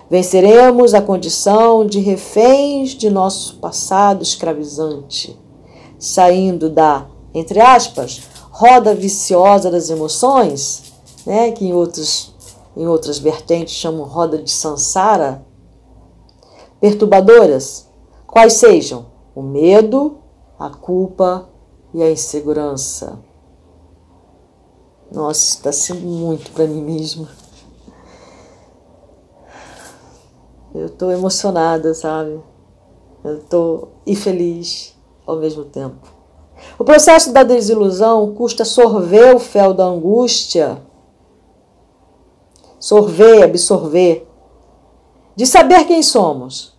Venceremos 0.10 0.94
a 0.94 1.02
condição 1.02 1.86
de 1.86 2.00
reféns 2.00 2.92
de 2.92 3.10
nosso 3.10 3.58
passado 3.58 4.24
escravizante, 4.24 5.38
saindo 6.00 6.70
da, 6.70 7.08
entre 7.34 7.60
aspas, 7.60 8.22
roda 8.50 8.96
viciosa 8.96 9.70
das 9.70 9.90
emoções, 9.90 10.94
né, 11.26 11.52
que 11.52 11.66
em, 11.66 11.74
outros, 11.74 12.34
em 12.76 12.88
outras 12.88 13.20
vertentes 13.20 13.74
chamam 13.74 14.06
roda 14.06 14.38
de 14.38 14.50
sansara, 14.50 15.46
perturbadoras, 16.80 17.88
quais 18.26 18.54
sejam 18.54 19.08
o 19.36 19.42
medo, 19.42 20.20
a 20.58 20.70
culpa 20.70 21.50
e 21.94 22.02
a 22.02 22.10
insegurança. 22.10 23.20
Nossa, 25.12 25.42
está 25.42 25.72
sendo 25.72 26.02
muito 26.02 26.52
para 26.52 26.66
mim 26.66 26.82
mesma. 26.82 27.28
Eu 30.78 30.86
estou 30.86 31.12
emocionada, 31.12 31.94
sabe? 31.96 32.40
Eu 33.24 33.38
estou 33.40 33.90
e 34.06 34.16
feliz 34.16 34.96
ao 35.26 35.38
mesmo 35.38 35.66
tempo. 35.66 36.08
O 36.78 36.84
processo 36.84 37.34
da 37.34 37.42
desilusão 37.42 38.34
custa 38.34 38.64
sorver 38.64 39.36
o 39.36 39.40
fel 39.40 39.74
da 39.74 39.86
angústia, 39.86 40.82
sorver, 42.80 43.44
absorver, 43.44 44.28
de 45.36 45.48
saber 45.48 45.86
quem 45.86 46.04
somos 46.04 46.78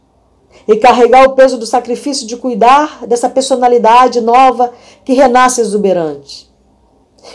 e 0.67 0.77
carregar 0.77 1.27
o 1.27 1.35
peso 1.35 1.59
do 1.59 1.67
sacrifício 1.67 2.27
de 2.27 2.37
cuidar 2.37 3.05
dessa 3.05 3.29
personalidade 3.29 4.21
nova 4.21 4.73
que 5.05 5.13
renasce 5.13 5.61
exuberante. 5.61 6.49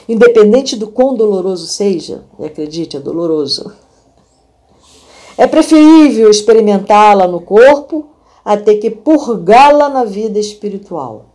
Independente 0.07 0.77
do 0.77 0.87
quão 0.87 1.13
doloroso 1.13 1.67
seja, 1.67 2.23
e 2.39 2.45
acredite, 2.45 2.95
é 2.95 2.99
doloroso. 3.01 3.82
É 5.37 5.47
preferível 5.47 6.29
experimentá-la 6.29 7.27
no 7.27 7.41
corpo 7.41 8.07
a 8.45 8.57
ter 8.57 8.77
que 8.77 8.89
purgá-la 8.89 9.89
na 9.89 10.03
vida 10.03 10.37
espiritual. 10.39 11.25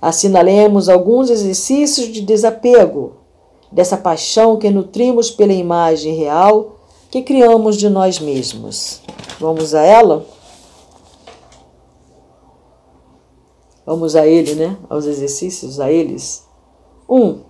Assinalemos 0.00 0.88
alguns 0.88 1.30
exercícios 1.30 2.08
de 2.08 2.22
desapego 2.22 3.18
dessa 3.70 3.96
paixão 3.96 4.56
que 4.56 4.70
nutrimos 4.70 5.30
pela 5.30 5.52
imagem 5.52 6.14
real 6.14 6.80
que 7.10 7.22
criamos 7.22 7.76
de 7.76 7.88
nós 7.88 8.18
mesmos. 8.18 9.02
Vamos 9.38 9.74
a 9.74 9.82
ela? 9.82 10.24
Vamos 13.84 14.14
a 14.14 14.26
ele, 14.26 14.54
né? 14.54 14.76
Aos 14.88 15.04
exercícios, 15.04 15.80
a 15.80 15.90
eles. 15.90 16.46
Um, 17.08 17.40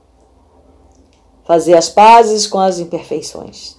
fazer 1.51 1.77
as 1.77 1.89
pazes 1.89 2.47
com 2.47 2.61
as 2.61 2.79
imperfeições. 2.79 3.75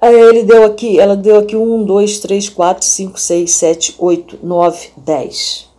Aí 0.00 0.20
ele 0.20 0.42
deu 0.42 0.64
aqui, 0.64 0.98
ela 0.98 1.14
deu 1.14 1.38
aqui 1.38 1.54
um, 1.54 1.84
dois, 1.84 2.18
três, 2.18 2.48
quatro, 2.48 2.84
cinco, 2.84 3.20
seis, 3.20 3.52
sete, 3.52 3.94
oito, 4.00 4.36
nove, 4.42 4.90
dez. 4.96 5.70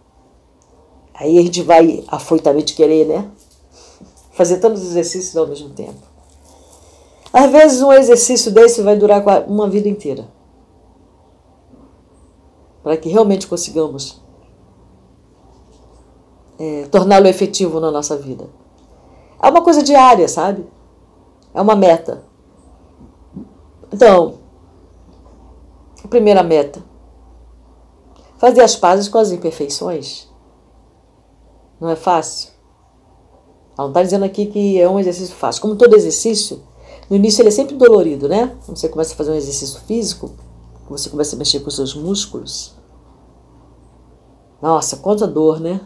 Aí 1.14 1.38
a 1.38 1.42
gente 1.42 1.62
vai 1.62 2.06
afoitamente 2.08 2.74
querer, 2.74 3.06
né? 3.06 3.30
Fazer 4.32 4.62
todos 4.62 4.82
os 4.82 4.92
exercícios 4.92 5.36
ao 5.36 5.48
mesmo 5.48 5.72
tempo. 5.72 6.00
Às 7.34 7.52
vezes 7.52 7.82
um 7.82 7.92
exercício 7.92 8.50
desse 8.50 8.82
vai 8.82 8.96
durar 8.96 9.22
uma 9.46 9.70
vida 9.70 9.90
inteira 9.90 10.26
para 12.82 12.96
que 12.96 13.10
realmente 13.10 13.46
consigamos 13.46 14.22
é, 16.60 16.86
torná-lo 16.86 17.28
efetivo 17.28 17.80
na 17.80 17.92
nossa 17.92 18.18
vida. 18.18 18.48
É 19.42 19.50
uma 19.50 19.62
coisa 19.62 19.84
diária, 19.84 20.28
sabe? 20.28 20.66
É 21.54 21.62
uma 21.62 21.76
meta. 21.76 22.24
Então, 23.92 24.40
a 26.04 26.08
primeira 26.08 26.44
meta: 26.44 26.84
fazer 28.38 28.62
as 28.62 28.76
pazes 28.76 29.08
com 29.08 29.18
as 29.18 29.32
imperfeições. 29.32 30.28
Não 31.80 31.90
é 31.90 31.96
fácil? 31.96 32.50
Ela 33.78 33.88
não 33.88 33.90
está 33.90 34.02
dizendo 34.02 34.24
aqui 34.24 34.46
que 34.46 34.80
é 34.80 34.90
um 34.90 35.00
exercício 35.00 35.36
fácil. 35.36 35.62
Como 35.62 35.76
todo 35.76 35.96
exercício, 35.96 36.64
no 37.10 37.16
início 37.16 37.42
ele 37.42 37.50
é 37.50 37.52
sempre 37.52 37.76
dolorido, 37.76 38.30
né? 38.30 38.56
Quando 38.66 38.78
você 38.78 38.88
começa 38.88 39.14
a 39.14 39.18
fazer 39.18 39.32
um 39.32 39.36
exercício 39.36 39.80
físico, 39.82 40.32
você 40.90 41.10
começa 41.10 41.36
a 41.36 41.40
mexer 41.40 41.60
com 41.60 41.68
os 41.68 41.76
seus 41.76 41.94
músculos. 41.94 42.76
Nossa, 44.62 44.98
quanta 44.98 45.28
dor, 45.28 45.60
né? 45.60 45.82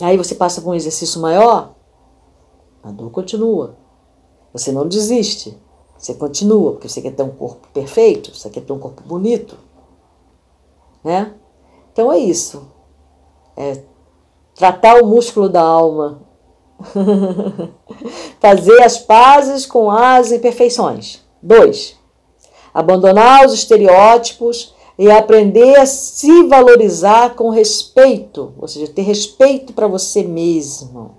Aí 0.00 0.16
você 0.16 0.34
passa 0.34 0.60
por 0.60 0.70
um 0.70 0.74
exercício 0.74 1.20
maior, 1.20 1.74
a 2.82 2.90
dor 2.90 3.10
continua. 3.10 3.76
Você 4.52 4.70
não 4.70 4.86
desiste. 4.86 5.58
Você 5.98 6.14
continua, 6.14 6.72
porque 6.72 6.88
você 6.88 7.00
quer 7.00 7.12
ter 7.12 7.22
um 7.22 7.30
corpo 7.30 7.66
perfeito, 7.72 8.34
você 8.34 8.50
quer 8.50 8.60
ter 8.60 8.72
um 8.72 8.78
corpo 8.78 9.02
bonito. 9.02 9.56
Né? 11.02 11.34
Então 11.92 12.12
é 12.12 12.18
isso. 12.18 12.70
É 13.56 13.82
tratar 14.54 15.02
o 15.02 15.06
músculo 15.06 15.48
da 15.48 15.62
alma. 15.62 16.20
Fazer 18.38 18.82
as 18.82 18.98
pazes 18.98 19.64
com 19.64 19.90
as 19.90 20.30
imperfeições. 20.30 21.22
Dois, 21.42 21.96
abandonar 22.74 23.46
os 23.46 23.54
estereótipos 23.54 24.74
e 24.98 25.10
aprender 25.10 25.76
a 25.76 25.84
se 25.84 26.44
valorizar 26.44 27.34
com 27.34 27.50
respeito, 27.50 28.54
ou 28.58 28.66
seja, 28.66 28.88
ter 28.88 29.02
respeito 29.02 29.72
para 29.72 29.86
você 29.86 30.22
mesmo. 30.22 31.16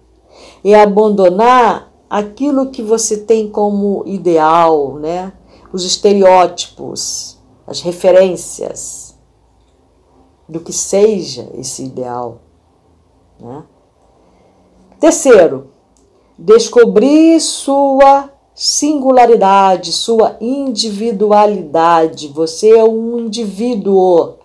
E 0.64 0.74
abandonar 0.74 1.94
aquilo 2.10 2.72
que 2.72 2.82
você 2.82 3.18
tem 3.18 3.50
como 3.50 4.04
ideal, 4.06 4.96
né? 4.96 5.34
Os 5.72 5.84
estereótipos, 5.84 7.38
as 7.68 7.82
referências 7.82 9.16
do 10.48 10.60
que 10.60 10.74
seja 10.74 11.50
esse 11.54 11.84
ideal, 11.84 12.40
né? 13.40 13.64
Terceiro, 15.00 15.72
descobrir 16.38 17.40
sua 17.40 18.32
singularidade, 18.58 19.94
sua 19.94 20.36
individualidade. 20.42 22.30
Você 22.30 22.76
é 22.76 22.84
um 22.84 23.20
indivíduo 23.20 24.40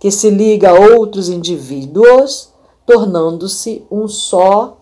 que 0.00 0.10
se 0.10 0.28
liga 0.28 0.70
a 0.70 0.74
outros 0.74 1.28
indivíduos, 1.28 2.52
tornando-se 2.84 3.86
um 3.88 4.08
só. 4.08 4.78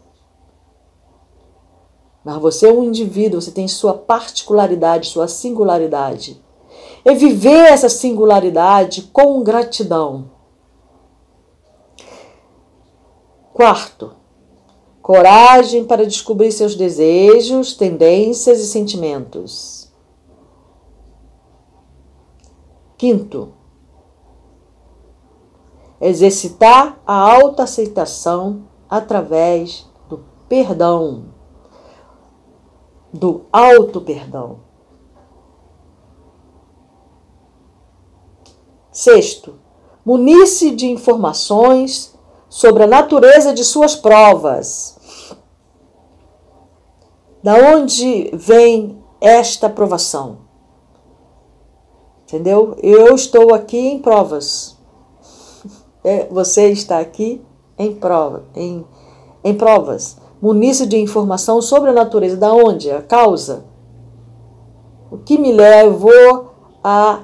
Mas 2.25 2.39
você 2.39 2.67
é 2.67 2.73
um 2.73 2.83
indivíduo, 2.83 3.43
você 3.43 3.51
tem 3.51 3.69
sua 3.69 3.93
particularidade, 3.93 5.09
sua 5.09 5.29
singularidade. 5.29 6.43
E 7.05 7.15
viver 7.15 7.67
essa 7.67 7.91
singularidade 7.91 9.03
com 9.13 9.43
gratidão. 9.43 10.31
Quarto, 13.53 14.16
coragem 15.07 15.85
para 15.85 16.05
descobrir 16.05 16.51
seus 16.51 16.75
desejos, 16.75 17.75
tendências 17.75 18.59
e 18.59 18.67
sentimentos. 18.67 19.89
Quinto, 22.99 23.53
exercitar 26.01 27.01
a 27.07 27.15
autoaceitação 27.15 28.65
através 28.91 29.89
do 30.09 30.25
perdão, 30.49 31.27
do 33.13 33.45
auto-perdão. 33.53 34.59
Sexto, 38.91 39.55
munir-se 40.05 40.73
de 40.73 40.91
informações 40.91 42.19
sobre 42.49 42.83
a 42.83 42.89
natureza 42.89 43.55
de 43.55 43.65
suas 43.65 43.95
provas 43.95 44.96
da 47.47 47.55
onde 47.77 48.29
vem 48.33 48.99
esta 49.21 49.69
aprovação? 49.69 50.39
Entendeu? 52.25 52.75
Eu 52.83 53.15
estou 53.15 53.55
aqui 53.55 53.79
em 53.79 54.01
provas. 54.01 54.77
É, 56.03 56.27
você 56.27 56.73
está 56.73 56.99
aqui 56.99 57.41
em 57.79 57.95
prova, 57.95 58.43
em, 58.53 58.85
em 59.45 59.55
provas. 59.55 60.17
Munice 60.43 60.87
de 60.87 60.99
informação 60.99 61.63
sobre 61.63 61.91
a 61.91 61.93
natureza, 61.93 62.37
da 62.37 62.53
onde? 62.53 62.91
A 62.91 63.01
causa. 63.01 63.63
O 65.09 65.19
que 65.19 65.39
me 65.39 65.53
levou 65.53 66.53
a 66.83 67.21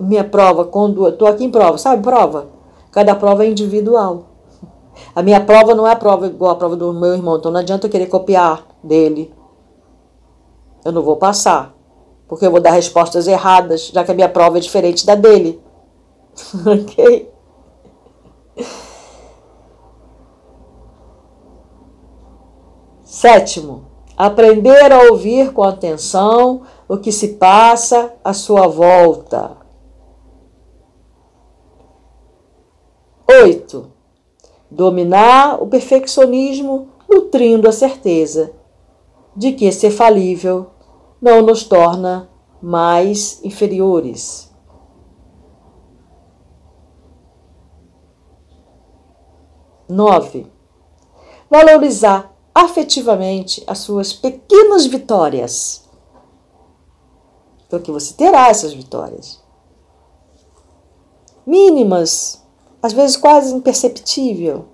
minha 0.00 0.24
prova, 0.24 0.64
quando 0.64 1.06
estou 1.06 1.28
aqui 1.28 1.44
em 1.44 1.50
prova, 1.50 1.76
sabe 1.76 2.02
prova? 2.02 2.46
Cada 2.90 3.14
prova 3.14 3.44
é 3.44 3.50
individual. 3.50 4.28
A 5.14 5.22
minha 5.22 5.44
prova 5.44 5.74
não 5.74 5.86
é 5.86 5.92
a 5.92 5.96
prova 5.96 6.26
igual 6.26 6.52
a 6.52 6.56
prova 6.56 6.74
do 6.74 6.90
meu 6.94 7.12
irmão, 7.12 7.36
então 7.36 7.52
não 7.52 7.60
adianta 7.60 7.86
eu 7.86 7.90
querer 7.90 8.06
copiar 8.06 8.66
dele 8.82 9.41
eu 10.84 10.92
não 10.92 11.02
vou 11.02 11.16
passar, 11.16 11.74
porque 12.26 12.46
eu 12.46 12.50
vou 12.50 12.60
dar 12.60 12.70
respostas 12.72 13.26
erradas, 13.26 13.88
já 13.88 14.04
que 14.04 14.10
a 14.10 14.14
minha 14.14 14.28
prova 14.28 14.58
é 14.58 14.60
diferente 14.60 15.06
da 15.06 15.14
dele. 15.14 15.60
ok? 16.66 17.30
Sétimo, 23.04 23.84
aprender 24.16 24.90
a 24.90 25.10
ouvir 25.10 25.52
com 25.52 25.62
atenção 25.62 26.62
o 26.88 26.96
que 26.96 27.12
se 27.12 27.34
passa 27.34 28.12
à 28.24 28.32
sua 28.32 28.66
volta. 28.66 29.56
Oito, 33.30 33.92
dominar 34.70 35.62
o 35.62 35.66
perfeccionismo 35.66 36.88
nutrindo 37.08 37.68
a 37.68 37.72
certeza 37.72 38.52
de 39.36 39.52
que 39.52 39.70
ser 39.70 39.90
falível 39.90 40.71
não 41.22 41.40
nos 41.40 41.62
torna 41.62 42.28
mais 42.60 43.42
inferiores. 43.44 44.50
Nove, 49.88 50.50
valorizar 51.48 52.34
afetivamente 52.52 53.62
as 53.68 53.78
suas 53.78 54.12
pequenas 54.12 54.86
vitórias. 54.86 55.88
Porque 57.70 57.92
você 57.92 58.14
terá 58.14 58.48
essas 58.48 58.72
vitórias. 58.74 59.40
Mínimas, 61.46 62.44
às 62.82 62.92
vezes 62.92 63.16
quase 63.16 63.54
imperceptível. 63.54 64.66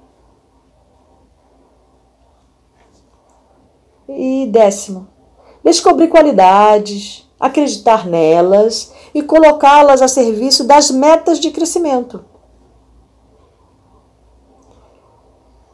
E 4.08 4.46
décimo, 4.46 5.08
descobrir 5.70 6.08
qualidades, 6.08 7.28
acreditar 7.38 8.06
nelas 8.06 8.92
e 9.14 9.22
colocá-las 9.22 10.02
a 10.02 10.08
serviço 10.08 10.64
das 10.64 10.90
metas 10.90 11.38
de 11.38 11.50
crescimento. 11.50 12.24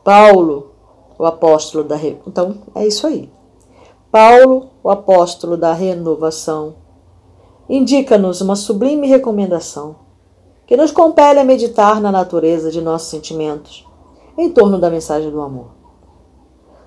Paulo, 0.03 0.73
o 1.19 1.25
apóstolo 1.25 1.83
da 1.85 1.97
re... 1.97 2.21
então 2.27 2.59
é 2.75 2.87
isso 2.87 3.07
aí. 3.07 3.33
Paulo, 4.11 4.71
o 4.83 4.91
apóstolo 4.91 5.57
da 5.57 5.73
renovação, 5.73 6.77
indica-nos 7.69 8.41
uma 8.41 8.55
sublime 8.55 9.07
recomendação 9.07 9.97
que 10.67 10.77
nos 10.77 10.91
compele 10.91 11.41
a 11.41 11.45
meditar 11.45 12.01
na 12.01 12.13
natureza 12.13 12.71
de 12.71 12.81
nossos 12.81 13.09
sentimentos 13.09 13.87
em 14.37 14.51
torno 14.51 14.79
da 14.79 14.91
mensagem 14.91 15.31
do 15.31 15.41
amor. 15.41 15.69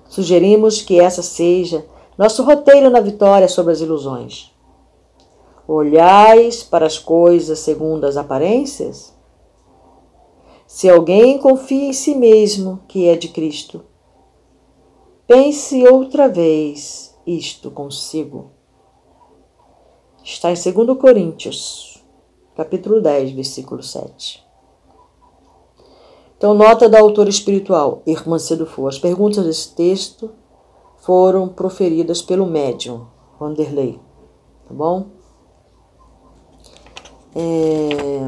Sugerimos 0.08 0.80
que 0.80 1.00
essa 1.00 1.22
seja 1.22 1.84
nosso 2.18 2.42
roteiro 2.42 2.90
na 2.90 3.00
vitória 3.00 3.46
sobre 3.46 3.72
as 3.72 3.80
ilusões. 3.80 4.52
Olhais 5.68 6.64
para 6.64 6.84
as 6.84 6.98
coisas 6.98 7.60
segundo 7.60 8.04
as 8.04 8.16
aparências? 8.16 9.16
Se 10.66 10.90
alguém 10.90 11.38
confia 11.38 11.88
em 11.88 11.92
si 11.92 12.16
mesmo 12.16 12.80
que 12.88 13.06
é 13.08 13.16
de 13.16 13.28
Cristo, 13.28 13.84
pense 15.28 15.86
outra 15.86 16.28
vez 16.28 17.16
isto 17.24 17.70
consigo. 17.70 18.50
Está 20.24 20.50
em 20.50 20.54
2 20.54 20.98
Coríntios, 20.98 22.04
capítulo 22.56 23.00
10, 23.00 23.30
versículo 23.30 23.82
7. 23.82 24.44
Então, 26.36 26.52
nota 26.52 26.88
da 26.88 27.00
autora 27.00 27.30
espiritual, 27.30 28.02
Irmã 28.06 28.38
Cedufu. 28.38 28.86
As 28.86 28.98
perguntas 28.98 29.44
desse 29.44 29.74
texto 29.74 30.30
foram 30.98 31.48
proferidas 31.48 32.20
pelo 32.20 32.46
médium, 32.46 33.06
Vanderlei. 33.38 34.00
Tá 34.66 34.74
bom? 34.74 35.06
É... 37.34 38.26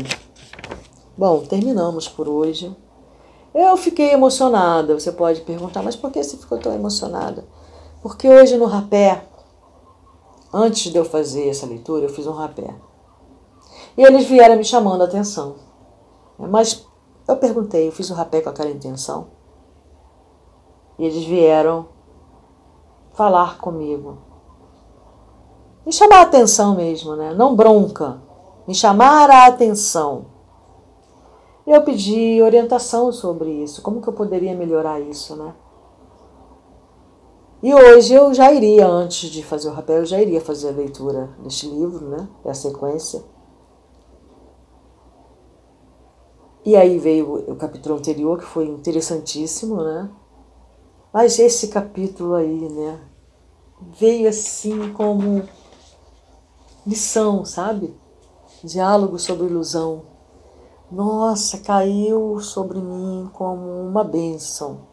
Bom, 1.16 1.41
terminamos 1.41 2.09
por 2.09 2.29
hoje. 2.29 2.75
Eu 3.53 3.77
fiquei 3.77 4.12
emocionada. 4.12 4.99
Você 4.99 5.12
pode 5.12 5.41
perguntar, 5.43 5.83
mas 5.83 5.97
por 5.97 6.11
que 6.11 6.23
você 6.23 6.37
ficou 6.37 6.59
tão 6.59 6.73
emocionada? 6.73 7.45
Porque 8.03 8.29
hoje 8.29 8.57
no 8.57 8.66
rapé, 8.66 9.25
antes 10.53 10.91
de 10.91 10.97
eu 10.97 11.05
fazer 11.05 11.49
essa 11.49 11.66
leitura, 11.66 12.07
eu 12.07 12.09
fiz 12.09 12.27
um 12.27 12.33
rapé. 12.33 12.75
E 13.97 14.03
eles 14.03 14.27
vieram 14.27 14.57
me 14.57 14.64
chamando 14.64 15.03
a 15.03 15.05
atenção. 15.05 15.57
Mas 16.39 16.87
eu 17.29 17.37
perguntei, 17.37 17.89
eu 17.89 17.93
fiz 17.93 18.09
o 18.09 18.14
rapé 18.14 18.41
com 18.41 18.49
aquela 18.49 18.71
intenção. 18.71 19.29
E 20.99 21.05
eles 21.05 21.25
vieram 21.25 21.89
falar 23.21 23.59
comigo. 23.59 24.16
Me 25.85 25.93
chamar 25.93 26.21
a 26.21 26.23
atenção 26.23 26.75
mesmo, 26.75 27.14
né? 27.16 27.35
Não 27.35 27.55
bronca. 27.55 28.18
Me 28.66 28.75
chamar 28.75 29.29
a 29.29 29.47
atenção. 29.47 30.25
Eu 31.66 31.83
pedi 31.83 32.41
orientação 32.41 33.12
sobre 33.12 33.51
isso, 33.51 33.83
como 33.83 34.01
que 34.01 34.09
eu 34.09 34.14
poderia 34.14 34.57
melhorar 34.57 35.01
isso, 35.01 35.37
né? 35.37 35.53
E 37.62 37.75
hoje 37.75 38.14
eu 38.14 38.33
já 38.33 38.51
iria, 38.51 38.89
antes 38.89 39.29
de 39.29 39.45
fazer 39.45 39.68
o 39.68 39.75
rapé, 39.75 39.99
eu 39.99 40.07
já 40.07 40.18
iria 40.18 40.41
fazer 40.41 40.71
a 40.71 40.73
leitura 40.73 41.29
deste 41.41 41.68
livro, 41.68 42.09
né? 42.09 42.27
É 42.43 42.51
a 42.51 42.55
sequência. 42.55 43.23
E 46.64 46.75
aí 46.75 46.99
veio 46.99 47.53
o 47.53 47.57
capítulo 47.57 47.97
anterior, 47.97 48.39
que 48.39 48.47
foi 48.47 48.66
interessantíssimo, 48.66 49.77
né? 49.77 50.11
Mas 51.12 51.39
esse 51.39 51.68
capítulo 51.68 52.35
aí, 52.35 52.66
né? 52.71 53.10
Veio 53.81 54.28
assim 54.28 54.93
como 54.93 55.49
lição, 56.87 57.45
sabe? 57.45 57.95
Diálogo 58.62 59.18
sobre 59.18 59.47
ilusão. 59.47 60.05
Nossa, 60.91 61.59
caiu 61.59 62.41
sobre 62.41 62.78
mim 62.81 63.31
como 63.33 63.81
uma 63.81 64.05
bênção. 64.05 64.89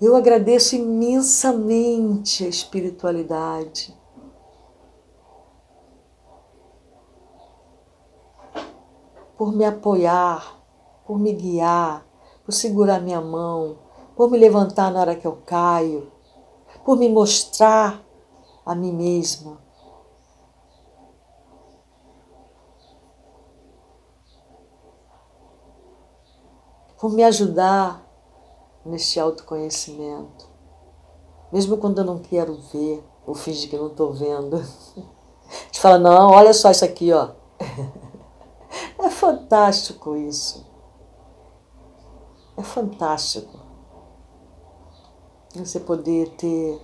Eu 0.00 0.16
agradeço 0.16 0.74
imensamente 0.74 2.44
a 2.44 2.48
espiritualidade 2.48 3.96
por 9.36 9.52
me 9.52 9.64
apoiar, 9.64 10.60
por 11.06 11.18
me 11.18 11.32
guiar, 11.32 12.06
por 12.44 12.52
segurar 12.52 13.00
minha 13.00 13.20
mão, 13.20 13.78
por 14.16 14.30
me 14.30 14.38
levantar 14.38 14.90
na 14.90 15.00
hora 15.00 15.14
que 15.14 15.26
eu 15.26 15.36
caio, 15.44 16.10
por 16.84 16.96
me 16.96 17.08
mostrar 17.08 18.02
a 18.64 18.74
mim 18.74 18.92
mesma. 18.92 19.60
Por 26.98 27.12
me 27.12 27.22
ajudar 27.22 28.02
neste 28.84 29.20
autoconhecimento. 29.20 30.48
Mesmo 31.52 31.76
quando 31.76 31.98
eu 31.98 32.04
não 32.04 32.18
quero 32.18 32.54
ver, 32.72 33.04
ou 33.26 33.34
finge 33.34 33.68
que 33.68 33.76
não 33.76 33.88
estou 33.88 34.14
vendo. 34.14 34.56
Gente 35.66 35.80
fala, 35.80 35.98
não, 35.98 36.30
olha 36.30 36.54
só 36.54 36.70
isso 36.70 36.84
aqui, 36.84 37.12
ó. 37.12 37.32
É 38.98 39.10
fantástico 39.10 40.16
isso. 40.16 40.66
É 42.56 42.62
fantástico. 42.62 43.65
Você 45.64 45.80
poder 45.80 46.28
ter 46.36 46.80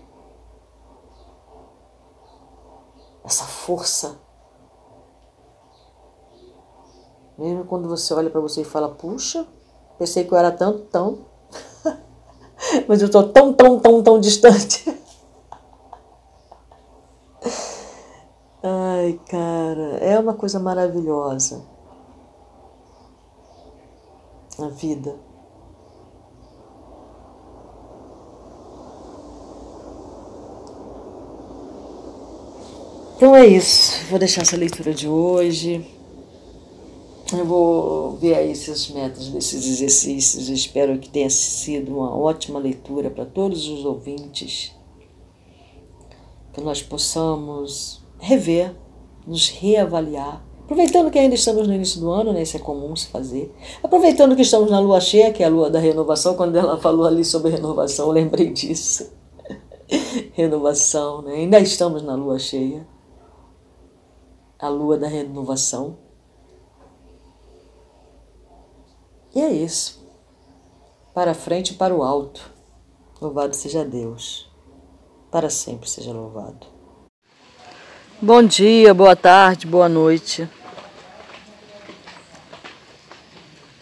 essa 3.25 3.45
força. 3.45 4.19
Mesmo 7.39 7.65
quando 7.65 7.89
você 7.89 8.13
olha 8.15 8.31
para 8.31 8.41
você 8.41 8.63
e 8.63 8.65
fala, 8.65 8.89
puxa, 8.89 9.47
pensei 9.99 10.25
que 10.25 10.33
eu 10.33 10.39
era 10.39 10.51
tanto, 10.51 10.81
tão. 10.87 11.27
Mas 12.89 13.01
eu 13.01 13.07
estou 13.07 13.29
tão, 13.29 13.53
tão, 13.53 13.79
tão, 13.79 14.03
tão 14.03 14.19
distante. 14.21 14.85
Ai, 18.63 19.21
cara, 19.29 19.99
é 19.99 20.19
uma 20.19 20.35
coisa 20.35 20.59
maravilhosa 20.61 21.73
a 24.59 24.69
vida. 24.69 25.32
Então 33.23 33.37
é 33.37 33.47
isso. 33.47 34.05
Vou 34.11 34.19
deixar 34.19 34.43
essa 34.43 34.57
leitura 34.57 34.93
de 34.93 35.07
hoje. 35.07 35.87
Eu 37.33 37.45
vou 37.45 38.17
ver 38.17 38.35
aí 38.35 38.51
essas 38.51 38.89
metas 38.89 39.29
desses 39.29 39.65
exercícios. 39.65 40.49
espero 40.49 40.99
que 40.99 41.09
tenha 41.09 41.31
sido 41.31 41.99
uma 41.99 42.13
ótima 42.13 42.59
leitura 42.59 43.11
para 43.11 43.25
todos 43.25 43.69
os 43.69 43.85
ouvintes. 43.85 44.73
Que 46.53 46.61
nós 46.63 46.83
possamos 46.83 48.03
rever, 48.19 48.75
nos 49.25 49.51
reavaliar 49.51 50.45
Aproveitando 50.65 51.09
que 51.09 51.19
ainda 51.21 51.37
estamos 51.37 51.69
no 51.69 51.75
início 51.75 52.01
do 52.01 52.11
ano, 52.11 52.33
né? 52.33 52.43
Isso 52.43 52.57
é 52.57 52.61
comum 52.61 52.97
se 52.97 53.07
fazer. 53.07 53.55
Aproveitando 53.85 54.35
que 54.35 54.43
estamos 54.43 54.69
na 54.69 54.81
lua 54.81 55.01
cheia, 55.01 55.33
que 55.33 55.45
é 55.45 55.47
a 55.47 55.49
lua 55.49 55.71
da 55.71 55.79
renovação, 55.79 56.35
quando 56.35 56.57
ela 56.57 56.77
falou 56.77 57.07
ali 57.07 57.25
sobre 57.25 57.53
renovação, 57.53 58.07
eu 58.07 58.13
lembrei 58.13 58.51
disso. 58.51 59.13
renovação, 60.35 61.23
né? 61.23 61.35
ainda 61.35 61.61
estamos 61.61 62.03
na 62.03 62.17
lua 62.17 62.37
cheia 62.41 62.85
a 64.63 64.69
lua 64.69 64.97
da 64.97 65.09
renovação. 65.09 65.99
E 69.35 69.41
é 69.41 69.51
isso. 69.51 70.07
Para 71.13 71.35
frente 71.35 71.73
e 71.73 71.75
para 71.75 71.93
o 71.93 72.05
alto. 72.05 72.49
Louvado 73.21 73.57
seja 73.57 73.85
Deus. 73.85 74.49
Para 75.33 75.51
sempre 75.51 75.91
seja 75.91 76.13
louvado. 76.13 76.65
Bom 78.21 78.41
dia, 78.41 78.95
boa 78.95 79.17
tarde, 79.17 79.67
boa 79.67 79.89
noite. 79.89 80.49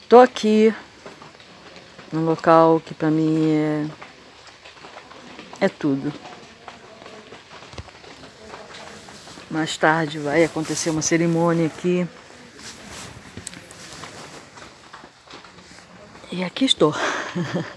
Estou 0.01 0.21
aqui 0.21 0.75
num 2.11 2.25
local 2.25 2.81
que 2.81 2.95
para 2.95 3.11
mim 3.11 3.51
é, 3.51 3.87
é 5.61 5.69
tudo. 5.69 6.11
Mais 9.51 9.77
tarde 9.77 10.21
vai 10.21 10.45
acontecer 10.45 10.91
uma 10.91 11.03
cerimônia 11.03 11.67
aqui. 11.67 12.07
E 16.31 16.45
aqui 16.45 16.65
estou. 16.65 16.95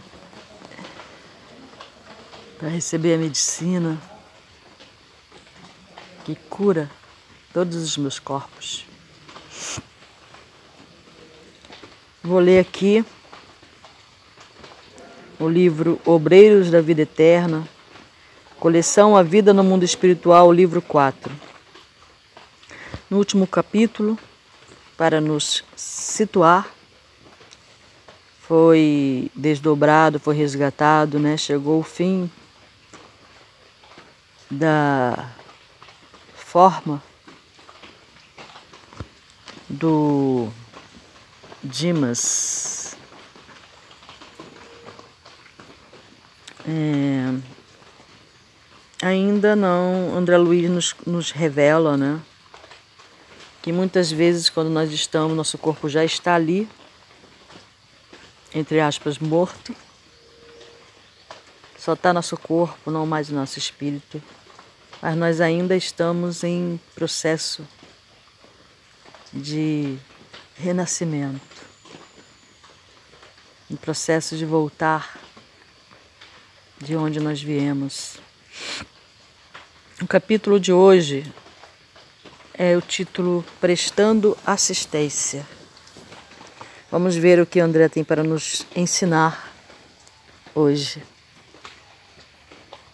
Para 2.59 2.69
receber 2.69 3.15
a 3.15 3.17
medicina 3.17 3.99
que 6.23 6.35
cura 6.35 6.91
todos 7.51 7.75
os 7.75 7.97
meus 7.97 8.19
corpos. 8.19 8.85
Vou 12.21 12.37
ler 12.37 12.59
aqui 12.59 13.03
o 15.39 15.49
livro 15.49 15.99
Obreiros 16.05 16.69
da 16.69 16.81
Vida 16.81 17.01
Eterna, 17.01 17.67
coleção 18.59 19.17
A 19.17 19.23
Vida 19.23 19.51
no 19.51 19.63
Mundo 19.63 19.83
Espiritual, 19.83 20.53
livro 20.53 20.79
4 20.79 21.52
no 23.13 23.19
último 23.19 23.45
capítulo, 23.45 24.17
para 24.97 25.21
nos 25.21 25.63
situar, 25.75 26.67
foi 28.41 29.29
desdobrado, 29.35 30.19
foi 30.19 30.35
resgatado, 30.35 31.19
né? 31.19 31.37
Chegou 31.37 31.79
o 31.79 31.83
fim 31.83 32.27
da 34.49 35.29
forma 36.33 37.03
do 39.69 40.49
Dimas. 41.63 42.95
É, 46.67 47.31
ainda 49.03 49.55
não, 49.55 50.17
André 50.17 50.35
Luiz 50.35 50.67
nos, 50.67 50.95
nos 51.05 51.29
revela, 51.29 51.95
né? 51.95 52.19
Que 53.63 53.71
muitas 53.71 54.11
vezes 54.11 54.49
quando 54.49 54.69
nós 54.69 54.91
estamos, 54.91 55.37
nosso 55.37 55.57
corpo 55.57 55.87
já 55.87 56.03
está 56.03 56.35
ali, 56.35 56.67
entre 58.53 58.81
aspas, 58.81 59.17
morto. 59.17 59.73
Só 61.79 61.93
está 61.93 62.11
nosso 62.11 62.35
corpo, 62.35 62.91
não 62.91 63.05
mais 63.05 63.29
o 63.29 63.33
nosso 63.33 63.57
espírito. 63.57 64.21
Mas 65.01 65.15
nós 65.15 65.39
ainda 65.39 65.77
estamos 65.77 66.43
em 66.43 66.77
processo 66.93 67.65
de 69.31 69.97
renascimento, 70.57 71.41
em 73.71 73.77
processo 73.77 74.35
de 74.35 74.45
voltar 74.45 75.17
de 76.79 76.97
onde 76.97 77.21
nós 77.21 77.41
viemos. 77.41 78.17
O 80.01 80.07
capítulo 80.07 80.59
de 80.59 80.73
hoje 80.73 81.25
é 82.55 82.77
o 82.77 82.81
título 82.81 83.43
Prestando 83.59 84.37
Assistência. 84.45 85.45
Vamos 86.91 87.15
ver 87.15 87.39
o 87.39 87.45
que 87.45 87.59
André 87.59 87.89
tem 87.89 88.03
para 88.03 88.23
nos 88.23 88.65
ensinar 88.75 89.51
hoje. 90.53 91.01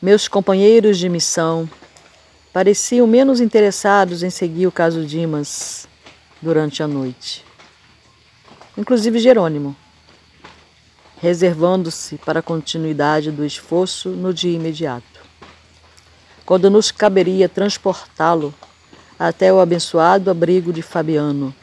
Meus 0.02 0.30
companheiros 0.30 0.98
de 0.98 1.10
missão 1.10 1.70
pareciam 2.54 3.06
menos 3.06 3.42
interessados 3.42 4.24
em 4.24 4.30
seguir 4.30 4.66
o 4.66 4.72
caso 4.72 5.06
Dimas 5.06 5.88
durante 6.42 6.82
a 6.82 6.88
noite. 6.88 7.44
Inclusive 8.78 9.20
Jerônimo, 9.20 9.76
reservando-se 11.18 12.18
para 12.20 12.40
a 12.40 12.44
continuidade 12.44 13.30
do 13.30 13.46
esforço 13.46 14.10
no 14.10 14.34
dia 14.34 14.56
imediato. 14.56 15.20
Quando 16.46 16.70
nos 16.70 16.92
caberia 16.92 17.50
transportá-lo 17.50 18.54
até 19.20 19.52
o 19.52 19.60
abençoado 19.60 20.32
abrigo 20.32 20.72
de 20.72 20.82
Fabiano. 20.82 21.54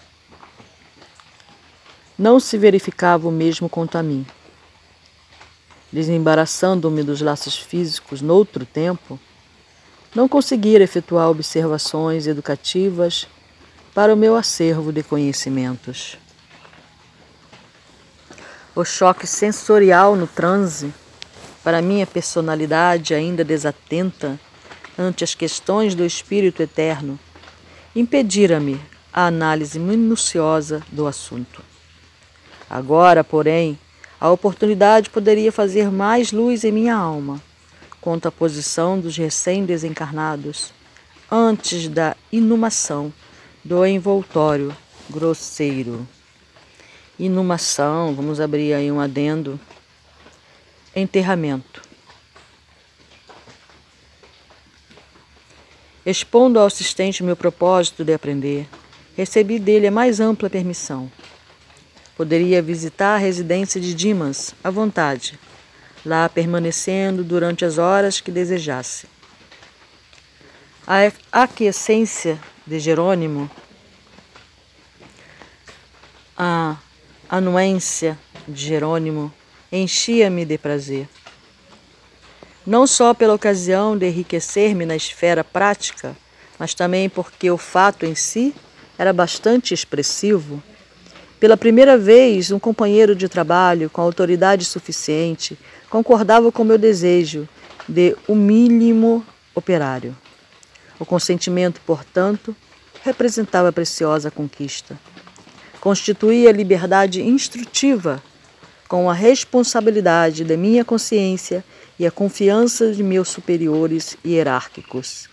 Não 2.19 2.39
se 2.39 2.59
verificava 2.59 3.27
o 3.27 3.33
mesmo 3.33 3.67
quanto 3.67 3.97
a 3.97 4.03
mim. 4.03 4.27
Desembaraçando-me 5.91 7.03
dos 7.03 7.23
laços 7.23 7.57
físicos 7.57 8.21
noutro 8.21 8.67
tempo, 8.67 9.19
não 10.15 10.29
conseguira 10.29 10.85
efetuar 10.85 11.31
observações 11.31 12.27
educativas 12.27 13.27
para 13.95 14.13
o 14.13 14.17
meu 14.17 14.37
acervo 14.37 14.93
de 14.93 15.03
conhecimentos. 15.03 16.19
O 18.75 18.85
choque 18.85 19.27
sensorial 19.27 20.15
no 20.15 20.27
transe, 20.27 20.93
para 21.65 21.81
minha 21.81 22.07
personalidade 22.07 23.15
ainda 23.15 23.43
desatenta 23.43 24.39
ante 24.99 25.25
as 25.25 25.35
questões 25.35 25.95
do 25.95 26.05
espírito 26.05 26.63
eterno, 26.63 27.19
impedira-me 27.97 28.79
a 29.11 29.27
análise 29.27 29.79
minuciosa 29.79 30.83
do 30.93 31.07
assunto. 31.07 31.63
Agora, 32.69 33.25
porém, 33.25 33.79
a 34.21 34.31
oportunidade 34.31 35.09
poderia 35.09 35.51
fazer 35.51 35.91
mais 35.91 36.31
luz 36.31 36.63
em 36.63 36.71
minha 36.71 36.95
alma 36.95 37.41
quanto 37.99 38.29
à 38.29 38.31
posição 38.31 39.01
dos 39.01 39.17
recém-desencarnados 39.17 40.73
antes 41.33 41.89
da 41.89 42.15
inumação 42.31 43.13
do 43.65 43.85
envoltório 43.85 44.77
grosseiro. 45.09 46.07
Inumação, 47.19 48.15
vamos 48.15 48.41
abrir 48.41 48.75
aí 48.75 48.93
um 48.93 49.01
adendo. 49.01 49.59
Enterramento. 50.95 51.86
Expondo 56.07 56.61
ao 56.61 56.67
assistente 56.67 57.25
meu 57.25 57.35
propósito 57.35 58.05
de 58.05 58.15
aprender, 58.15 58.69
recebi 59.17 59.59
dele 59.59 59.89
a 59.89 59.91
mais 59.91 60.21
ampla 60.21 60.49
permissão. 60.49 61.11
Poderia 62.17 62.63
visitar 62.63 63.17
a 63.17 63.19
residência 63.19 63.81
de 63.81 63.93
Dimas 63.93 64.55
à 64.63 64.71
vontade, 64.71 65.37
lá 66.05 66.29
permanecendo 66.29 67.25
durante 67.25 67.65
as 67.65 67.77
horas 67.77 68.21
que 68.21 68.31
desejasse. 68.31 69.09
A 70.87 71.11
aquiescência 71.33 72.39
de 72.65 72.79
Jerônimo, 72.79 73.51
a 76.39 76.77
anuência 77.29 78.17
de 78.47 78.65
Jerônimo 78.65 79.35
enchia-me 79.73 80.45
de 80.45 80.57
prazer 80.57 81.09
não 82.67 82.87
só 82.87 83.15
pela 83.15 83.35
ocasião 83.35 83.97
de 83.97 84.07
enriquecer-me 84.07 84.85
na 84.85 84.97
esfera 84.97 85.45
prática, 85.45 86.17
mas 86.59 86.75
também 86.75 87.09
porque 87.09 87.51
o 87.51 87.57
fato 87.57 88.05
em 88.05 88.15
si 88.15 88.55
era 88.99 89.13
bastante 89.13 89.73
expressivo. 89.73 90.63
Pela 91.39 91.57
primeira 91.57 91.97
vez, 91.97 92.51
um 92.51 92.59
companheiro 92.59 93.15
de 93.15 93.29
trabalho 93.29 93.89
com 93.89 94.01
autoridade 94.01 94.65
suficiente 94.65 95.57
concordava 95.89 96.51
com 96.51 96.65
meu 96.65 96.79
desejo 96.79 97.49
de 97.89 98.17
o 98.27 98.33
um 98.33 98.37
mínimo 98.37 99.25
operário. 99.55 100.17
O 100.99 101.05
consentimento, 101.05 101.81
portanto, 101.87 102.57
representava 103.05 103.71
preciosa 103.71 104.31
conquista. 104.31 104.99
Constituía 105.81 106.51
liberdade 106.51 107.23
instrutiva 107.23 108.21
com 108.89 109.11
a 109.11 109.15
responsabilidade 109.15 110.43
da 110.43 110.57
minha 110.57 110.85
consciência 110.85 111.65
e 111.99 112.07
a 112.07 112.11
confiança 112.11 112.93
de 112.93 113.03
meus 113.03 113.29
superiores 113.29 114.17
hierárquicos. 114.25 115.29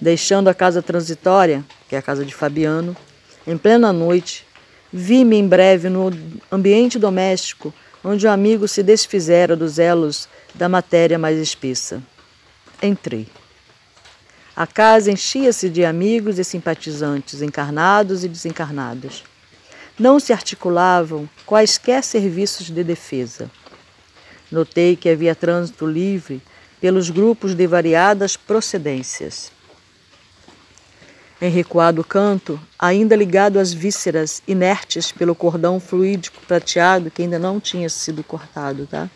Deixando 0.00 0.48
a 0.48 0.54
casa 0.54 0.82
transitória, 0.82 1.64
que 1.88 1.94
é 1.94 1.98
a 1.98 2.02
casa 2.02 2.24
de 2.24 2.34
Fabiano, 2.34 2.96
em 3.46 3.56
plena 3.58 3.92
noite, 3.92 4.46
vi-me 4.92 5.36
em 5.36 5.46
breve 5.46 5.88
no 5.88 6.10
ambiente 6.50 6.98
doméstico 6.98 7.74
onde 8.02 8.26
o 8.26 8.30
amigo 8.30 8.68
se 8.68 8.82
desfizera 8.82 9.56
dos 9.56 9.78
elos 9.78 10.28
da 10.54 10.68
matéria 10.68 11.18
mais 11.18 11.38
espessa. 11.38 12.02
Entrei. 12.82 13.26
A 14.54 14.66
casa 14.66 15.10
enchia-se 15.10 15.68
de 15.68 15.84
amigos 15.84 16.38
e 16.38 16.44
simpatizantes, 16.44 17.42
encarnados 17.42 18.22
e 18.22 18.28
desencarnados. 18.28 19.24
Não 19.98 20.20
se 20.20 20.32
articulavam 20.32 21.28
quaisquer 21.46 22.04
serviços 22.04 22.66
de 22.66 22.84
defesa. 22.84 23.50
Notei 24.50 24.96
que 24.96 25.08
havia 25.08 25.34
trânsito 25.34 25.86
livre 25.86 26.40
pelos 26.80 27.10
grupos 27.10 27.54
de 27.54 27.66
variadas 27.66 28.36
procedências. 28.36 29.50
Em 31.40 31.50
recuado 31.50 32.04
canto, 32.04 32.60
ainda 32.78 33.16
ligado 33.16 33.58
às 33.58 33.72
vísceras 33.72 34.42
inertes 34.46 35.10
pelo 35.10 35.34
cordão 35.34 35.80
fluídico 35.80 36.40
prateado 36.46 37.10
que 37.10 37.22
ainda 37.22 37.38
não 37.38 37.58
tinha 37.58 37.88
sido 37.88 38.22
cortado, 38.22 38.86
tá? 38.86 39.10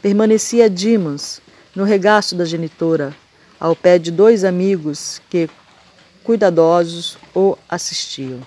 Permanecia 0.00 0.70
Dimas, 0.70 1.42
no 1.74 1.84
regaço 1.84 2.34
da 2.34 2.44
genitora, 2.44 3.14
ao 3.58 3.76
pé 3.76 3.98
de 3.98 4.10
dois 4.10 4.44
amigos 4.44 5.20
que, 5.28 5.50
cuidadosos, 6.24 7.18
o 7.34 7.56
assistiam. 7.68 8.40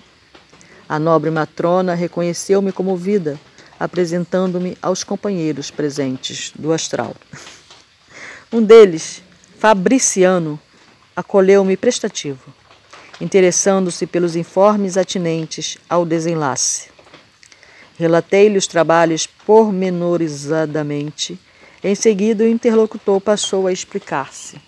A 0.87 0.97
nobre 0.97 1.29
matrona 1.29 1.93
reconheceu-me 1.93 2.71
comovida, 2.71 3.39
apresentando-me 3.83 4.77
aos 4.81 5.03
companheiros 5.03 5.69
presentes 5.69 6.51
do 6.55 6.71
astral. 6.71 7.15
Um 8.51 8.61
deles, 8.61 9.21
Fabriciano, 9.59 10.59
acolheu-me 11.15 11.75
prestativo 11.75 12.53
interessando-se 13.23 14.05
pelos 14.05 14.35
informes 14.35 14.97
atinentes 14.97 15.77
ao 15.89 16.05
desenlace. 16.05 16.89
Relatei-lhe 17.97 18.57
os 18.57 18.67
trabalhos 18.67 19.25
pormenorizadamente. 19.25 21.39
Em 21.83 21.95
seguida, 21.95 22.43
o 22.43 22.47
interlocutor 22.47 23.19
passou 23.21 23.65
a 23.67 23.71
explicar-se. 23.71 24.61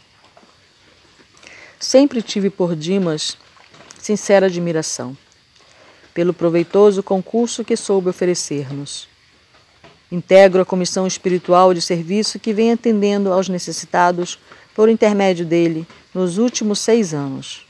Sempre 1.78 2.22
tive 2.22 2.50
por 2.50 2.78
Dimas 2.78 3.38
sincera 4.00 4.46
admiração, 4.46 5.18
pelo 6.16 6.34
proveitoso 6.34 7.04
concurso 7.04 7.66
que 7.66 7.76
soube 7.76 8.10
oferecer-nos. 8.10 9.10
Integro 10.10 10.62
a 10.62 10.66
comissão 10.66 11.06
espiritual 11.06 11.74
de 11.74 11.82
serviço 11.82 12.40
que 12.40 12.54
vem 12.54 12.72
atendendo 12.72 13.34
aos 13.34 13.50
necessitados 13.50 14.40
por 14.74 14.88
intermédio 14.88 15.46
dele 15.46 15.86
nos 16.14 16.38
últimos 16.38 16.80
seis 16.80 17.14
anos. 17.14 17.68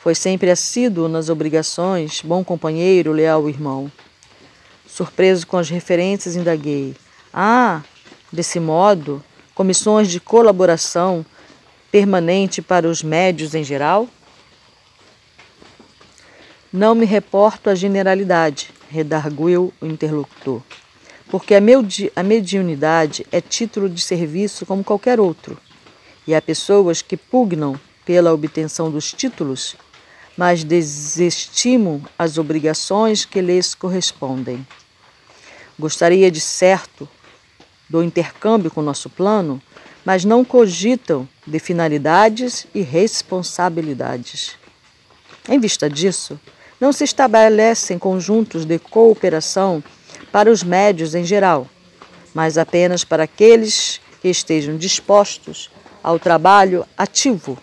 Foi 0.00 0.14
sempre 0.14 0.50
assíduo 0.50 1.08
nas 1.08 1.28
obrigações, 1.28 2.22
bom 2.24 2.42
companheiro, 2.42 3.12
leal 3.12 3.46
irmão. 3.50 3.92
Surpreso 4.86 5.46
com 5.46 5.58
as 5.58 5.68
referências, 5.68 6.36
indaguei. 6.36 6.96
Ah, 7.34 7.82
desse 8.32 8.58
modo, 8.58 9.22
comissões 9.54 10.08
de 10.08 10.20
colaboração 10.20 11.26
permanente 11.92 12.62
para 12.62 12.88
os 12.88 13.02
médios 13.02 13.54
em 13.54 13.62
geral? 13.62 14.08
Não 16.72 16.94
me 16.94 17.06
reporto 17.06 17.70
à 17.70 17.74
generalidade, 17.74 18.70
redarguiu 18.90 19.72
o 19.80 19.86
interlocutor, 19.86 20.62
porque 21.30 21.54
a, 21.54 21.58
a 22.16 22.22
mediunidade 22.22 23.26
é 23.32 23.40
título 23.40 23.88
de 23.88 24.00
serviço 24.00 24.66
como 24.66 24.84
qualquer 24.84 25.18
outro, 25.18 25.58
e 26.26 26.34
há 26.34 26.42
pessoas 26.42 27.02
que 27.02 27.16
pugnam 27.16 27.78
pela 28.04 28.32
obtenção 28.32 28.90
dos 28.90 29.12
títulos 29.12 29.76
mas 30.38 30.62
desestimam 30.62 32.00
as 32.16 32.38
obrigações 32.38 33.24
que 33.24 33.40
lhes 33.40 33.74
correspondem. 33.74 34.64
Gostaria 35.76 36.30
de 36.30 36.40
certo 36.40 37.08
do 37.90 38.04
intercâmbio 38.04 38.70
com 38.70 38.80
nosso 38.80 39.10
plano, 39.10 39.60
mas 40.04 40.24
não 40.24 40.44
cogitam 40.44 41.28
de 41.44 41.58
finalidades 41.58 42.68
e 42.72 42.82
responsabilidades. 42.82 44.52
Em 45.48 45.58
vista 45.58 45.90
disso, 45.90 46.38
não 46.80 46.92
se 46.92 47.04
estabelecem 47.04 47.98
conjuntos 47.98 48.64
de 48.64 48.78
cooperação 48.78 49.82
para 50.30 50.50
os 50.50 50.62
médios 50.62 51.14
em 51.14 51.24
geral, 51.24 51.66
mas 52.34 52.58
apenas 52.58 53.04
para 53.04 53.24
aqueles 53.24 54.00
que 54.20 54.28
estejam 54.28 54.76
dispostos 54.76 55.70
ao 56.02 56.18
trabalho 56.18 56.86
ativo 56.96 57.58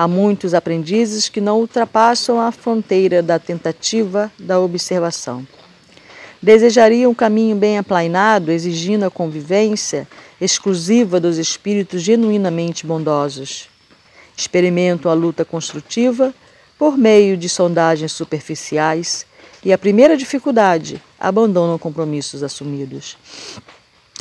Há 0.00 0.06
muitos 0.06 0.54
aprendizes 0.54 1.28
que 1.28 1.40
não 1.40 1.58
ultrapassam 1.58 2.40
a 2.40 2.52
fronteira 2.52 3.20
da 3.20 3.36
tentativa 3.36 4.30
da 4.38 4.60
observação. 4.60 5.44
Desejariam 6.40 7.10
um 7.10 7.14
caminho 7.16 7.56
bem 7.56 7.78
aplainado, 7.78 8.52
exigindo 8.52 9.02
a 9.02 9.10
convivência 9.10 10.06
exclusiva 10.40 11.18
dos 11.18 11.36
espíritos 11.36 12.00
genuinamente 12.00 12.86
bondosos. 12.86 13.68
Experimentam 14.36 15.10
a 15.10 15.14
luta 15.14 15.44
construtiva 15.44 16.32
por 16.78 16.96
meio 16.96 17.36
de 17.36 17.48
sondagens 17.48 18.12
superficiais 18.12 19.26
e, 19.64 19.72
a 19.72 19.78
primeira 19.78 20.16
dificuldade, 20.16 21.02
abandonam 21.18 21.76
compromissos 21.76 22.42
assumidos. 22.42 23.18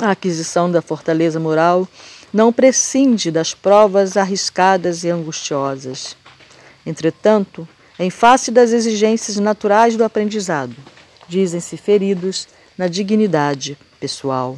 A 0.02 0.12
aquisição 0.12 0.70
da 0.70 0.82
fortaleza 0.82 1.40
moral 1.40 1.88
não 2.34 2.52
prescinde 2.52 3.32
das 3.32 3.54
provas 3.54 4.18
arriscadas 4.18 5.04
e 5.04 5.10
angustiosas. 5.10 6.18
Entretanto, 6.86 7.68
em 8.00 8.10
face 8.10 8.52
das 8.52 8.72
exigências 8.72 9.38
naturais 9.38 9.96
do 9.96 10.04
aprendizado, 10.04 10.76
dizem-se 11.28 11.78
feridos 11.78 12.48
na 12.78 12.88
dignidade 12.88 13.78
pessoal. 14.00 14.58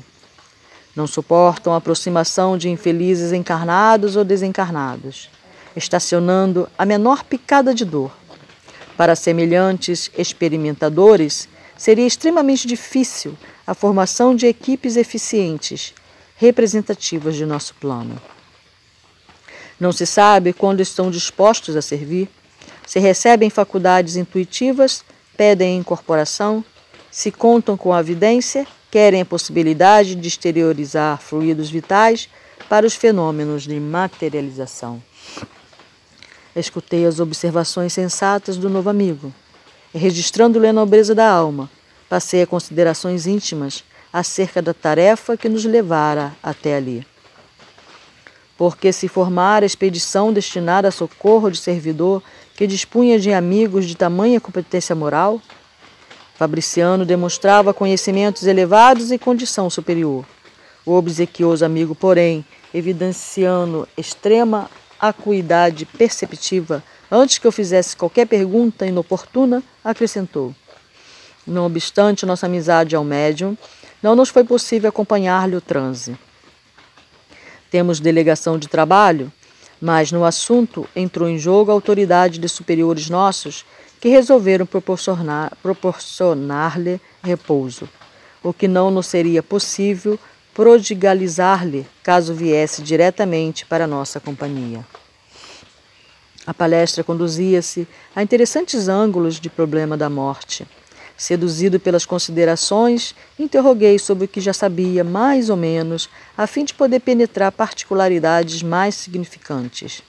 Não 0.96 1.08
suportam 1.08 1.74
a 1.74 1.78
aproximação 1.78 2.58
de 2.58 2.70
infelizes 2.70 3.32
encarnados 3.32 4.16
ou 4.16 4.24
desencarnados, 4.24 5.30
estacionando 5.76 6.70
a 6.78 6.86
menor 6.86 7.24
picada 7.24 7.74
de 7.74 7.86
dor. 7.86 8.12
Para 8.98 9.16
semelhantes 9.16 10.12
experimentadores, 10.18 11.48
seria 11.78 12.06
extremamente 12.06 12.68
difícil 12.68 13.38
a 13.66 13.74
formação 13.74 14.36
de 14.36 14.46
equipes 14.46 14.98
eficientes 14.98 15.94
representativas 16.36 17.36
de 17.36 17.46
nosso 17.46 17.76
plano. 17.76 18.20
Não 19.80 19.91
se 19.91 20.06
sabe 20.06 20.52
quando 20.52 20.82
estão 20.82 21.10
dispostos 21.10 21.76
a 21.76 21.82
servir, 21.82 22.28
se 22.86 23.00
recebem 23.00 23.50
faculdades 23.50 24.16
intuitivas, 24.16 25.06
pedem 25.38 25.78
incorporação, 25.78 26.64
se 27.10 27.32
contam 27.32 27.78
com 27.78 27.94
a 27.94 28.00
evidência, 28.00 28.68
querem 28.91 29.22
a 29.22 29.26
possibilidade 29.26 30.16
de 30.16 30.28
exteriorizar 30.28 31.22
fluidos 31.22 31.70
vitais 31.70 32.28
para 32.68 32.86
os 32.86 32.96
fenômenos 32.96 33.64
de 33.64 33.80
materialização. 33.80 35.02
Escutei 36.60 37.06
as 37.06 37.19
observações 37.19 37.94
sensatas 37.94 38.57
do 38.57 38.69
novo 38.69 38.90
amigo 38.90 39.34
registrando-lhe 39.94 40.68
a 40.68 40.73
nobreza 40.73 41.15
da 41.15 41.30
alma, 41.30 41.69
passei 42.07 42.44
a 42.44 42.48
considerações 42.48 43.26
íntimas 43.26 43.84
acerca 44.11 44.61
da 44.61 44.73
tarefa 44.73 45.38
que 45.38 45.49
nos 45.49 45.65
levara 45.65 46.36
até 46.41 46.76
ali. 46.76 47.06
Porque 48.57 48.91
se 48.91 49.07
formara 49.07 49.65
a 49.65 49.68
expedição 49.68 50.34
destinada 50.34 50.88
a 50.88 50.91
socorro 50.91 51.49
de 51.49 51.57
servidor 51.57 52.22
que 52.56 52.68
dispunha 52.68 53.18
de 53.19 53.31
amigos 53.31 53.86
de 53.86 53.95
tamanha 53.95 54.41
competência 54.41 54.95
moral, 54.95 55.41
Fabriciano 56.36 57.06
demonstrava 57.06 57.73
conhecimentos 57.73 58.44
elevados 58.44 59.11
e 59.11 59.18
condição 59.18 59.69
superior. 59.69 60.26
O 60.86 60.94
obsequioso 60.94 61.65
amigo, 61.65 61.94
porém, 61.94 62.45
evidenciando 62.73 63.88
extrema 63.98 64.69
acuidade 65.00 65.86
perceptiva, 65.86 66.84
antes 67.10 67.38
que 67.38 67.48
eu 67.48 67.52
fizesse 67.52 67.96
qualquer 67.96 68.28
pergunta 68.28 68.86
inoportuna, 68.86 69.64
acrescentou: 69.84 70.54
Não 71.48 71.66
obstante 71.66 72.26
nossa 72.26 72.46
amizade 72.46 72.96
ao 72.96 73.04
médium, 73.04 73.58
não 74.02 74.16
nos 74.16 74.30
foi 74.30 74.44
possível 74.44 74.90
acompanhar-lhe 74.90 75.56
o 75.56 75.62
transe. 75.62 76.18
Temos 77.72 78.00
delegação 78.00 78.58
de 78.58 78.68
trabalho, 78.68 79.32
mas 79.80 80.12
no 80.12 80.26
assunto 80.26 80.88
entrou 80.96 81.30
em 81.30 81.38
jogo 81.38 81.72
a 81.72 81.74
autoridade 81.74 82.40
de 82.40 82.50
superiores 82.50 83.10
nossos 83.10 83.66
que 84.00 84.10
resolveram 84.10 84.66
proporcionar-lhe 84.66 85.56
proporcionar 85.62 86.74
repouso, 87.22 87.88
o 88.42 88.54
que 88.54 88.68
não 88.68 88.90
nos 88.90 89.08
seria 89.08 89.44
possível 89.44 90.18
prodigalizar-lhe 90.60 91.88
caso 92.03 92.34
viesse 92.34 92.81
diretamente 92.81 93.65
para 93.65 93.88
nossa 93.88 94.19
companhia. 94.19 94.86
A 96.45 96.53
palestra 96.53 97.02
conduzia-se 97.02 97.88
a 98.14 98.22
interessantes 98.22 98.90
ângulos 98.90 99.40
de 99.40 99.49
problema 99.49 99.95
da 99.95 100.10
morte. 100.10 100.68
Seduzido 101.15 101.80
pelas 101.80 102.06
considerações, 102.06 103.15
interroguei 103.40 103.98
sobre 103.98 104.26
o 104.26 104.27
que 104.27 104.41
já 104.41 104.52
sabia 104.52 105.02
mais 105.02 105.49
ou 105.49 105.56
menos, 105.56 106.10
a 106.38 106.45
fim 106.45 106.65
de 106.65 106.73
poder 106.73 106.99
penetrar 106.99 107.53
particularidades 107.53 108.61
mais 108.61 108.95
significantes. 108.95 110.02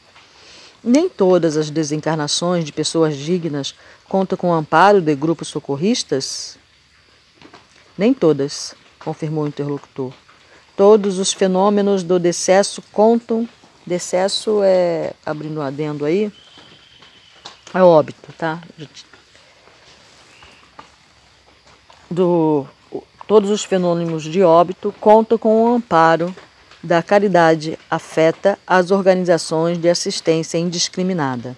Nem 0.82 1.08
todas 1.08 1.56
as 1.56 1.70
desencarnações 1.70 2.64
de 2.64 2.72
pessoas 2.72 3.16
dignas 3.16 3.72
contam 4.08 4.36
com 4.36 4.50
o 4.50 4.54
amparo 4.54 5.00
de 5.00 5.14
grupos 5.14 5.46
socorristas? 5.46 6.58
Nem 7.96 8.12
todas, 8.12 8.74
confirmou 8.98 9.44
o 9.44 9.48
interlocutor. 9.48 10.12
Todos 10.80 11.18
os 11.18 11.30
fenômenos 11.30 12.02
do 12.02 12.18
decesso 12.18 12.82
contam. 12.90 13.46
Decesso 13.86 14.62
é, 14.62 15.12
abrindo 15.26 15.60
um 15.60 15.62
adendo 15.62 16.06
aí, 16.06 16.32
é 17.74 17.82
óbito, 17.82 18.32
tá? 18.38 18.62
do 22.10 22.66
todos 23.26 23.50
os 23.50 23.62
fenômenos 23.62 24.22
de 24.22 24.42
óbito 24.42 24.94
contam 24.98 25.36
com 25.36 25.64
o 25.64 25.74
amparo 25.74 26.34
da 26.82 27.02
caridade 27.02 27.78
afeta 27.90 28.58
as 28.66 28.90
organizações 28.90 29.76
de 29.76 29.86
assistência 29.86 30.56
indiscriminada. 30.56 31.54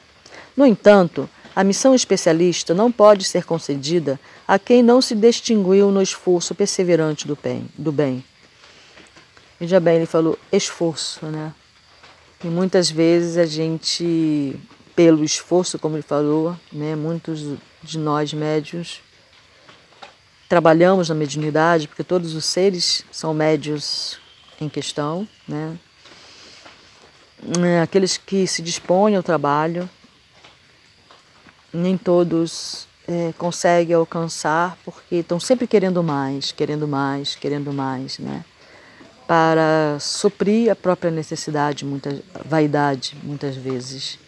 No 0.57 0.67
entanto, 0.67 1.31
a 1.55 1.63
missão 1.63 1.95
especialista 1.95 2.75
não 2.75 2.91
pode 2.91 3.23
ser 3.23 3.45
concedida 3.45 4.19
a 4.49 4.59
quem 4.59 4.83
não 4.83 5.01
se 5.01 5.15
distinguiu 5.15 5.93
no 5.93 6.03
esforço 6.03 6.57
perseverante 6.57 7.29
do 7.29 7.39
bem. 7.41 7.69
Do 7.79 7.93
bem. 7.93 8.25
Veja 9.63 9.79
bem, 9.79 9.99
ele 9.99 10.07
falou 10.07 10.37
esforço, 10.51 11.25
né? 11.27 11.55
E 12.43 12.49
muitas 12.49 12.91
vezes 12.91 13.39
a 13.39 13.47
gente, 13.47 14.59
pelo 14.97 15.23
esforço, 15.23 15.79
como 15.79 15.95
ele 15.95 16.03
falou, 16.03 16.57
né, 16.73 16.97
muitos 16.97 17.57
de 17.81 17.97
nós 17.97 18.33
médios 18.33 19.01
trabalhamos 20.49 21.11
na 21.11 21.15
mediunidade, 21.15 21.87
porque 21.87 22.03
todos 22.03 22.35
os 22.35 22.45
seres 22.45 23.05
são 23.13 23.33
médios 23.33 24.19
em 24.61 24.69
questão, 24.69 25.29
né? 25.47 25.79
É, 27.65 27.83
aqueles 27.83 28.17
que 28.17 28.49
se 28.49 28.63
dispõem 28.63 29.15
ao 29.15 29.23
trabalho, 29.23 29.89
nem 31.73 31.97
todos 31.97 32.89
é, 33.07 33.33
conseguem 33.39 33.95
alcançar, 33.95 34.77
porque 34.85 35.15
estão 35.15 35.39
sempre 35.39 35.69
querendo 35.69 36.03
mais, 36.03 36.51
querendo 36.51 36.89
mais, 36.89 37.37
querendo 37.37 37.73
mais, 37.73 38.19
né? 38.19 38.45
Para 39.33 39.97
suprir 39.99 40.71
a 40.71 40.77
própria 40.77 41.11
necessidade, 41.11 41.87
muita 41.87 42.23
vaidade, 42.45 43.17
muitas 43.23 43.57
vezes. 43.57 44.19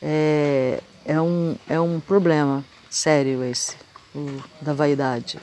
É, 0.00 0.80
é, 1.04 1.20
um, 1.20 1.54
é 1.68 1.78
um 1.78 2.00
problema 2.00 2.64
sério 2.88 3.44
esse, 3.44 3.76
o, 4.14 4.42
da 4.58 4.72
vaidade. 4.72 5.38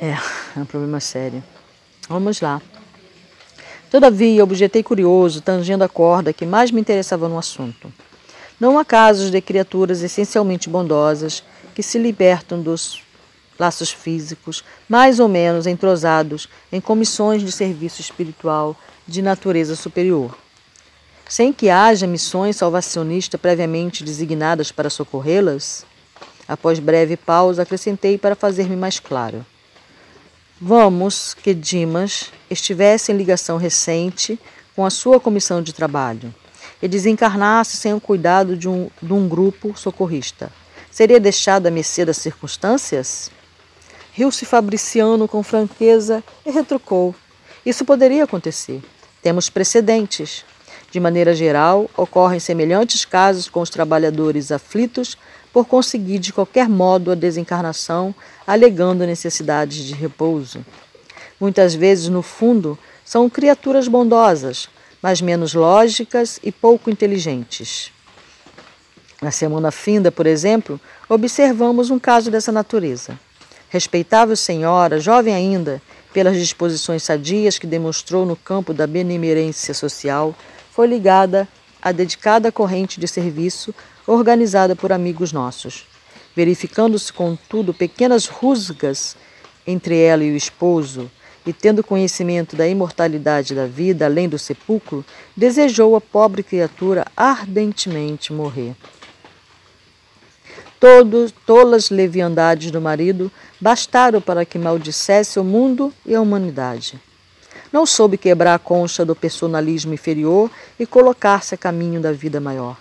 É, 0.00 0.12
é 0.56 0.58
um 0.58 0.64
problema 0.64 1.00
sério. 1.00 1.44
Vamos 2.08 2.40
lá. 2.40 2.62
Todavia, 3.90 4.42
objetei 4.42 4.82
curioso, 4.82 5.42
tangendo 5.42 5.84
a 5.84 5.88
corda 5.90 6.32
que 6.32 6.46
mais 6.46 6.70
me 6.70 6.80
interessava 6.80 7.28
no 7.28 7.36
assunto. 7.36 7.92
Não 8.58 8.78
há 8.78 8.86
casos 8.86 9.30
de 9.30 9.38
criaturas 9.42 10.02
essencialmente 10.02 10.70
bondosas 10.70 11.44
que 11.74 11.82
se 11.82 11.98
libertam 11.98 12.62
dos 12.62 13.03
laços 13.58 13.90
físicos, 13.90 14.64
mais 14.88 15.20
ou 15.20 15.28
menos 15.28 15.66
entrosados 15.66 16.48
em 16.72 16.80
comissões 16.80 17.42
de 17.42 17.52
serviço 17.52 18.00
espiritual 18.00 18.76
de 19.06 19.22
natureza 19.22 19.76
superior. 19.76 20.36
Sem 21.28 21.52
que 21.52 21.70
haja 21.70 22.06
missões 22.06 22.56
salvacionistas 22.56 23.40
previamente 23.40 24.04
designadas 24.04 24.70
para 24.70 24.90
socorrê-las? 24.90 25.86
Após 26.46 26.78
breve 26.78 27.16
pausa, 27.16 27.62
acrescentei 27.62 28.18
para 28.18 28.34
fazer-me 28.34 28.76
mais 28.76 29.00
claro. 29.00 29.44
Vamos 30.60 31.34
que 31.34 31.54
Dimas 31.54 32.30
estivesse 32.50 33.10
em 33.10 33.16
ligação 33.16 33.56
recente 33.56 34.38
com 34.76 34.84
a 34.84 34.90
sua 34.90 35.18
comissão 35.18 35.62
de 35.62 35.72
trabalho 35.72 36.34
e 36.82 36.88
desencarnasse 36.88 37.76
sem 37.76 37.94
o 37.94 38.00
cuidado 38.00 38.56
de 38.56 38.68
um, 38.68 38.90
de 39.02 39.12
um 39.12 39.28
grupo 39.28 39.76
socorrista. 39.76 40.52
Seria 40.90 41.18
deixado 41.18 41.66
à 41.66 41.70
mercê 41.70 42.04
das 42.04 42.18
circunstâncias? 42.18 43.30
Riu-se 44.16 44.46
Fabriciano 44.46 45.26
com 45.26 45.42
franqueza 45.42 46.22
e 46.46 46.50
retrucou. 46.52 47.12
Isso 47.66 47.84
poderia 47.84 48.22
acontecer. 48.22 48.80
Temos 49.20 49.50
precedentes. 49.50 50.44
De 50.92 51.00
maneira 51.00 51.34
geral, 51.34 51.90
ocorrem 51.96 52.38
semelhantes 52.38 53.04
casos 53.04 53.48
com 53.48 53.60
os 53.60 53.70
trabalhadores 53.70 54.52
aflitos 54.52 55.18
por 55.52 55.66
conseguir 55.66 56.20
de 56.20 56.32
qualquer 56.32 56.68
modo 56.68 57.10
a 57.10 57.16
desencarnação, 57.16 58.14
alegando 58.46 59.04
necessidades 59.04 59.78
de 59.78 59.94
repouso. 59.94 60.64
Muitas 61.40 61.74
vezes, 61.74 62.08
no 62.08 62.22
fundo, 62.22 62.78
são 63.04 63.28
criaturas 63.28 63.88
bondosas, 63.88 64.68
mas 65.02 65.20
menos 65.20 65.54
lógicas 65.54 66.38
e 66.40 66.52
pouco 66.52 66.88
inteligentes. 66.88 67.90
Na 69.20 69.32
semana 69.32 69.72
finda, 69.72 70.12
por 70.12 70.24
exemplo, 70.24 70.80
observamos 71.08 71.90
um 71.90 71.98
caso 71.98 72.30
dessa 72.30 72.52
natureza. 72.52 73.18
Respeitável 73.74 74.36
senhora, 74.36 75.00
jovem 75.00 75.34
ainda, 75.34 75.82
pelas 76.12 76.36
disposições 76.36 77.02
sadias 77.02 77.58
que 77.58 77.66
demonstrou 77.66 78.24
no 78.24 78.36
campo 78.36 78.72
da 78.72 78.86
benemerência 78.86 79.74
social, 79.74 80.32
foi 80.70 80.86
ligada 80.86 81.48
à 81.82 81.90
dedicada 81.90 82.52
corrente 82.52 83.00
de 83.00 83.08
serviço 83.08 83.74
organizada 84.06 84.76
por 84.76 84.92
amigos 84.92 85.32
nossos. 85.32 85.88
Verificando-se, 86.36 87.12
contudo, 87.12 87.74
pequenas 87.74 88.28
rusgas 88.28 89.16
entre 89.66 89.98
ela 89.98 90.22
e 90.22 90.30
o 90.30 90.36
esposo, 90.36 91.10
e 91.44 91.52
tendo 91.52 91.82
conhecimento 91.82 92.54
da 92.54 92.68
imortalidade 92.68 93.56
da 93.56 93.66
vida 93.66 94.04
além 94.04 94.28
do 94.28 94.38
sepulcro, 94.38 95.04
desejou 95.36 95.96
a 95.96 96.00
pobre 96.00 96.44
criatura 96.44 97.04
ardentemente 97.16 98.32
morrer. 98.32 98.76
Todos, 100.80 101.32
tolas 101.46 101.90
leviandades 101.90 102.70
do 102.70 102.80
marido 102.80 103.30
bastaram 103.60 104.20
para 104.20 104.44
que 104.44 104.58
maldissesse 104.58 105.38
o 105.38 105.44
mundo 105.44 105.92
e 106.04 106.14
a 106.14 106.20
humanidade. 106.20 107.00
Não 107.72 107.86
soube 107.86 108.18
quebrar 108.18 108.54
a 108.54 108.58
concha 108.58 109.04
do 109.04 109.16
personalismo 109.16 109.94
inferior 109.94 110.50
e 110.78 110.86
colocar-se 110.86 111.54
a 111.54 111.58
caminho 111.58 112.00
da 112.00 112.12
vida 112.12 112.40
maior. 112.40 112.76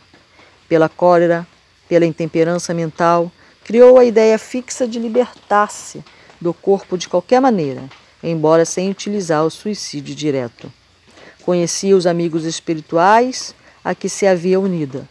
Pela 0.67 0.89
cólera, 0.89 1.47
pela 1.87 2.05
intemperança 2.05 2.73
mental, 2.73 3.31
criou 3.63 3.97
a 3.97 4.05
ideia 4.05 4.37
fixa 4.37 4.87
de 4.87 4.99
libertar-se 4.99 6.03
do 6.39 6.53
corpo 6.53 6.97
de 6.97 7.07
qualquer 7.07 7.39
maneira, 7.39 7.83
embora 8.21 8.65
sem 8.65 8.89
utilizar 8.89 9.43
o 9.43 9.49
suicídio 9.49 10.13
direto. 10.13 10.71
Conhecia 11.43 11.95
os 11.95 12.05
amigos 12.05 12.45
espirituais 12.45 13.55
a 13.83 13.95
que 13.95 14.07
se 14.07 14.27
havia 14.27 14.59
unida, 14.59 15.07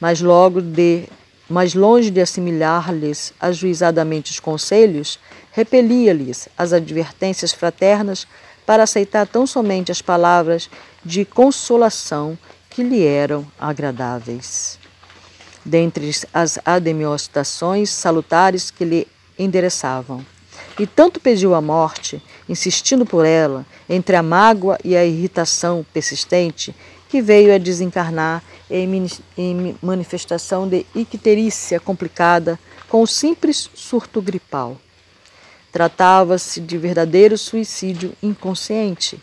mas 0.00 0.20
logo 0.20 0.60
de 0.60 1.04
mas 1.48 1.74
longe 1.74 2.10
de 2.10 2.20
assimilar-lhes 2.20 3.32
ajuizadamente 3.40 4.32
os 4.32 4.40
conselhos, 4.40 5.18
repelia-lhes 5.52 6.48
as 6.56 6.72
advertências 6.72 7.52
fraternas 7.52 8.26
para 8.66 8.82
aceitar 8.82 9.26
tão 9.26 9.46
somente 9.46 9.90
as 9.90 10.02
palavras 10.02 10.68
de 11.04 11.24
consolação 11.24 12.36
que 12.68 12.82
lhe 12.82 13.04
eram 13.04 13.46
agradáveis. 13.58 14.78
Dentre 15.64 16.10
as 16.32 16.58
ademiostações 16.64 17.90
salutares 17.90 18.70
que 18.70 18.84
lhe 18.84 19.08
endereçavam. 19.38 20.24
E 20.78 20.86
tanto 20.86 21.18
pediu 21.18 21.54
a 21.54 21.60
morte, 21.60 22.22
insistindo 22.48 23.04
por 23.04 23.24
ela, 23.24 23.66
entre 23.88 24.16
a 24.16 24.22
mágoa 24.22 24.78
e 24.84 24.96
a 24.96 25.04
irritação 25.04 25.84
persistente, 25.92 26.74
que 27.08 27.22
veio 27.22 27.54
a 27.54 27.58
desencarnar 27.58 28.42
em 28.70 29.76
manifestação 29.82 30.68
de 30.68 30.84
icterícia 30.94 31.80
complicada 31.80 32.58
com 32.88 33.02
o 33.02 33.06
simples 33.06 33.70
surto 33.74 34.20
gripal. 34.20 34.76
Tratava-se 35.70 36.60
de 36.60 36.78
verdadeiro 36.78 37.36
suicídio 37.36 38.12
inconsciente, 38.22 39.20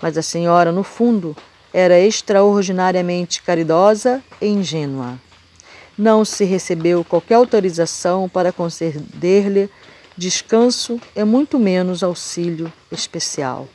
mas 0.00 0.16
a 0.16 0.22
senhora, 0.22 0.72
no 0.72 0.82
fundo, 0.82 1.36
era 1.72 1.98
extraordinariamente 1.98 3.42
caridosa 3.42 4.22
e 4.40 4.46
ingênua. 4.46 5.18
Não 5.96 6.24
se 6.24 6.44
recebeu 6.44 7.04
qualquer 7.04 7.34
autorização 7.34 8.28
para 8.28 8.52
conceder-lhe 8.52 9.70
descanso 10.16 11.00
e 11.14 11.24
muito 11.24 11.58
menos 11.58 12.02
auxílio 12.02 12.72
especial. 12.90 13.68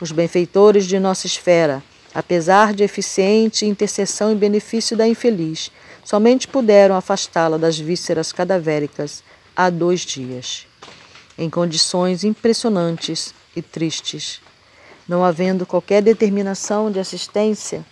Os 0.00 0.10
benfeitores 0.10 0.86
de 0.86 0.98
nossa 0.98 1.26
esfera, 1.26 1.82
apesar 2.14 2.74
de 2.74 2.82
eficiente 2.82 3.66
intercessão 3.66 4.30
em 4.32 4.36
benefício 4.36 4.96
da 4.96 5.06
infeliz, 5.06 5.70
somente 6.04 6.48
puderam 6.48 6.96
afastá-la 6.96 7.56
das 7.56 7.78
vísceras 7.78 8.32
cadavéricas 8.32 9.22
há 9.56 9.70
dois 9.70 10.00
dias. 10.00 10.66
Em 11.38 11.48
condições 11.48 12.24
impressionantes 12.24 13.34
e 13.56 13.62
tristes, 13.62 14.40
não 15.08 15.24
havendo 15.24 15.66
qualquer 15.66 16.02
determinação 16.02 16.90
de 16.90 17.00
assistência 17.00 17.84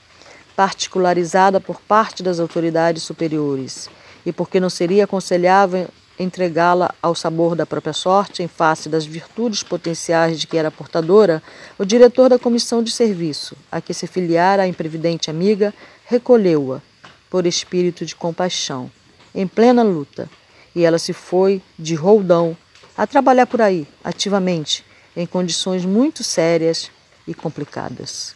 particularizada 0.54 1.60
por 1.60 1.80
parte 1.80 2.22
das 2.22 2.38
autoridades 2.38 3.02
superiores, 3.02 3.88
e 4.26 4.32
porque 4.32 4.60
não 4.60 4.68
seria 4.68 5.04
aconselhável 5.04 5.88
entregá-la 6.22 6.94
ao 7.00 7.14
sabor 7.14 7.56
da 7.56 7.64
própria 7.64 7.94
sorte 7.94 8.42
em 8.42 8.48
face 8.48 8.90
das 8.90 9.06
virtudes 9.06 9.62
potenciais 9.62 10.38
de 10.38 10.46
que 10.46 10.58
era 10.58 10.70
portadora, 10.70 11.42
o 11.78 11.84
diretor 11.84 12.28
da 12.28 12.38
comissão 12.38 12.82
de 12.82 12.90
serviço, 12.90 13.56
a 13.72 13.80
que 13.80 13.94
se 13.94 14.06
filiara 14.06 14.64
a 14.64 14.68
imprevidente 14.68 15.30
amiga, 15.30 15.72
recolheu-a 16.04 16.82
por 17.30 17.46
espírito 17.46 18.04
de 18.04 18.14
compaixão, 18.14 18.90
em 19.34 19.46
plena 19.46 19.82
luta, 19.82 20.28
e 20.76 20.84
ela 20.84 20.98
se 20.98 21.14
foi 21.14 21.62
de 21.78 21.94
roldão 21.94 22.54
a 22.94 23.06
trabalhar 23.06 23.46
por 23.46 23.62
aí, 23.62 23.88
ativamente, 24.04 24.84
em 25.16 25.24
condições 25.24 25.86
muito 25.86 26.22
sérias 26.22 26.90
e 27.26 27.32
complicadas. 27.32 28.34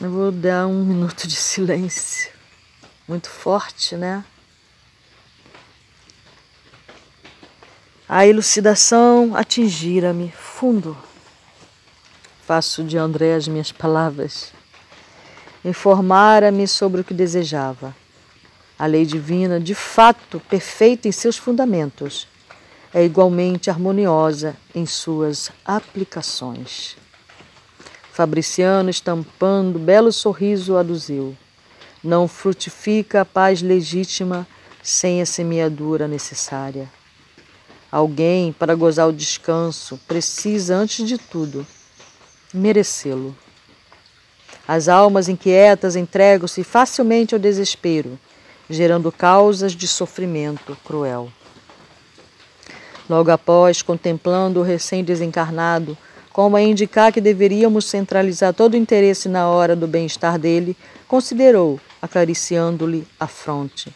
Eu 0.00 0.10
vou 0.10 0.32
dar 0.32 0.66
um 0.66 0.82
minuto 0.86 1.28
de 1.28 1.36
silêncio. 1.36 2.39
Muito 3.10 3.28
forte, 3.28 3.96
né? 3.96 4.24
A 8.08 8.24
elucidação 8.24 9.34
atingira-me 9.34 10.30
fundo. 10.30 10.96
Faço 12.46 12.84
de 12.84 12.96
André 12.96 13.34
as 13.34 13.48
minhas 13.48 13.72
palavras. 13.72 14.52
Informara-me 15.64 16.68
sobre 16.68 17.00
o 17.00 17.04
que 17.04 17.12
desejava. 17.12 17.96
A 18.78 18.86
lei 18.86 19.04
divina, 19.04 19.58
de 19.58 19.74
fato 19.74 20.38
perfeita 20.48 21.08
em 21.08 21.12
seus 21.12 21.36
fundamentos, 21.36 22.28
é 22.94 23.04
igualmente 23.04 23.68
harmoniosa 23.70 24.56
em 24.72 24.86
suas 24.86 25.50
aplicações. 25.64 26.96
Fabriciano, 28.12 28.88
estampando 28.88 29.80
belo 29.80 30.12
sorriso, 30.12 30.76
aduziu: 30.76 31.36
Não 32.02 32.26
frutifica 32.26 33.20
a 33.20 33.24
paz 33.24 33.60
legítima 33.60 34.46
sem 34.82 35.20
a 35.20 35.26
semeadura 35.26 36.08
necessária. 36.08 36.88
Alguém, 37.92 38.52
para 38.52 38.74
gozar 38.74 39.08
o 39.08 39.12
descanso, 39.12 40.00
precisa, 40.06 40.76
antes 40.76 41.06
de 41.06 41.18
tudo, 41.18 41.66
merecê-lo. 42.54 43.36
As 44.66 44.88
almas 44.88 45.28
inquietas 45.28 45.96
entregam-se 45.96 46.62
facilmente 46.62 47.34
ao 47.34 47.40
desespero, 47.40 48.18
gerando 48.68 49.10
causas 49.10 49.72
de 49.72 49.88
sofrimento 49.88 50.76
cruel. 50.84 51.30
Logo 53.08 53.30
após, 53.30 53.82
contemplando 53.82 54.60
o 54.60 54.62
recém-desencarnado, 54.62 55.98
como 56.32 56.56
a 56.56 56.62
indicar 56.62 57.12
que 57.12 57.20
deveríamos 57.20 57.86
centralizar 57.86 58.54
todo 58.54 58.74
o 58.74 58.76
interesse 58.76 59.28
na 59.28 59.48
hora 59.48 59.74
do 59.74 59.88
bem-estar 59.88 60.38
dele, 60.38 60.76
considerou, 61.08 61.80
acariciando-lhe 62.00 63.06
a 63.18 63.26
fronte. 63.26 63.94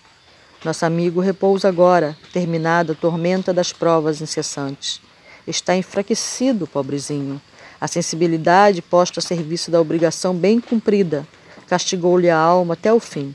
Nosso 0.65 0.85
amigo 0.87 1.21
repousa 1.21 1.69
agora, 1.69 2.17
terminada 2.33 2.93
a 2.93 2.97
tormenta 2.97 3.53
das 3.53 3.73
provas 3.73 4.21
incessantes. 4.21 5.01
Está 5.47 5.77
enfraquecido, 5.77 6.67
pobrezinho. 6.67 7.41
A 7.81 7.87
sensibilidade 7.87 8.81
posta 8.81 9.21
a 9.21 9.23
serviço 9.23 9.71
da 9.71 9.81
obrigação 9.81 10.35
bem 10.35 10.61
cumprida 10.61 11.27
castigou-lhe 11.67 12.31
a 12.31 12.39
alma 12.39 12.75
até 12.75 12.93
o 12.93 13.01
fim. 13.01 13.35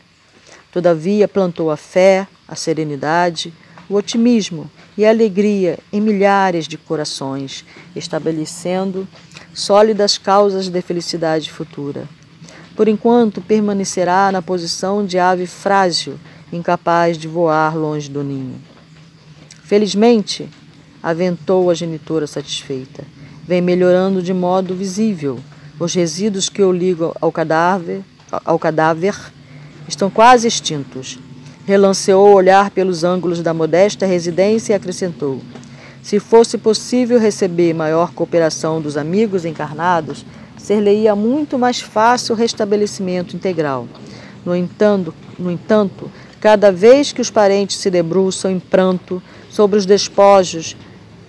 Todavia 0.71 1.27
plantou 1.27 1.71
a 1.71 1.77
fé, 1.77 2.27
a 2.47 2.55
serenidade, 2.55 3.53
o 3.89 3.95
otimismo 3.95 4.69
e 4.97 5.05
a 5.05 5.09
alegria 5.09 5.79
em 5.91 5.99
milhares 5.99 6.67
de 6.67 6.77
corações, 6.77 7.65
estabelecendo 7.95 9.07
sólidas 9.53 10.17
causas 10.17 10.69
de 10.69 10.81
felicidade 10.81 11.51
futura. 11.51 12.07
Por 12.80 12.88
enquanto, 12.88 13.41
permanecerá 13.41 14.31
na 14.31 14.41
posição 14.41 15.06
de 15.06 15.19
ave 15.19 15.45
frágil, 15.45 16.18
incapaz 16.49 17.18
de 17.18 17.27
voar 17.27 17.76
longe 17.76 18.10
do 18.10 18.23
ninho. 18.23 18.56
Felizmente, 19.65 20.47
aventou 21.03 21.69
a 21.69 21.73
genitora 21.73 22.26
satisfeita, 22.26 23.03
vem 23.45 23.61
melhorando 23.61 24.23
de 24.23 24.34
modo 24.34 24.73
visível. 24.73 25.41
Os 25.77 25.93
resíduos 25.93 26.47
que 26.47 26.64
o 26.64 26.72
ligam 26.72 27.14
ao 27.19 27.34
cadáver, 27.34 28.01
ao 28.45 28.57
cadáver 28.57 29.14
estão 29.85 30.10
quase 30.10 30.47
extintos 30.47 31.19
Relanceou 31.65 32.30
o 32.30 32.34
olhar 32.34 32.72
pelos 32.72 33.03
ângulos 33.03 33.41
da 33.41 33.53
modesta 33.53 34.06
residência 34.06 34.72
e 34.72 34.76
acrescentou: 34.77 35.41
Se 36.01 36.18
fosse 36.18 36.57
possível 36.57 37.19
receber 37.19 37.73
maior 37.73 38.14
cooperação 38.14 38.80
dos 38.80 38.95
amigos 38.95 39.43
encarnados, 39.43 40.26
ser-lhe-ia 40.69 41.15
muito 41.15 41.57
mais 41.57 41.81
fácil 41.81 42.35
o 42.35 42.37
restabelecimento 42.37 43.35
integral. 43.35 43.87
No 44.45 44.55
entanto, 44.55 45.11
no 45.39 45.49
entanto, 45.49 46.11
cada 46.39 46.71
vez 46.71 47.11
que 47.11 47.21
os 47.21 47.31
parentes 47.31 47.77
se 47.77 47.89
debruçam 47.89 48.51
em 48.51 48.59
pranto 48.59 49.19
sobre 49.49 49.79
os 49.79 49.85
despojos, 49.87 50.77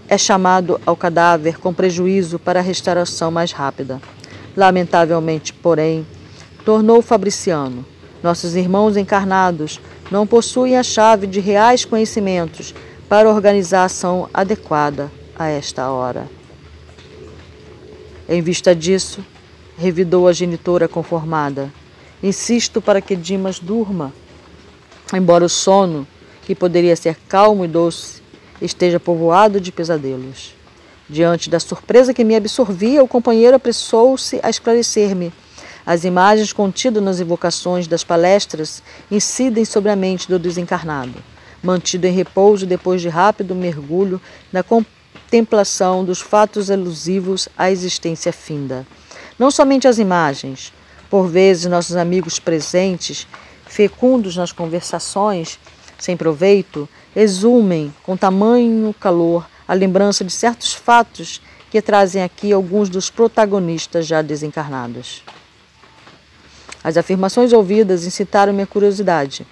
é 0.07 0.19
chamado 0.19 0.79
ao 0.85 0.95
cadáver 0.95 1.59
com 1.59 1.73
prejuízo 1.73 2.39
para 2.39 2.61
a 2.61 2.63
restauração 2.63 3.31
mais 3.31 3.51
rápida. 3.51 3.99
Lamentavelmente, 4.55 5.55
porém, 5.55 6.07
tornou 6.63 7.01
Fabriciano, 7.01 7.83
nossos 8.23 8.55
irmãos 8.55 8.95
encarnados 8.95 9.81
não 10.11 10.27
possuem 10.27 10.77
a 10.77 10.83
chave 10.83 11.27
de 11.27 11.41
reais 11.41 11.87
conhecimentos 11.87 12.75
para 13.09 13.31
organizar 13.31 13.83
a 13.83 13.85
ação 13.87 14.29
adequada 14.35 15.11
a 15.35 15.49
esta 15.49 15.89
hora. 15.89 16.40
Em 18.31 18.41
vista 18.41 18.77
disso, 18.77 19.25
revidou 19.77 20.29
a 20.29 20.33
genitora 20.33 20.87
conformada. 20.87 21.69
Insisto 22.23 22.81
para 22.81 23.01
que 23.01 23.17
Dimas 23.17 23.59
durma, 23.59 24.13
embora 25.13 25.45
o 25.45 25.49
sono, 25.49 26.07
que 26.43 26.55
poderia 26.55 26.95
ser 26.95 27.17
calmo 27.29 27.65
e 27.65 27.69
doce, 27.69 28.23
esteja 28.63 29.01
povoado 29.01 29.61
de 29.61 29.73
pesadelos. 29.73 30.55
Diante 31.09 31.51
da 31.51 31.59
surpresa 31.59 32.15
que 32.15 32.23
me 32.23 32.37
absorvia, 32.37 33.03
o 33.03 33.09
companheiro 33.09 33.57
apressou-se 33.57 34.39
a 34.45 34.49
esclarecer-me 34.49 35.33
as 35.85 36.05
imagens 36.05 36.53
contidas 36.53 37.03
nas 37.03 37.19
evocações 37.19 37.89
das 37.89 38.05
palestras 38.05 38.81
incidem 39.11 39.65
sobre 39.65 39.91
a 39.91 39.97
mente 39.97 40.29
do 40.29 40.39
desencarnado, 40.39 41.15
mantido 41.61 42.07
em 42.07 42.13
repouso 42.13 42.65
depois 42.65 43.01
de 43.01 43.09
rápido 43.09 43.57
mergulho 43.57 44.21
na 44.53 44.63
contemplação 45.31 46.05
dos 46.05 46.21
fatos 46.21 46.71
elusivos 46.71 47.49
à 47.57 47.71
existência 47.71 48.33
finda. 48.33 48.85
Não 49.39 49.49
somente 49.49 49.87
as 49.87 49.97
imagens, 49.97 50.73
por 51.09 51.29
vezes 51.29 51.67
nossos 51.67 51.95
amigos 51.95 52.41
presentes, 52.41 53.29
fecundos 53.65 54.37
nas 54.37 54.51
conversações, 54.51 55.57
sem 55.97 56.17
proveito, 56.17 56.89
exumem 57.15 57.95
com 58.03 58.17
tamanho 58.17 58.93
calor 58.99 59.47
a 59.69 59.73
lembrança 59.73 60.25
de 60.25 60.33
certos 60.33 60.75
fatos 60.75 61.41
que 61.71 61.81
trazem 61.81 62.25
aqui 62.25 62.53
alguns 62.53 62.89
dos 62.89 63.09
protagonistas 63.09 64.09
já 64.09 64.23
desencarnados. 64.23 65.23
As 66.83 66.97
afirmações 66.97 67.53
ouvidas 67.53 68.05
incitaram 68.05 68.53
minha 68.53 68.67
curiosidade. 68.67 69.47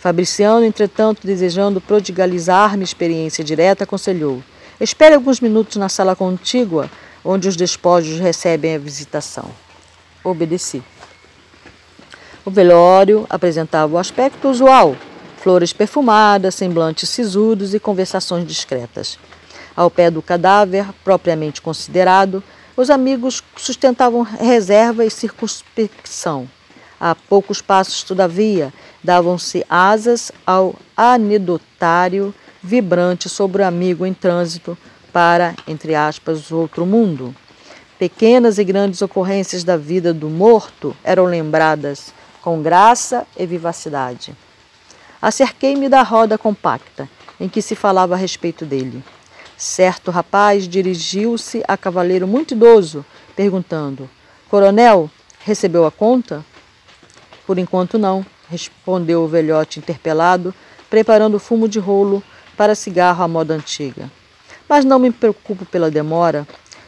Fabriciano, 0.00 0.64
entretanto, 0.64 1.24
desejando 1.24 1.80
prodigalizar-me 1.80 2.82
experiência 2.82 3.44
direta, 3.44 3.84
aconselhou: 3.84 4.42
Espere 4.82 5.14
alguns 5.14 5.38
minutos 5.38 5.76
na 5.76 5.88
sala 5.88 6.16
contígua, 6.16 6.90
onde 7.24 7.46
os 7.46 7.54
despojos 7.54 8.18
recebem 8.18 8.74
a 8.74 8.78
visitação. 8.80 9.48
Obedeci. 10.24 10.82
O 12.44 12.50
velório 12.50 13.24
apresentava 13.30 13.94
o 13.94 13.98
aspecto 13.98 14.48
usual: 14.48 14.96
flores 15.36 15.72
perfumadas, 15.72 16.56
semblantes 16.56 17.08
sisudos 17.10 17.74
e 17.74 17.78
conversações 17.78 18.44
discretas. 18.44 19.20
Ao 19.76 19.88
pé 19.88 20.10
do 20.10 20.20
cadáver, 20.20 20.86
propriamente 21.04 21.62
considerado, 21.62 22.42
os 22.76 22.90
amigos 22.90 23.40
sustentavam 23.56 24.22
reserva 24.22 25.04
e 25.04 25.10
circunspecção. 25.12 26.50
A 26.98 27.14
poucos 27.14 27.62
passos, 27.62 28.02
todavia, 28.02 28.74
davam-se 29.02 29.64
asas 29.70 30.32
ao 30.44 30.74
anedotário 30.96 32.34
vibrante 32.62 33.28
sobre 33.28 33.62
o 33.62 33.66
amigo 33.66 34.06
em 34.06 34.14
trânsito 34.14 34.78
para, 35.12 35.54
entre 35.66 35.94
aspas, 35.94 36.52
outro 36.52 36.86
mundo. 36.86 37.34
Pequenas 37.98 38.58
e 38.58 38.64
grandes 38.64 39.02
ocorrências 39.02 39.64
da 39.64 39.76
vida 39.76 40.12
do 40.14 40.28
morto 40.28 40.96
eram 41.04 41.24
lembradas 41.24 42.12
com 42.40 42.62
graça 42.62 43.26
e 43.36 43.46
vivacidade. 43.46 44.34
Acerquei-me 45.20 45.88
da 45.88 46.02
roda 46.02 46.36
compacta 46.36 47.08
em 47.38 47.48
que 47.48 47.62
se 47.62 47.74
falava 47.74 48.14
a 48.14 48.16
respeito 48.16 48.64
dele. 48.64 49.02
Certo 49.56 50.10
rapaz 50.10 50.66
dirigiu-se 50.66 51.62
a 51.68 51.76
cavaleiro 51.76 52.26
muito 52.26 52.54
idoso, 52.54 53.04
perguntando: 53.36 54.10
Coronel, 54.48 55.08
recebeu 55.44 55.86
a 55.86 55.90
conta? 55.90 56.44
Por 57.46 57.58
enquanto 57.58 57.98
não, 57.98 58.26
respondeu 58.48 59.22
o 59.22 59.28
velhote 59.28 59.78
interpelado, 59.78 60.52
preparando 60.90 61.38
fumo 61.38 61.68
de 61.68 61.78
rolo 61.78 62.22
para 62.56 62.74
cigarro 62.74 63.22
à 63.22 63.28
moda 63.28 63.54
antiga. 63.54 64.10
Mas 64.68 64.84
não 64.84 64.98
me 64.98 65.10
preocupo 65.10 65.64
pela 65.64 65.90
demora. 65.90 66.46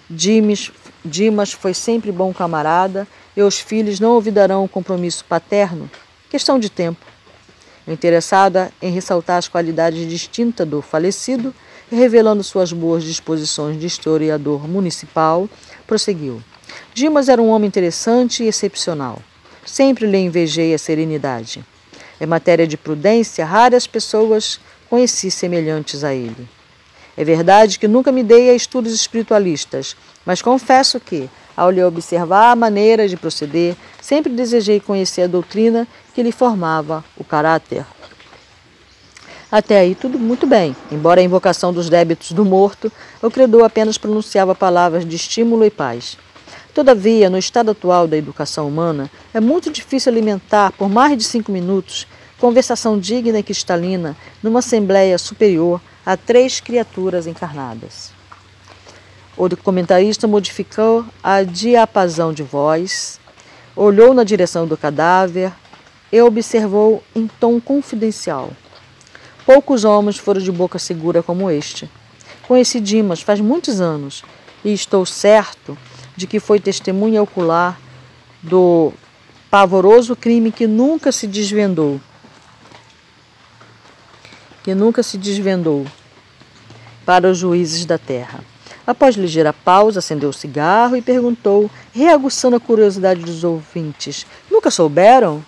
Dimas, 0.09 1.53
foi 1.53 1.75
sempre 1.75 2.13
bom 2.13 2.33
camarada 2.33 3.07
e 3.37 3.43
os 3.43 3.59
filhos 3.59 3.99
não 4.01 4.13
olvidarão 4.13 4.65
o 4.65 4.69
compromisso 4.69 5.25
paterno. 5.25 5.91
Questão 6.31 6.59
de 6.59 6.71
tempo. 6.71 7.05
Interessada 7.87 8.73
em 8.81 8.91
ressaltar 8.91 9.39
as 9.39 9.49
qualidades 9.49 10.09
distintas 10.09 10.67
do 10.67 10.81
falecido, 10.81 11.55
revelando 11.91 12.43
suas 12.43 12.73
boas 12.73 13.05
disposições 13.05 13.79
de 13.79 13.87
historiador 13.87 14.67
municipal, 14.67 15.49
prosseguiu. 15.87 16.43
Dimas 16.95 17.29
era 17.29 17.43
um 17.43 17.51
homem 17.51 17.69
interessante 17.69 18.43
e 18.43 18.49
excepcional. 18.49 19.21
Sempre 19.65 20.07
lhe 20.07 20.19
invejei 20.19 20.75
a 20.75 20.79
serenidade. 20.79 21.65
Em 22.21 22.27
matéria 22.27 22.67
de 22.67 22.77
prudência, 22.77 23.45
raras 23.45 23.87
pessoas 23.87 24.61
conheci 24.95 25.29
semelhantes 25.29 26.05
a 26.05 26.15
ele. 26.15 26.49
É 27.17 27.25
verdade 27.25 27.81
que 27.81 27.89
nunca 27.89 28.13
me 28.13 28.23
dei 28.23 28.49
a 28.51 28.55
estudos 28.55 28.95
espiritualistas, 28.95 29.97
mas 30.25 30.41
confesso 30.41 31.01
que, 31.01 31.29
ao 31.57 31.69
lhe 31.69 31.83
observar 31.83 32.53
a 32.53 32.57
maneira 32.57 33.09
de 33.09 33.17
proceder, 33.17 33.75
sempre 34.01 34.33
desejei 34.33 34.79
conhecer 34.79 35.23
a 35.23 35.27
doutrina 35.27 35.85
que 36.15 36.23
lhe 36.23 36.31
formava 36.31 37.05
o 37.17 37.25
caráter. 37.25 37.85
Até 39.51 39.81
aí 39.81 39.97
tudo 39.97 40.17
muito 40.17 40.47
bem. 40.47 40.77
Embora 40.93 41.21
a 41.21 41.25
invocação 41.25 41.73
dos 41.73 41.91
débitos 41.91 42.31
do 42.31 42.45
morto, 42.45 42.91
o 43.21 43.29
credor 43.29 43.65
apenas 43.65 43.99
pronunciava 43.99 44.55
palavras 44.55 45.05
de 45.05 45.17
estímulo 45.17 45.65
e 45.65 45.71
paz. 45.71 46.17
Todavia, 46.73 47.29
no 47.29 47.39
estado 47.39 47.73
atual 47.73 48.07
da 48.07 48.17
educação 48.17 48.69
humana, 48.69 49.11
é 49.33 49.41
muito 49.41 49.73
difícil 49.73 50.13
alimentar 50.13 50.71
por 50.71 50.89
mais 50.89 51.19
de 51.19 51.25
cinco 51.25 51.51
minutos 51.51 52.07
conversação 52.45 53.01
digna 53.01 53.39
e 53.39 53.43
cristalina 53.43 54.15
numa 54.43 54.59
assembleia 54.59 55.17
superior 55.17 55.81
a 56.05 56.15
três 56.15 56.61
criaturas 56.61 57.27
encarnadas. 57.27 58.13
O 59.35 59.49
comentarista 59.57 60.29
modificou 60.29 61.07
a 61.23 61.43
diapasão 61.43 62.35
de 62.35 62.43
voz, 62.43 63.19
olhou 63.75 64.13
na 64.13 64.25
direção 64.25 64.67
do 64.67 64.77
cadáver 64.77 65.55
e 66.13 66.21
observou 66.21 67.03
em 67.17 67.27
tom 67.27 67.59
confidencial. 67.59 68.51
Poucos 69.47 69.83
homens 69.87 70.19
foram 70.19 70.43
de 70.43 70.53
boca 70.53 70.79
segura 70.79 71.23
como 71.23 71.51
este. 71.51 71.89
Conheci 72.47 72.79
Dimas 72.79 73.23
faz 73.23 73.41
muitos 73.41 73.81
anos 73.81 74.23
e 74.63 74.71
estou 74.71 75.07
certo 75.07 75.79
de 76.15 76.27
que 76.27 76.39
foi 76.39 76.61
testemunha 76.61 77.23
ocular 77.23 77.81
do 78.43 78.93
pavoroso 79.51 80.15
crime 80.15 80.53
que 80.53 80.67
nunca 80.67 81.11
se 81.11 81.27
desvendou. 81.27 81.99
Que 84.65 84.75
nunca 84.75 85.03
se 85.03 85.17
desvendou 85.17 85.87
para 87.07 87.31
os 87.31 87.39
juízes 87.39 87.85
da 87.87 87.99
terra. 87.99 88.41
Após 88.87 89.15
ligeira 89.15 89.53
pausa, 89.53 90.01
acendeu 90.01 90.31
o 90.31 90.33
cigarro 90.33 90.97
e 90.97 91.03
perguntou, 91.03 91.71
reaguçando 91.93 92.57
a 92.57 92.61
curiosidade 92.61 93.21
dos 93.21 93.45
ouvintes: 93.45 94.27
Nunca 94.51 94.71
souberam? 94.71 95.45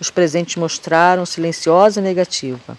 Os 0.00 0.10
presentes 0.10 0.56
mostraram 0.56 1.24
silenciosa 1.24 2.00
negativa. 2.00 2.76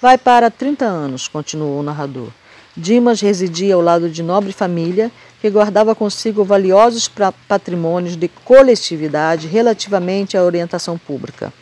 Vai 0.00 0.18
para 0.18 0.50
30 0.50 0.84
anos, 0.84 1.26
continuou 1.26 1.80
o 1.80 1.82
narrador. 1.82 2.28
Dimas 2.76 3.20
residia 3.20 3.74
ao 3.74 3.80
lado 3.80 4.08
de 4.08 4.22
nobre 4.22 4.52
família 4.52 5.10
que 5.40 5.50
guardava 5.50 5.94
consigo 5.94 6.44
valiosos 6.44 7.10
patrimônios 7.48 8.14
de 8.14 8.28
coletividade 8.28 9.46
relativamente 9.46 10.36
à 10.36 10.42
orientação 10.42 10.96
pública. 10.96 11.52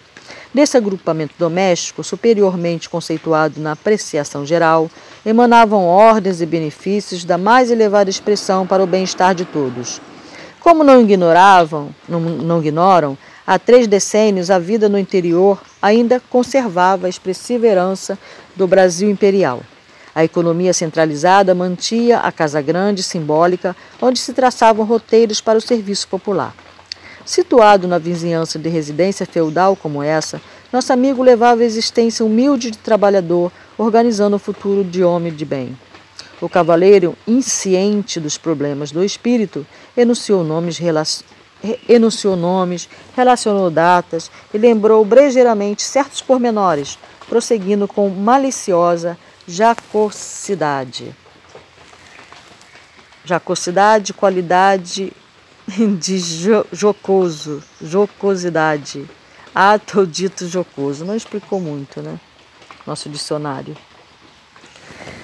Desse 0.53 0.77
agrupamento 0.79 1.35
doméstico, 1.39 2.03
superiormente 2.03 2.89
conceituado 2.89 3.61
na 3.61 3.73
apreciação 3.73 4.47
geral, 4.47 4.91
emanavam 5.25 5.85
ordens 5.85 6.41
e 6.41 6.47
benefícios 6.47 7.23
da 7.23 7.37
mais 7.37 7.71
elevada 7.71 8.09
expressão 8.09 8.67
para 8.67 8.83
o 8.83 8.87
bem-estar 8.87 9.35
de 9.35 9.45
todos. 9.45 10.01
Como 10.59 10.83
não 10.83 11.03
ignoravam, 11.03 11.95
não, 12.09 12.21
não 12.21 12.61
ignoram, 12.61 13.17
há 13.47 13.59
três 13.59 13.87
decênios 13.87 14.51
a 14.51 14.59
vida 14.59 14.89
no 14.89 14.99
interior 14.99 15.63
ainda 15.81 16.21
conservava 16.31 17.07
a 17.07 17.11
expressiva 17.11 17.67
herança 17.67 18.19
do 18.57 18.67
Brasil 18.67 19.11
imperial. 19.11 19.63
A 20.15 20.25
economia 20.25 20.73
centralizada 20.73 21.55
mantia 21.55 22.19
a 22.19 22.33
Casa 22.33 22.61
Grande 22.61 23.03
simbólica, 23.03 23.77
onde 24.01 24.19
se 24.19 24.33
traçavam 24.33 24.85
roteiros 24.85 25.41
para 25.41 25.59
o 25.59 25.63
serviço 25.63 26.09
popular. 26.09 26.55
Situado 27.29 27.87
na 27.87 27.99
vizinhança 27.99 28.59
de 28.59 28.71
residência 28.71 29.27
feudal 29.27 29.77
como 29.77 30.03
essa, 30.03 30.41
nosso 30.73 30.95
amigo 30.95 31.23
levava 31.23 31.61
a 31.61 31.65
existência 31.67 32.25
humilde 32.25 32.71
de 32.71 32.79
trabalhador, 32.79 33.53
organizando 33.77 34.37
o 34.37 34.39
futuro 34.39 34.83
de 34.83 35.05
homem 35.05 35.31
de 35.31 35.45
bem. 35.45 35.79
O 36.41 36.49
cavaleiro, 36.49 37.15
insciente 37.27 38.19
dos 38.19 38.39
problemas 38.39 38.91
do 38.91 39.05
espírito, 39.05 39.67
enunciou 39.95 40.43
nomes, 40.43 40.81
enunciou 41.87 42.35
nomes 42.35 42.89
relacionou 43.15 43.71
datas 43.71 44.31
e 44.55 44.57
lembrou 44.57 45.05
brejeiramente 45.05 45.83
certos 45.83 46.23
pormenores, 46.23 46.99
prosseguindo 47.29 47.87
com 47.87 48.09
maliciosa 48.09 49.19
jacosidade. 49.47 51.15
Jacosidade, 53.23 54.15
qualidade 54.15 55.13
de 55.99 56.19
jo 56.19 56.65
jocoso, 56.73 57.63
jocosidade. 57.81 59.05
Ato 59.55 60.07
dito 60.07 60.49
jocoso. 60.49 61.05
Não 61.05 61.15
explicou 61.15 61.61
muito, 61.61 62.01
né? 62.01 62.19
Nosso 62.87 63.09
dicionário. 63.09 63.77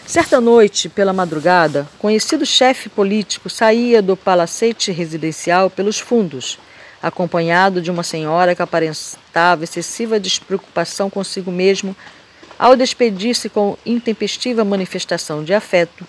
Certa 0.07 0.41
noite, 0.41 0.89
pela 0.89 1.15
madrugada, 1.15 1.89
conhecido 1.99 2.45
chefe 2.45 2.91
político 2.91 3.49
saía 3.49 4.03
do 4.03 4.17
palacete 4.17 4.93
residencial 4.93 5.71
pelos 5.71 5.99
fundos, 5.99 6.59
acompanhado 7.03 7.81
de 7.81 7.91
uma 7.91 8.03
senhora 8.03 8.55
que 8.55 8.61
aparentava 8.61 9.65
excessiva 9.65 10.21
despreocupação 10.21 11.09
consigo 11.09 11.51
mesmo 11.51 11.97
ao 12.59 12.77
despedir-se 12.77 13.49
com 13.49 13.79
intempestiva 13.85 14.63
manifestação 14.63 15.43
de 15.43 15.55
afeto, 15.55 16.07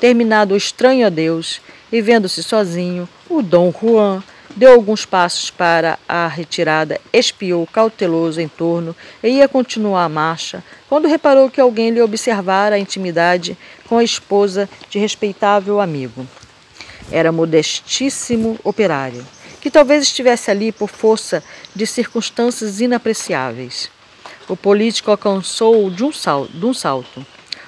terminado 0.00 0.54
o 0.54 0.56
estranho 0.56 1.06
adeus 1.06 1.60
e 1.94 2.02
vendo-se 2.02 2.42
sozinho, 2.42 3.08
o 3.30 3.40
Dom 3.40 3.72
Juan 3.72 4.20
deu 4.56 4.72
alguns 4.72 5.06
passos 5.06 5.48
para 5.48 5.96
a 6.08 6.26
retirada, 6.26 7.00
espiou 7.12 7.64
cauteloso 7.68 8.40
em 8.40 8.48
torno 8.48 8.96
e 9.22 9.28
ia 9.28 9.46
continuar 9.46 10.02
a 10.02 10.08
marcha, 10.08 10.64
quando 10.88 11.06
reparou 11.06 11.48
que 11.48 11.60
alguém 11.60 11.90
lhe 11.90 12.02
observara 12.02 12.74
a 12.74 12.80
intimidade 12.80 13.56
com 13.88 13.96
a 13.96 14.02
esposa 14.02 14.68
de 14.90 14.98
respeitável 14.98 15.80
amigo. 15.80 16.26
Era 17.12 17.30
modestíssimo 17.30 18.58
operário, 18.64 19.24
que 19.60 19.70
talvez 19.70 20.02
estivesse 20.02 20.50
ali 20.50 20.72
por 20.72 20.88
força 20.88 21.44
de 21.76 21.86
circunstâncias 21.86 22.80
inapreciáveis. 22.80 23.88
O 24.48 24.56
político 24.56 25.12
um 25.12 26.12
de 26.50 26.66
um 26.66 26.74
salto. 26.74 27.24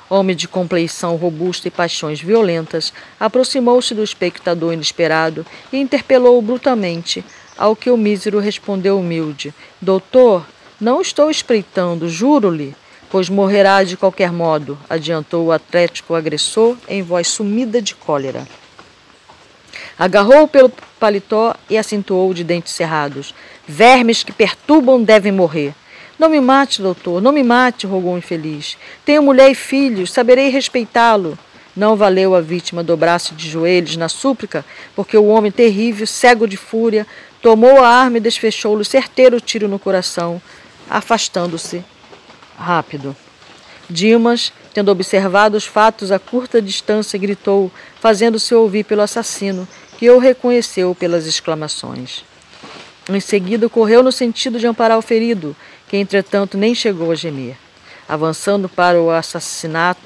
Homem 0.09 0.37
de 0.37 0.47
compleição 0.47 1.17
robusta 1.17 1.67
e 1.67 1.71
paixões 1.71 2.21
violentas, 2.21 2.93
aproximou-se 3.19 3.95
do 3.95 4.05
espectador 4.05 4.73
inesperado 4.73 5.45
e 5.73 5.79
interpelou-o 5.79 6.41
brutalmente, 6.43 7.25
ao 7.59 7.75
que 7.75 7.91
o 7.91 7.97
mísero 7.97 8.39
respondeu 8.39 8.99
humilde: 8.99 9.53
Doutor, 9.81 10.47
não 10.81 11.01
estou 11.01 11.31
espreitando, 11.31 12.09
juro-lhe, 12.09 12.77
pois 13.11 13.29
morrerá 13.29 13.83
de 13.83 13.97
qualquer 13.97 14.31
modo, 14.31 14.79
adiantou 14.89 15.47
o 15.47 15.53
atlético 15.53 16.15
agressor 16.15 16.77
em 16.89 17.03
voz 17.03 17.29
sumida 17.29 17.81
de 17.81 17.95
cólera. 17.95 18.47
Agarrou-o 19.99 20.47
pelo 20.47 20.71
paletó 21.01 21.55
e 21.71 21.79
acentuou 21.79 22.35
de 22.35 22.45
dentes 22.45 22.73
cerrados: 22.73 23.35
Vermes 23.67 24.23
que 24.23 24.33
perturbam 24.33 25.03
devem 25.03 25.33
morrer. 25.33 25.75
Não 26.19 26.31
me 26.31 26.41
mate, 26.41 26.81
doutor, 26.81 27.21
não 27.21 27.31
me 27.31 27.43
mate, 27.43 27.87
rogou 27.87 28.15
o 28.15 28.19
infeliz. 28.19 28.79
Tenho 29.05 29.23
mulher 29.23 29.51
e 29.51 29.55
filhos, 29.55 30.11
saberei 30.11 30.49
respeitá-lo. 30.49 31.39
Não 31.77 31.95
valeu 31.95 32.35
a 32.35 32.41
vítima 32.41 32.83
dobrar-se 32.83 33.35
de 33.35 33.51
joelhos 33.51 33.99
na 33.99 34.09
súplica, 34.09 34.65
porque 34.95 35.17
o 35.17 35.27
homem 35.27 35.53
terrível, 35.53 36.07
cego 36.07 36.49
de 36.49 36.57
fúria, 36.57 37.07
tomou 37.43 37.83
a 37.83 37.89
arma 37.89 38.17
e 38.17 38.21
desfechou-lhe 38.21 38.85
certeiro 38.85 39.41
tiro 39.41 39.69
no 39.69 39.79
coração, 39.79 40.41
afastando-se 40.89 41.85
rápido. 42.57 43.15
Dimas, 43.89 44.53
tendo 44.73 44.91
observado 44.91 45.57
os 45.57 45.67
fatos 45.67 46.11
a 46.11 46.19
curta 46.19 46.63
distância, 46.63 47.19
gritou, 47.19 47.71
fazendo-se 48.01 48.55
ouvir 48.55 48.85
pelo 48.85 49.03
assassino, 49.03 49.69
que 49.99 50.11
o 50.11 50.19
reconheceu 50.19 50.95
pelas 50.95 51.27
exclamações. 51.27 52.25
Em 53.09 53.21
seguida, 53.21 53.69
correu 53.69 54.03
no 54.03 54.11
sentido 54.11 54.59
de 54.59 54.67
amparar 54.67 54.99
o 54.99 55.03
ferido, 55.03 55.55
que 55.89 55.97
entretanto 55.97 56.59
nem 56.59 56.75
chegou 56.75 57.11
a 57.11 57.15
gemer. 57.15 57.57
Avançando 58.09 58.69
para 58.69 59.01
o 59.01 59.11
assassinato, 59.11 60.01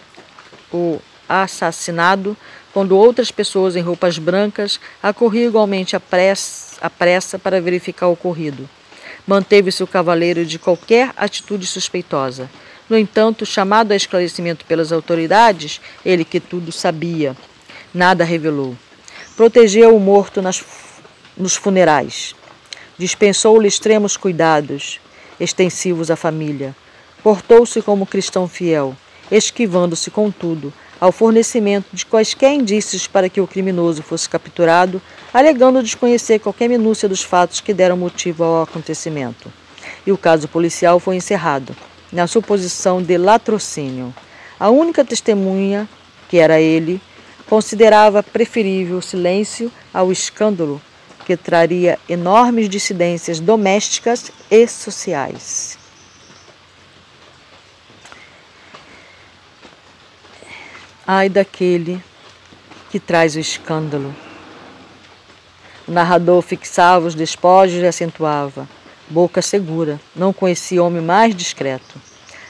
o 0.73 1.01
assassinado, 1.28 2.36
quando 2.73 2.97
outras 2.97 3.31
pessoas 3.31 3.77
em 3.77 3.81
roupas 3.81 4.19
brancas 4.19 4.81
acorriam 5.02 5.48
igualmente 5.48 5.94
à 5.94 6.01
pressa, 6.01 6.77
à 6.81 6.89
pressa 6.89 7.39
para 7.39 7.61
verificar 7.61 8.09
o 8.09 8.12
ocorrido. 8.12 8.69
Manteve-se 9.27 9.82
o 9.82 9.86
cavaleiro 9.86 10.44
de 10.44 10.59
qualquer 10.59 11.12
atitude 11.16 11.66
suspeitosa. 11.66 12.51
No 12.89 12.98
entanto, 12.98 13.47
chamado 13.47 13.93
a 13.93 13.97
esclarecimento 13.97 14.65
pelas 14.65 14.93
autoridades, 14.93 15.81
ele 16.05 16.24
que 16.24 16.40
tudo 16.40 16.73
sabia, 16.73 17.36
nada 17.94 18.24
revelou. 18.24 18.77
Protegeu 19.36 19.94
o 19.94 20.01
morto 20.01 20.43
nas, 20.43 20.65
nos 21.36 21.55
funerais. 21.55 22.35
Dispensou-lhe 22.98 23.69
extremos 23.69 24.16
cuidados 24.16 25.01
extensivos 25.41 26.11
à 26.11 26.17
família. 26.17 26.77
Portou-se 27.23 27.81
como 27.83 28.07
cristão 28.07 28.47
fiel, 28.47 28.95
esquivando-se, 29.31 30.11
contudo, 30.11 30.73
ao 31.01 31.11
fornecimento 31.11 31.87
de 31.93 32.05
quaisquer 32.05 32.53
indícios 32.53 33.07
para 33.07 33.29
que 33.29 33.41
o 33.41 33.47
criminoso 33.47 34.03
fosse 34.03 34.29
capturado, 34.29 35.01
alegando 35.33 35.83
desconhecer 35.83 36.39
qualquer 36.39 36.69
minúcia 36.69 37.09
dos 37.09 37.23
fatos 37.23 37.61
que 37.61 37.73
deram 37.73 37.97
motivo 37.97 38.45
ao 38.45 38.62
acontecimento. 38.62 39.51
E 40.07 40.12
o 40.12 40.19
caso 40.19 40.47
policial 40.47 41.01
foi 41.01 41.17
encerrado, 41.17 41.75
na 42.12 42.27
suposição 42.27 43.03
de 43.03 43.17
latrocínio. 43.17 44.15
A 44.59 44.69
única 44.69 45.05
testemunha, 45.05 45.89
que 46.29 46.37
era 46.37 46.61
ele, 46.61 47.01
considerava 47.49 48.23
preferível 48.23 48.99
o 48.99 49.03
silêncio 49.03 49.73
ao 49.93 50.12
escândalo 50.12 50.81
que 51.25 51.37
traria 51.37 51.99
enormes 52.09 52.69
dissidências 52.69 53.41
domésticas 53.41 54.31
e 54.51 54.67
sociais. 54.67 55.79
Ai 61.07 61.29
daquele 61.29 62.03
que 62.91 63.01
traz 63.01 63.35
o 63.35 63.41
escândalo. 63.41 64.15
O 65.87 65.93
narrador 65.93 66.41
fixava 66.43 67.07
os 67.07 67.15
despojos 67.15 67.83
e 67.83 67.87
acentuava: 67.87 68.69
boca 69.09 69.43
segura, 69.43 70.01
não 70.15 70.33
conhecia 70.33 70.83
homem 70.83 71.03
mais 71.03 71.35
discreto. 71.35 72.01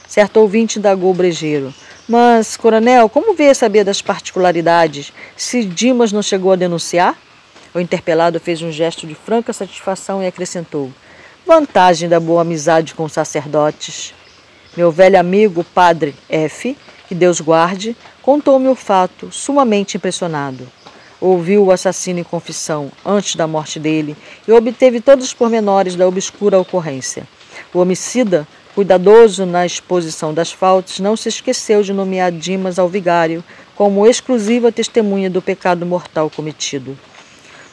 Certo 0.07 0.37
ouvinte 0.37 0.77
indagou 0.77 1.09
o 1.09 1.15
brejeiro: 1.15 1.73
Mas, 2.07 2.55
coronel, 2.55 3.09
como 3.09 3.33
veio 3.33 3.55
saber 3.55 3.83
das 3.83 4.01
particularidades 4.01 5.11
se 5.35 5.63
Dimas 5.65 6.11
não 6.11 6.21
chegou 6.21 6.51
a 6.51 6.55
denunciar? 6.55 7.17
O 7.73 7.79
interpelado 7.79 8.39
fez 8.39 8.61
um 8.61 8.71
gesto 8.71 9.07
de 9.07 9.15
franca 9.15 9.53
satisfação 9.53 10.21
e 10.21 10.27
acrescentou: 10.27 10.91
Vantagem 11.45 12.09
da 12.09 12.19
boa 12.19 12.41
amizade 12.41 12.93
com 12.93 13.03
os 13.05 13.13
sacerdotes. 13.13 14.13
Meu 14.75 14.91
velho 14.91 15.19
amigo, 15.19 15.63
padre 15.63 16.13
F., 16.29 16.77
que 17.07 17.15
Deus 17.15 17.39
guarde, 17.41 17.95
contou-me 18.21 18.67
o 18.67 18.75
fato, 18.75 19.31
sumamente 19.31 19.97
impressionado. 19.97 20.67
Ouviu 21.19 21.65
o 21.65 21.71
assassino 21.71 22.19
em 22.19 22.23
confissão 22.23 22.91
antes 23.05 23.35
da 23.35 23.47
morte 23.47 23.79
dele 23.79 24.17
e 24.47 24.51
obteve 24.51 24.99
todos 24.99 25.25
os 25.25 25.33
pormenores 25.33 25.95
da 25.95 26.07
obscura 26.07 26.59
ocorrência. 26.59 27.27
O 27.73 27.79
homicida, 27.79 28.47
cuidadoso 28.73 29.45
na 29.45 29.65
exposição 29.65 30.33
das 30.33 30.51
faltas, 30.51 30.99
não 30.99 31.15
se 31.15 31.29
esqueceu 31.29 31.83
de 31.83 31.93
nomear 31.93 32.31
Dimas 32.31 32.79
ao 32.79 32.89
vigário 32.89 33.43
como 33.75 34.07
exclusiva 34.07 34.71
testemunha 34.71 35.29
do 35.29 35.41
pecado 35.41 35.85
mortal 35.85 36.29
cometido. 36.29 36.97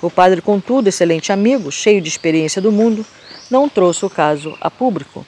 O 0.01 0.09
padre, 0.09 0.41
contudo, 0.41 0.89
excelente 0.89 1.33
amigo, 1.33 1.73
cheio 1.73 2.01
de 2.01 2.09
experiência 2.09 2.63
do 2.63 2.71
mundo, 2.71 3.05
não 3.51 3.69
trouxe 3.69 4.05
o 4.05 4.11
caso 4.11 4.57
a 4.61 4.71
público. 4.71 5.27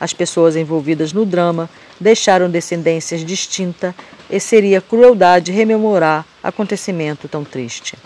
As 0.00 0.12
pessoas 0.12 0.56
envolvidas 0.56 1.12
no 1.12 1.24
drama 1.24 1.70
deixaram 2.00 2.50
descendências 2.50 3.24
distintas 3.24 3.94
e 4.28 4.40
seria 4.40 4.80
crueldade 4.80 5.52
rememorar 5.52 6.24
acontecimento 6.42 7.28
tão 7.28 7.44
triste. 7.44 7.96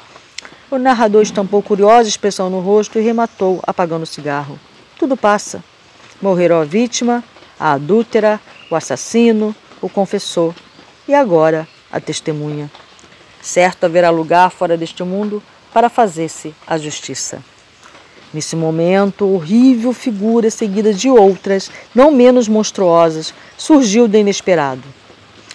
O 0.71 0.79
narrador 0.79 1.23
estampou 1.23 1.63
curiosa 1.63 2.09
expressão 2.09 2.49
no 2.49 2.61
rosto 2.61 2.99
e 2.99 3.03
rematou, 3.03 3.61
apagando 3.67 4.05
o 4.05 4.07
cigarro. 4.07 4.59
Tudo 4.99 5.17
passa. 5.17 5.63
Morreram 6.21 6.61
a 6.61 6.65
vítima, 6.65 7.25
a 7.59 7.73
adúltera, 7.73 8.41
o 8.71 8.77
assassino, 8.77 9.55
o 9.81 9.89
confessor 9.89 10.55
e 11.09 11.15
agora 11.15 11.67
a 11.91 12.01
testemunha. 12.01 12.71
Certo 13.41 13.85
haverá 13.85 14.09
lugar 14.09 14.51
fora 14.51 14.77
deste 14.77 15.03
mundo 15.03 15.43
para 15.73 15.89
fazer-se 15.89 16.55
a 16.67 16.77
justiça. 16.79 17.43
Nesse 18.33 18.57
momento, 18.57 19.29
horrível 19.29 19.93
figura 19.93 20.51
seguida 20.51 20.93
de 20.93 21.09
outras, 21.11 21.71
não 21.95 22.11
menos 22.11 22.49
monstruosas, 22.49 23.35
surgiu 23.59 24.09
do 24.09 24.17
inesperado. 24.17 24.83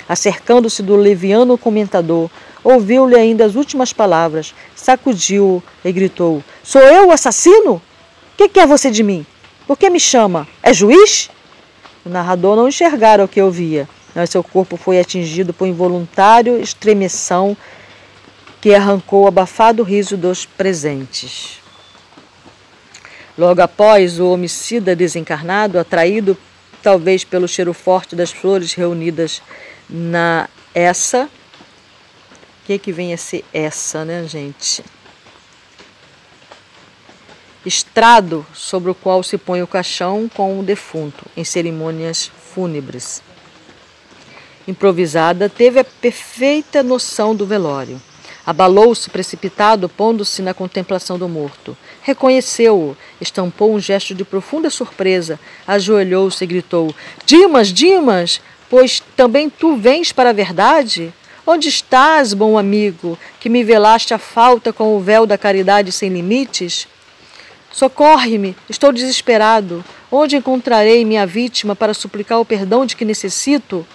Acercando-se 0.07 0.83
do 0.83 0.95
leviano 0.95 1.57
comentador, 1.57 2.29
ouviu-lhe 2.63 3.15
ainda 3.15 3.45
as 3.45 3.55
últimas 3.55 3.91
palavras, 3.91 4.53
sacudiu-o 4.75 5.63
e 5.83 5.91
gritou: 5.91 6.43
Sou 6.63 6.81
eu 6.81 7.07
o 7.07 7.11
assassino? 7.11 7.75
O 7.75 7.81
que 8.37 8.47
quer 8.47 8.67
você 8.67 8.91
de 8.91 9.01
mim? 9.01 9.25
Por 9.65 9.77
que 9.77 9.89
me 9.89 9.99
chama? 9.99 10.47
É 10.61 10.71
juiz? 10.71 11.29
O 12.05 12.09
narrador 12.09 12.55
não 12.55 12.69
enxergara 12.69 13.25
o 13.25 13.27
que 13.27 13.41
ouvia, 13.41 13.89
mas 14.13 14.29
seu 14.29 14.43
corpo 14.43 14.77
foi 14.77 14.99
atingido 14.99 15.51
por 15.51 15.67
involuntário 15.67 16.57
estremeção 16.57 17.57
que 18.59 18.73
arrancou 18.73 19.23
o 19.23 19.27
abafado 19.27 19.83
riso 19.83 20.17
dos 20.17 20.45
presentes. 20.45 21.59
Logo 23.37 23.61
após, 23.61 24.19
o 24.19 24.31
homicida 24.31 24.95
desencarnado, 24.95 25.77
atraído 25.77 26.35
talvez 26.81 27.23
pelo 27.23 27.47
cheiro 27.47 27.73
forte 27.73 28.15
das 28.15 28.31
flores 28.31 28.73
reunidas 28.73 29.41
na 29.89 30.49
essa. 30.73 31.25
O 31.25 32.65
que, 32.65 32.79
que 32.79 32.91
vem 32.91 33.13
a 33.13 33.17
ser 33.17 33.45
essa, 33.53 34.03
né, 34.03 34.25
gente? 34.27 34.83
Estrado 37.65 38.45
sobre 38.53 38.89
o 38.89 38.95
qual 38.95 39.21
se 39.21 39.37
põe 39.37 39.61
o 39.61 39.67
caixão 39.67 40.29
com 40.33 40.59
o 40.59 40.63
defunto, 40.63 41.25
em 41.35 41.43
cerimônias 41.43 42.31
fúnebres. 42.53 43.21
Improvisada, 44.67 45.47
teve 45.47 45.79
a 45.79 45.83
perfeita 45.83 46.81
noção 46.81 47.35
do 47.35 47.45
velório. 47.45 48.01
Abalou-se 48.47 49.09
precipitado, 49.09 49.89
pondo-se 49.89 50.41
na 50.41 50.53
contemplação 50.53 51.19
do 51.19 51.27
morto. 51.27 51.75
Reconheceu-o, 52.01 52.95
estampou 53.19 53.73
um 53.73 53.79
gesto 53.79 54.15
de 54.15 54.23
profunda 54.23 54.69
surpresa, 54.69 55.37
ajoelhou-se 55.67 56.41
e 56.41 56.47
gritou: 56.47 56.95
Dimas, 57.25 57.73
Dimas, 57.73 58.39
pois 58.69 59.03
também 59.17 59.49
tu 59.49 59.75
vens 59.75 60.13
para 60.13 60.29
a 60.29 60.33
verdade? 60.33 61.13
Onde 61.45 61.67
estás, 61.67 62.33
bom 62.33 62.57
amigo, 62.57 63.19
que 63.37 63.49
me 63.49 63.65
velaste 63.65 64.13
a 64.13 64.17
falta 64.17 64.71
com 64.71 64.95
o 64.95 64.99
véu 65.01 65.25
da 65.25 65.37
caridade 65.37 65.91
sem 65.91 66.07
limites? 66.07 66.87
Socorre-me, 67.69 68.55
estou 68.69 68.93
desesperado. 68.93 69.83
Onde 70.09 70.37
encontrarei 70.37 71.03
minha 71.03 71.27
vítima 71.27 71.75
para 71.75 71.93
suplicar 71.93 72.39
o 72.39 72.45
perdão 72.45 72.85
de 72.85 72.95
que 72.95 73.03
necessito? 73.03 73.85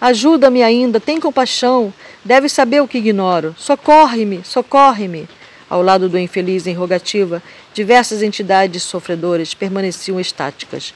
Ajuda-me 0.00 0.62
ainda, 0.62 1.00
tem 1.00 1.18
compaixão. 1.18 1.92
Deve 2.24 2.48
saber 2.48 2.80
o 2.80 2.88
que 2.88 2.98
ignoro. 2.98 3.54
Socorre-me, 3.58 4.42
socorre-me. 4.44 5.28
Ao 5.68 5.82
lado 5.82 6.08
do 6.08 6.18
infeliz 6.18 6.66
em 6.66 6.74
rogativa, 6.74 7.42
diversas 7.74 8.22
entidades 8.22 8.82
sofredoras 8.82 9.54
permaneciam 9.54 10.18
estáticas. 10.18 10.94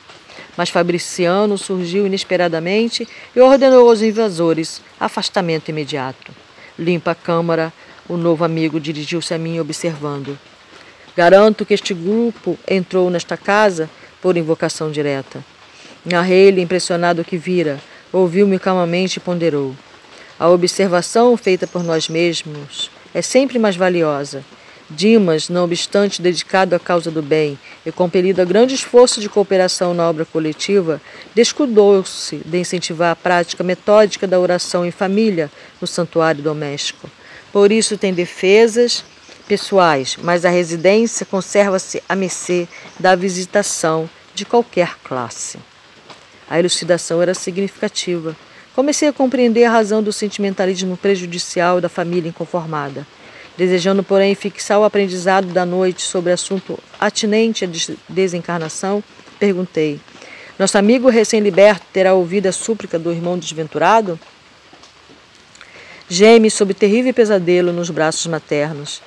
Mas 0.56 0.70
Fabriciano 0.70 1.58
surgiu 1.58 2.06
inesperadamente 2.06 3.06
e 3.34 3.40
ordenou 3.40 3.88
aos 3.88 4.02
invasores 4.02 4.80
afastamento 4.98 5.68
imediato. 5.68 6.32
Limpa 6.78 7.10
a 7.10 7.14
câmara, 7.14 7.72
o 8.08 8.16
novo 8.16 8.44
amigo 8.44 8.80
dirigiu-se 8.80 9.34
a 9.34 9.38
mim 9.38 9.58
observando. 9.58 10.38
Garanto 11.16 11.66
que 11.66 11.74
este 11.74 11.92
grupo 11.92 12.58
entrou 12.66 13.10
nesta 13.10 13.36
casa 13.36 13.90
por 14.20 14.36
invocação 14.36 14.90
direta. 14.90 15.44
Narrei-lhe, 16.04 16.62
impressionado 16.62 17.22
o 17.22 17.24
que 17.24 17.36
vira, 17.36 17.78
ouviu-me 18.12 18.58
calmamente 18.58 19.18
e 19.18 19.20
ponderou. 19.20 19.74
A 20.38 20.48
observação 20.48 21.36
feita 21.36 21.66
por 21.66 21.82
nós 21.82 22.08
mesmos 22.08 22.90
é 23.14 23.22
sempre 23.22 23.58
mais 23.58 23.76
valiosa 23.76 24.44
Dimas, 24.94 25.48
não 25.48 25.64
obstante 25.64 26.20
dedicado 26.20 26.74
à 26.74 26.78
causa 26.78 27.10
do 27.10 27.22
bem 27.22 27.58
e 27.84 27.90
compelido 27.90 28.42
a 28.42 28.44
grande 28.44 28.74
esforço 28.74 29.20
de 29.20 29.28
cooperação 29.28 29.94
na 29.94 30.08
obra 30.08 30.24
coletiva, 30.24 31.00
descuidou-se 31.34 32.36
de 32.44 32.58
incentivar 32.58 33.12
a 33.12 33.16
prática 33.16 33.64
metódica 33.64 34.26
da 34.26 34.38
oração 34.38 34.84
em 34.84 34.90
família 34.90 35.50
no 35.80 35.86
santuário 35.86 36.42
doméstico. 36.42 37.08
Por 37.52 37.72
isso 37.72 37.96
tem 37.96 38.12
defesas 38.12 39.04
pessoais, 39.48 40.16
mas 40.22 40.44
a 40.44 40.50
residência 40.50 41.26
conserva-se 41.26 42.02
à 42.08 42.14
mercê 42.14 42.68
da 42.98 43.14
visitação 43.14 44.08
de 44.34 44.44
qualquer 44.44 44.96
classe. 45.02 45.58
A 46.52 46.58
elucidação 46.58 47.22
era 47.22 47.32
significativa. 47.32 48.36
Comecei 48.74 49.08
a 49.08 49.12
compreender 49.12 49.64
a 49.64 49.70
razão 49.70 50.02
do 50.02 50.12
sentimentalismo 50.12 50.98
prejudicial 50.98 51.80
da 51.80 51.88
família 51.88 52.28
inconformada. 52.28 53.06
Desejando, 53.56 54.02
porém, 54.04 54.34
fixar 54.34 54.78
o 54.78 54.84
aprendizado 54.84 55.46
da 55.46 55.64
noite 55.64 56.02
sobre 56.02 56.30
assunto 56.30 56.78
atinente 57.00 57.64
à 57.64 57.68
desencarnação, 58.06 59.02
perguntei: 59.38 59.98
Nosso 60.58 60.76
amigo 60.76 61.08
recém-liberto 61.08 61.86
terá 61.90 62.12
ouvido 62.12 62.48
a 62.48 62.52
súplica 62.52 62.98
do 62.98 63.10
irmão 63.10 63.38
desventurado? 63.38 64.20
Geme 66.06 66.50
sob 66.50 66.74
terrível 66.74 67.14
pesadelo 67.14 67.72
nos 67.72 67.88
braços 67.88 68.26
maternos, 68.26 69.00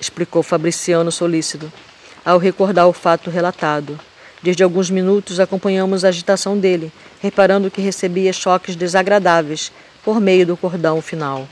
explicou 0.00 0.42
Fabriciano 0.42 1.12
solícito, 1.12 1.70
ao 2.24 2.38
recordar 2.38 2.88
o 2.88 2.94
fato 2.94 3.28
relatado. 3.28 4.00
Desde 4.42 4.62
alguns 4.62 4.90
minutos 4.90 5.38
acompanhamos 5.38 6.04
a 6.04 6.08
agitação 6.08 6.58
dele, 6.58 6.90
reparando 7.20 7.70
que 7.70 7.80
recebia 7.80 8.32
choques 8.32 8.74
desagradáveis 8.74 9.70
por 10.02 10.20
meio 10.20 10.46
do 10.46 10.56
cordão 10.56 11.02
final. 11.02 11.46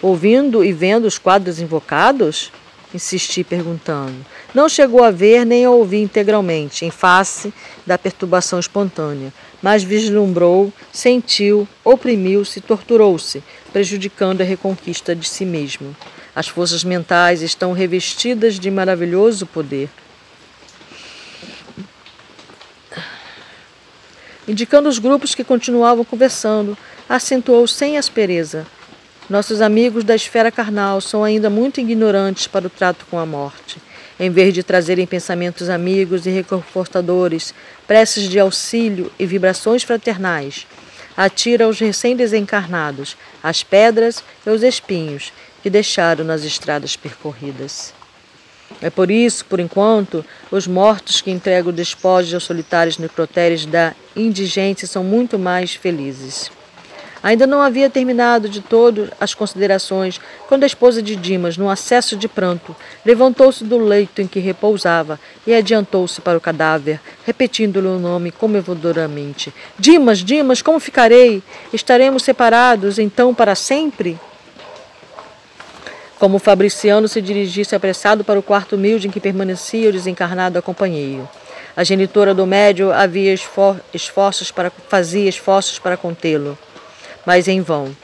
Ouvindo 0.00 0.64
e 0.64 0.72
vendo 0.72 1.06
os 1.06 1.18
quadros 1.18 1.58
invocados? 1.58 2.50
Insisti 2.94 3.44
perguntando. 3.44 4.14
Não 4.54 4.68
chegou 4.68 5.02
a 5.04 5.10
ver 5.10 5.44
nem 5.44 5.64
a 5.64 5.70
ouvir 5.70 6.00
integralmente, 6.00 6.84
em 6.84 6.90
face 6.90 7.52
da 7.84 7.98
perturbação 7.98 8.58
espontânea, 8.58 9.32
mas 9.60 9.82
vislumbrou, 9.82 10.72
sentiu, 10.92 11.68
oprimiu-se, 11.84 12.60
torturou-se, 12.60 13.42
prejudicando 13.72 14.40
a 14.40 14.44
reconquista 14.44 15.14
de 15.14 15.28
si 15.28 15.44
mesmo. 15.44 15.94
As 16.34 16.48
forças 16.48 16.84
mentais 16.84 17.42
estão 17.42 17.72
revestidas 17.72 18.58
de 18.58 18.70
maravilhoso 18.70 19.46
poder. 19.46 19.90
Indicando 24.48 24.88
os 24.88 24.98
grupos 24.98 25.34
que 25.34 25.42
continuavam 25.42 26.04
conversando, 26.04 26.78
acentuou 27.08 27.66
sem 27.66 27.98
aspereza: 27.98 28.66
nossos 29.28 29.60
amigos 29.60 30.04
da 30.04 30.14
esfera 30.14 30.52
carnal 30.52 31.00
são 31.00 31.24
ainda 31.24 31.50
muito 31.50 31.80
ignorantes 31.80 32.46
para 32.46 32.66
o 32.66 32.70
trato 32.70 33.04
com 33.10 33.18
a 33.18 33.26
morte. 33.26 33.78
Em 34.18 34.30
vez 34.30 34.54
de 34.54 34.62
trazerem 34.62 35.06
pensamentos 35.06 35.68
amigos 35.68 36.26
e 36.26 36.30
reconfortadores, 36.30 37.52
preces 37.86 38.30
de 38.30 38.38
auxílio 38.38 39.12
e 39.18 39.26
vibrações 39.26 39.82
fraternais, 39.82 40.66
atira 41.16 41.64
aos 41.64 41.78
recém-desencarnados 41.78 43.16
as 43.42 43.62
pedras 43.62 44.22
e 44.46 44.50
os 44.50 44.62
espinhos 44.62 45.32
que 45.62 45.68
deixaram 45.68 46.24
nas 46.24 46.44
estradas 46.44 46.96
percorridas. 46.96 47.92
É 48.80 48.90
por 48.90 49.10
isso, 49.10 49.44
por 49.46 49.58
enquanto, 49.58 50.24
os 50.50 50.66
mortos 50.66 51.20
que 51.20 51.30
entregam 51.30 51.72
despojos 51.72 52.34
aos 52.34 52.44
solitários 52.44 52.98
necrotérios 52.98 53.64
da 53.64 53.94
indigência 54.14 54.86
são 54.86 55.02
muito 55.02 55.38
mais 55.38 55.74
felizes. 55.74 56.50
Ainda 57.22 57.46
não 57.46 57.60
havia 57.60 57.90
terminado 57.90 58.48
de 58.48 58.60
todo 58.60 59.10
as 59.18 59.34
considerações 59.34 60.20
quando 60.46 60.62
a 60.62 60.66
esposa 60.66 61.02
de 61.02 61.16
Dimas, 61.16 61.56
num 61.56 61.68
acesso 61.68 62.16
de 62.16 62.28
pranto, 62.28 62.76
levantou-se 63.04 63.64
do 63.64 63.78
leito 63.78 64.22
em 64.22 64.28
que 64.28 64.38
repousava 64.38 65.18
e 65.46 65.52
adiantou-se 65.52 66.20
para 66.20 66.38
o 66.38 66.40
cadáver, 66.40 67.00
repetindo-lhe 67.24 67.88
o 67.88 67.98
nome 67.98 68.30
comovedoramente. 68.30 69.52
Dimas, 69.78 70.18
Dimas, 70.18 70.62
como 70.62 70.78
ficarei? 70.78 71.42
Estaremos 71.72 72.22
separados 72.22 72.98
então 72.98 73.34
para 73.34 73.54
sempre? 73.54 74.16
Como 76.18 76.38
Fabriciano 76.38 77.08
se 77.08 77.20
dirigisse 77.20 77.74
apressado 77.74 78.24
para 78.24 78.38
o 78.38 78.42
quarto 78.42 78.76
humilde 78.76 79.08
em 79.08 79.10
que 79.10 79.20
permanecia 79.20 79.90
o 79.90 79.92
desencarnado 79.92 80.58
acompanheiro. 80.58 81.28
A 81.76 81.84
genitora 81.84 82.32
do 82.32 82.46
médio 82.46 82.92
havia 82.92 83.34
esfor 83.34 83.78
esforços 83.92 84.50
para, 84.50 84.70
fazia 84.88 85.28
esforços 85.28 85.78
para 85.78 85.96
contê-lo 85.96 86.56
mas 87.26 87.48
em 87.48 87.60
vão. 87.60 87.94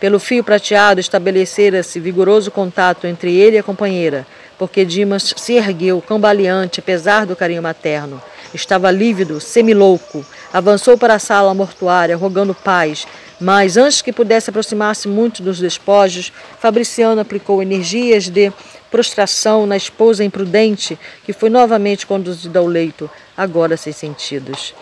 Pelo 0.00 0.18
fio 0.18 0.42
prateado 0.42 0.98
estabelecera-se 0.98 2.00
vigoroso 2.00 2.50
contato 2.50 3.06
entre 3.06 3.32
ele 3.32 3.54
e 3.54 3.58
a 3.60 3.62
companheira, 3.62 4.26
porque 4.58 4.84
Dimas 4.84 5.32
se 5.36 5.52
ergueu, 5.52 6.02
cambaleante, 6.02 6.80
apesar 6.80 7.24
do 7.24 7.36
carinho 7.36 7.62
materno. 7.62 8.20
Estava 8.52 8.90
lívido, 8.90 9.40
semilouco. 9.40 10.26
Avançou 10.52 10.98
para 10.98 11.14
a 11.14 11.18
sala 11.20 11.54
mortuária, 11.54 12.16
rogando 12.16 12.52
paz, 12.52 13.06
mas 13.42 13.76
antes 13.76 14.00
que 14.00 14.12
pudesse 14.12 14.50
aproximar-se 14.50 15.08
muito 15.08 15.42
dos 15.42 15.58
despojos, 15.58 16.32
Fabriciano 16.60 17.20
aplicou 17.20 17.60
energias 17.60 18.28
de 18.28 18.52
prostração 18.88 19.66
na 19.66 19.76
esposa 19.76 20.22
imprudente, 20.22 20.96
que 21.24 21.32
foi 21.32 21.50
novamente 21.50 22.06
conduzida 22.06 22.60
ao 22.60 22.66
leito, 22.66 23.10
agora 23.36 23.76
sem 23.76 23.92
sentidos. 23.92 24.72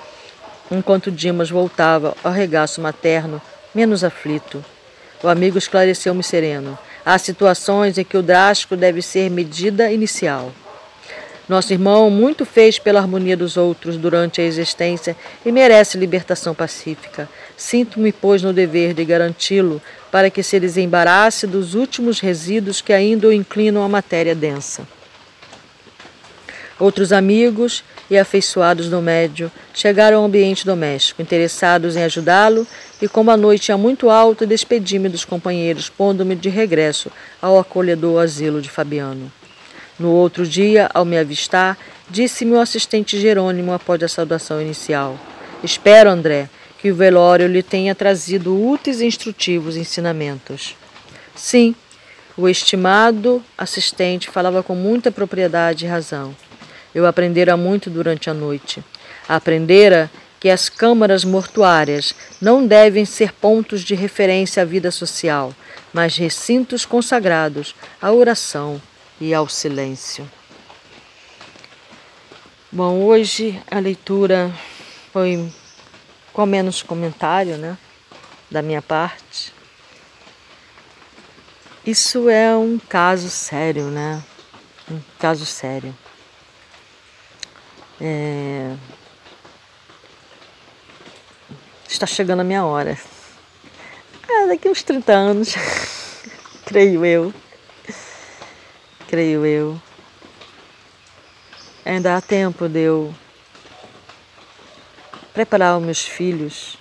Enquanto 0.71 1.11
Dimas 1.11 1.49
voltava 1.49 2.15
ao 2.23 2.31
regaço 2.31 2.83
materno, 2.83 3.41
menos 3.75 4.05
aflito. 4.05 4.63
O 5.23 5.29
amigo 5.29 5.57
esclareceu-me 5.57 6.23
sereno. 6.23 6.79
Há 7.05 7.17
situações 7.17 7.97
em 7.97 8.05
que 8.05 8.19
o 8.19 8.23
drástico 8.23 8.77
deve 8.77 9.01
ser 9.01 9.31
medida 9.31 9.91
inicial. 9.91 10.53
Nosso 11.49 11.73
irmão 11.73 12.11
muito 12.11 12.45
fez 12.45 12.79
pela 12.79 13.01
harmonia 13.01 13.37
dos 13.37 13.57
outros 13.57 13.97
durante 13.97 14.41
a 14.41 14.45
existência 14.45 15.17
e 15.45 15.51
merece 15.51 15.99
libertação 15.99 16.55
pacífica. 16.55 17.29
Sinto-me, 17.61 18.11
pois, 18.11 18.43
no 18.43 18.55
dever 18.55 18.95
de 18.95 19.05
garanti-lo 19.05 19.83
para 20.11 20.31
que 20.31 20.43
se 20.43 20.59
desembarace 20.59 21.47
dos 21.47 21.75
últimos 21.75 22.19
resíduos 22.19 22.81
que 22.81 22.91
ainda 22.91 23.29
o 23.29 23.33
inclinam 23.35 23.85
à 23.85 23.89
matéria 23.89 24.35
densa. 24.35 24.89
Outros 26.79 27.13
amigos 27.13 27.85
e 28.09 28.17
afeiçoados 28.17 28.89
do 28.89 29.03
médio 29.03 29.53
chegaram 29.75 30.21
ao 30.21 30.25
ambiente 30.25 30.65
doméstico, 30.65 31.21
interessados 31.21 31.97
em 31.97 32.03
ajudá-lo, 32.03 32.67
e 33.01 33.07
como 33.07 33.31
a 33.31 33.37
noite 33.37 33.69
ia 33.69 33.77
muito 33.77 34.09
alta, 34.09 34.47
despedi-me 34.47 35.11
dos 35.11 35.27
companheiros, 35.27 35.91
pondo-me 35.91 36.35
de 36.35 36.49
regresso 36.49 37.13
ao 37.43 37.59
acolhedor 37.59 38.23
asilo 38.23 38.63
de 38.63 38.71
Fabiano. 38.71 39.31
No 39.99 40.13
outro 40.13 40.47
dia, 40.47 40.89
ao 40.95 41.05
me 41.05 41.19
avistar, 41.19 41.77
disse-me 42.09 42.53
o 42.53 42.61
assistente 42.61 43.21
Jerônimo 43.21 43.75
após 43.75 44.03
a 44.03 44.09
saudação 44.09 44.63
inicial: 44.63 45.19
Espero, 45.63 46.09
André, 46.09 46.49
que 46.81 46.91
o 46.91 46.95
velório 46.95 47.47
lhe 47.47 47.63
tenha 47.63 47.95
trazido 47.95 48.59
úteis 48.59 49.01
e 49.01 49.07
instrutivos 49.07 49.77
ensinamentos. 49.77 50.75
Sim, 51.35 51.75
o 52.37 52.49
estimado 52.49 53.43
assistente 53.57 54.31
falava 54.31 54.63
com 54.63 54.75
muita 54.75 55.13
propriedade 55.13 55.85
e 55.85 55.89
razão. 55.89 56.35
Eu 56.95 57.07
aprendera 57.07 57.57
muito 57.57 57.91
durante 57.91 58.31
a 58.31 58.35
noite. 58.35 58.83
Aprendera 59.29 60.11
que 60.41 60.49
as 60.49 60.71
câmaras 60.71 61.23
mortuárias 61.23 62.15
não 62.41 62.67
devem 62.67 63.05
ser 63.05 63.33
pontos 63.35 63.83
de 63.83 63.95
referência 63.95 64.63
à 64.63 64.65
vida 64.65 64.91
social, 64.91 65.55
mas 65.93 66.17
recintos 66.17 66.87
consagrados 66.87 67.75
à 68.01 68.11
oração 68.11 68.81
e 69.21 69.35
ao 69.35 69.47
silêncio. 69.49 70.27
Bom, 72.73 73.03
hoje 73.03 73.61
a 73.71 73.79
leitura 73.79 74.51
foi 75.13 75.51
com 76.41 76.47
menos 76.47 76.83
comentário, 76.83 77.59
né, 77.59 77.77
da 78.51 78.63
minha 78.63 78.81
parte. 78.81 79.53
Isso 81.85 82.31
é 82.31 82.57
um 82.57 82.79
caso 82.79 83.29
sério, 83.29 83.91
né? 83.91 84.23
Um 84.91 85.03
caso 85.19 85.45
sério. 85.45 85.95
É... 88.01 88.75
Está 91.87 92.07
chegando 92.07 92.41
a 92.41 92.45
minha 92.45 92.65
hora. 92.65 92.99
Ah, 94.27 94.47
daqui 94.47 94.67
uns 94.67 94.83
30 94.83 95.13
anos, 95.13 95.55
creio 96.65 97.05
eu. 97.05 97.35
Creio 99.09 99.45
eu. 99.45 99.83
Ainda 101.85 102.17
há 102.17 102.21
tempo 102.23 102.67
de 102.67 102.81
eu 102.81 103.15
preparar 105.41 105.79
os 105.79 105.83
meus 105.83 106.05
filhos 106.05 106.77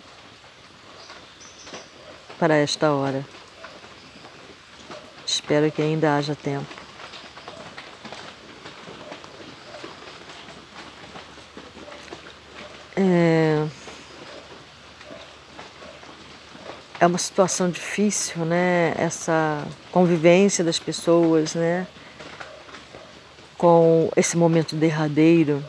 para 2.37 2.57
esta 2.57 2.91
hora. 2.91 3.25
Espero 5.25 5.71
que 5.71 5.81
ainda 5.81 6.17
haja 6.17 6.35
tempo. 6.35 6.67
É, 12.97 13.65
é 16.99 17.07
uma 17.07 17.17
situação 17.17 17.69
difícil, 17.69 18.43
né? 18.43 18.93
Essa 18.97 19.65
convivência 19.89 20.65
das 20.65 20.77
pessoas, 20.77 21.55
né? 21.55 21.87
Com 23.57 24.11
esse 24.17 24.35
momento 24.35 24.75
derradeiro, 24.75 25.63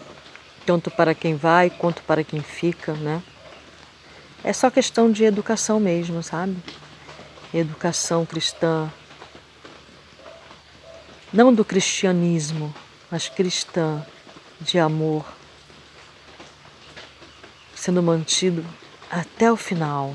tanto 0.71 0.89
para 0.89 1.17
quem 1.17 1.35
vai 1.35 1.69
quanto 1.69 2.01
para 2.05 2.23
quem 2.23 2.41
fica, 2.41 2.93
né? 2.93 3.21
É 4.45 4.53
só 4.53 4.71
questão 4.71 5.11
de 5.11 5.25
educação 5.25 5.81
mesmo, 5.81 6.23
sabe? 6.23 6.57
Educação 7.53 8.25
cristã. 8.25 8.89
Não 11.33 11.53
do 11.53 11.65
cristianismo, 11.65 12.73
mas 13.11 13.29
cristã, 13.29 14.07
de 14.61 14.79
amor 14.79 15.27
sendo 17.75 18.01
mantido 18.01 18.65
até 19.11 19.51
o 19.51 19.57
final. 19.57 20.15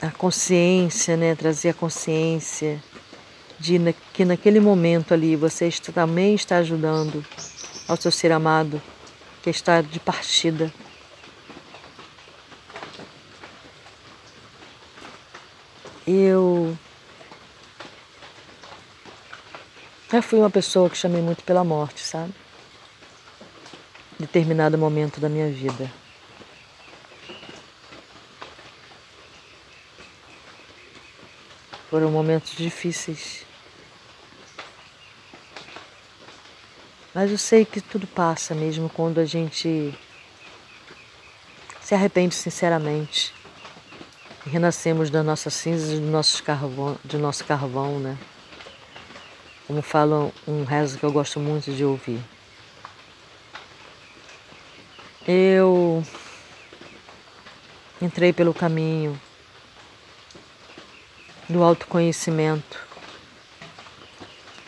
A 0.00 0.10
consciência, 0.10 1.14
né? 1.14 1.34
Trazer 1.34 1.68
a 1.68 1.74
consciência 1.74 2.82
de 3.58 3.78
que 4.14 4.24
naquele 4.24 4.60
momento 4.60 5.12
ali 5.12 5.36
você 5.36 5.68
também 5.92 6.34
está 6.34 6.56
ajudando 6.56 7.22
ao 7.88 7.96
seu 7.96 8.10
ser 8.10 8.32
amado 8.32 8.80
que 9.42 9.50
está 9.50 9.80
de 9.80 10.00
partida. 10.00 10.72
Eu 16.06 16.76
já 20.10 20.22
fui 20.22 20.38
uma 20.38 20.50
pessoa 20.50 20.88
que 20.88 20.96
chamei 20.96 21.20
muito 21.20 21.42
pela 21.42 21.64
morte, 21.64 22.00
sabe? 22.00 22.32
determinado 24.18 24.78
momento 24.78 25.20
da 25.20 25.28
minha 25.28 25.50
vida. 25.50 25.90
Foram 31.90 32.10
momentos 32.10 32.56
difíceis. 32.56 33.45
Mas 37.16 37.30
eu 37.30 37.38
sei 37.38 37.64
que 37.64 37.80
tudo 37.80 38.06
passa 38.06 38.54
mesmo 38.54 38.90
quando 38.90 39.18
a 39.18 39.24
gente 39.24 39.98
se 41.80 41.94
arrepende 41.94 42.34
sinceramente 42.34 43.32
renascemos 44.44 45.08
das 45.08 45.24
nossas 45.24 45.54
cinzas 45.54 45.96
e 45.96 46.00
do 46.02 46.08
nosso 46.08 46.42
carvão, 46.42 46.98
do 47.02 47.18
nosso 47.18 47.42
carvão, 47.46 47.98
né? 47.98 48.18
Como 49.66 49.80
fala 49.80 50.30
um 50.46 50.64
rezo 50.64 50.98
que 50.98 51.04
eu 51.04 51.10
gosto 51.10 51.40
muito 51.40 51.72
de 51.72 51.86
ouvir. 51.86 52.20
Eu 55.26 56.04
entrei 58.02 58.30
pelo 58.30 58.52
caminho 58.52 59.18
do 61.48 61.62
autoconhecimento 61.62 62.78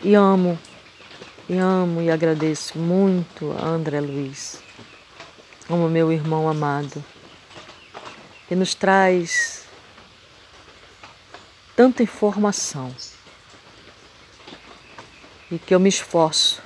e 0.03 0.15
amo, 0.15 0.59
e 1.49 1.57
amo 1.57 2.03
e 2.03 2.11
agradeço 2.11 2.79
muito 2.79 3.53
a 3.59 3.65
André 3.65 4.01
Luiz, 4.01 4.63
como 5.67 5.89
meu 5.89 6.13
irmão 6.13 6.47
amado, 6.47 7.03
que 8.47 8.55
nos 8.55 8.75
traz 8.75 9.65
tanta 11.75 12.03
informação 12.03 12.95
e 15.51 15.59
que 15.59 15.75
eu 15.75 15.81
me 15.81 15.89
esforço 15.89 16.61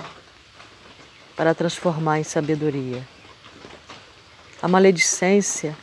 para 1.33 1.55
transformar 1.55 2.19
em 2.19 2.23
sabedoria. 2.23 3.07
A 4.61 4.67
maledicência 4.67 5.77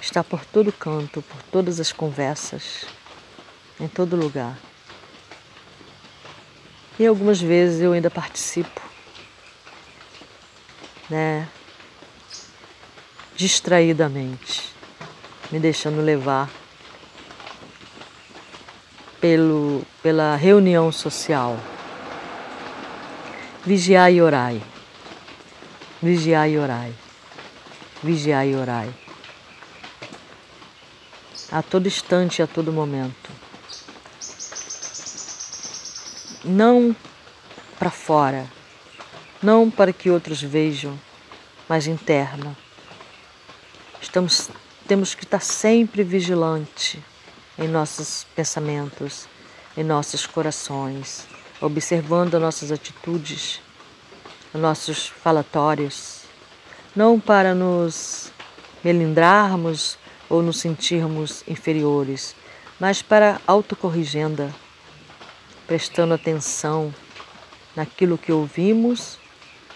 está 0.00 0.24
por 0.24 0.44
todo 0.44 0.72
canto, 0.72 1.22
por 1.22 1.42
todas 1.44 1.78
as 1.78 1.92
conversas, 1.92 2.84
em 3.78 3.86
todo 3.86 4.16
lugar. 4.16 4.58
E 6.98 7.06
algumas 7.06 7.40
vezes 7.40 7.80
eu 7.80 7.92
ainda 7.92 8.10
participo, 8.10 8.80
né? 11.08 11.48
Distraidamente, 13.36 14.74
me 15.52 15.60
deixando 15.60 16.00
levar 16.00 16.50
pelo, 19.20 19.82
pela 20.02 20.34
reunião 20.34 20.90
social. 20.90 21.56
Vigiai 23.64 24.14
e 24.14 24.22
orai. 24.22 24.62
Vigiai 26.02 26.52
e 26.52 26.58
orai. 26.58 26.94
Vigiai 28.02 28.50
e 28.50 28.56
orai. 28.56 28.92
A 31.52 31.62
todo 31.62 31.86
instante, 31.86 32.42
a 32.42 32.46
todo 32.46 32.72
momento. 32.72 33.47
Não 36.48 36.96
para 37.78 37.90
fora, 37.90 38.46
não 39.42 39.70
para 39.70 39.92
que 39.92 40.08
outros 40.08 40.40
vejam, 40.40 40.98
mas 41.68 41.86
interna. 41.86 42.56
Estamos, 44.00 44.48
temos 44.86 45.14
que 45.14 45.24
estar 45.24 45.40
sempre 45.40 46.02
vigilante 46.02 47.04
em 47.58 47.68
nossos 47.68 48.24
pensamentos, 48.34 49.28
em 49.76 49.84
nossos 49.84 50.24
corações, 50.26 51.26
observando 51.60 52.40
nossas 52.40 52.72
atitudes, 52.72 53.60
nossos 54.54 55.06
falatórios, 55.06 56.22
não 56.96 57.20
para 57.20 57.54
nos 57.54 58.32
melindrarmos 58.82 59.98
ou 60.30 60.42
nos 60.42 60.60
sentirmos 60.60 61.44
inferiores, 61.46 62.34
mas 62.80 63.02
para 63.02 63.38
autocorrigenda, 63.46 64.50
prestando 65.68 66.14
atenção 66.14 66.92
naquilo 67.76 68.18
que 68.18 68.32
ouvimos, 68.32 69.20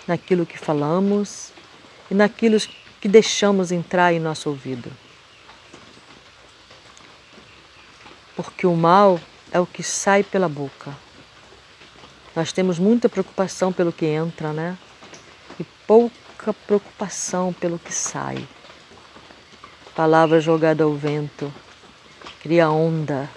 naquilo 0.08 0.44
que 0.44 0.58
falamos 0.58 1.52
e 2.10 2.14
naquilo 2.14 2.58
que 3.00 3.08
deixamos 3.08 3.70
entrar 3.70 4.12
em 4.12 4.18
nosso 4.18 4.48
ouvido. 4.48 4.90
porque 8.36 8.66
o 8.66 8.74
mal 8.74 9.20
é 9.50 9.60
o 9.60 9.66
que 9.66 9.82
sai 9.82 10.22
pela 10.22 10.48
boca. 10.48 10.92
Nós 12.34 12.52
temos 12.52 12.78
muita 12.78 13.08
preocupação 13.08 13.72
pelo 13.72 13.92
que 13.92 14.06
entra, 14.06 14.52
né? 14.52 14.76
E 15.60 15.64
pouca 15.86 16.52
preocupação 16.66 17.52
pelo 17.52 17.78
que 17.78 17.92
sai. 17.92 18.46
Palavra 19.94 20.40
jogada 20.40 20.84
ao 20.84 20.94
vento 20.94 21.52
cria 22.40 22.70
onda 22.70 23.28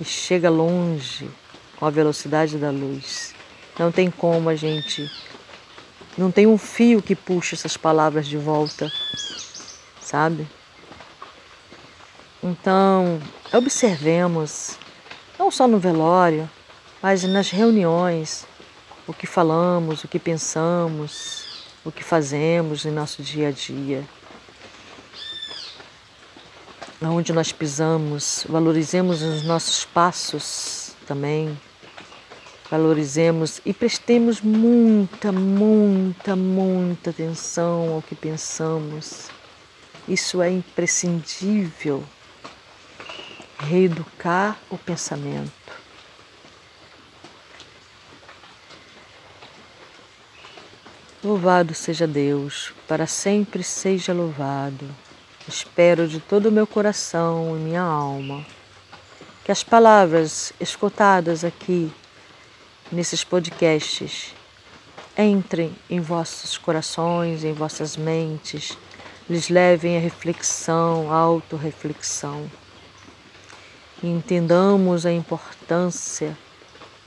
e 0.00 0.04
chega 0.04 0.48
longe 0.48 1.30
com 1.76 1.84
a 1.84 1.90
velocidade 1.90 2.56
da 2.56 2.70
luz. 2.70 3.34
Não 3.78 3.92
tem 3.92 4.10
como 4.10 4.48
a 4.48 4.56
gente. 4.56 5.10
Não 6.16 6.30
tem 6.30 6.46
um 6.46 6.58
fio 6.58 7.02
que 7.02 7.14
puxe 7.14 7.54
essas 7.54 7.76
palavras 7.76 8.26
de 8.26 8.36
volta, 8.36 8.90
sabe? 10.00 10.48
Então, 12.42 13.20
observemos, 13.52 14.78
não 15.38 15.50
só 15.50 15.68
no 15.68 15.78
velório, 15.78 16.48
mas 17.02 17.22
nas 17.24 17.50
reuniões, 17.50 18.46
o 19.06 19.12
que 19.12 19.26
falamos, 19.26 20.04
o 20.04 20.08
que 20.08 20.18
pensamos, 20.18 21.66
o 21.84 21.92
que 21.92 22.02
fazemos 22.02 22.84
em 22.84 22.90
nosso 22.90 23.22
dia 23.22 23.48
a 23.48 23.50
dia. 23.50 24.04
Onde 27.02 27.32
nós 27.32 27.50
pisamos, 27.50 28.44
valorizemos 28.46 29.22
os 29.22 29.42
nossos 29.42 29.86
passos 29.86 30.94
também, 31.06 31.58
valorizemos 32.70 33.58
e 33.64 33.72
prestemos 33.72 34.42
muita, 34.42 35.32
muita, 35.32 36.36
muita 36.36 37.08
atenção 37.08 37.94
ao 37.94 38.02
que 38.02 38.14
pensamos. 38.14 39.30
Isso 40.06 40.42
é 40.42 40.50
imprescindível 40.50 42.04
reeducar 43.58 44.58
o 44.68 44.76
pensamento. 44.76 45.50
Louvado 51.24 51.74
seja 51.74 52.06
Deus, 52.06 52.74
para 52.86 53.06
sempre 53.06 53.62
seja 53.62 54.12
louvado. 54.12 54.86
Espero 55.50 56.06
de 56.06 56.20
todo 56.20 56.48
o 56.48 56.52
meu 56.52 56.64
coração 56.64 57.56
e 57.56 57.58
minha 57.58 57.82
alma 57.82 58.46
que 59.44 59.50
as 59.50 59.64
palavras 59.64 60.52
escutadas 60.60 61.42
aqui 61.42 61.92
nesses 62.92 63.24
podcasts 63.24 64.32
entrem 65.18 65.74
em 65.90 65.98
vossos 65.98 66.56
corações, 66.56 67.42
em 67.42 67.52
vossas 67.52 67.96
mentes, 67.96 68.78
lhes 69.28 69.48
levem 69.48 69.96
a 69.96 70.00
reflexão, 70.00 71.12
a 71.12 71.16
autorreflexão 71.16 72.48
e 74.04 74.06
entendamos 74.06 75.04
a 75.04 75.10
importância 75.10 76.38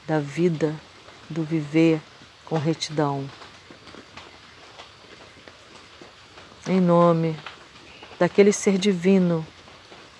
da 0.05 0.19
vida, 0.19 0.75
do 1.29 1.43
viver 1.43 2.01
com 2.43 2.57
retidão. 2.57 3.25
Em 6.67 6.81
nome 6.81 7.37
daquele 8.23 8.53
ser 8.53 8.77
divino 8.77 9.45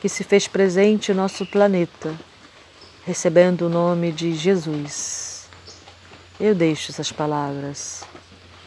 que 0.01 0.09
se 0.09 0.25
fez 0.25 0.45
presente 0.45 1.13
em 1.13 1.15
nosso 1.15 1.45
planeta, 1.45 2.13
recebendo 3.05 3.61
o 3.61 3.69
nome 3.69 4.11
de 4.11 4.34
Jesus, 4.35 5.47
eu 6.38 6.53
deixo 6.53 6.91
essas 6.91 7.13
palavras 7.13 8.03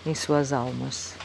em 0.06 0.14
suas 0.14 0.54
almas. 0.54 1.15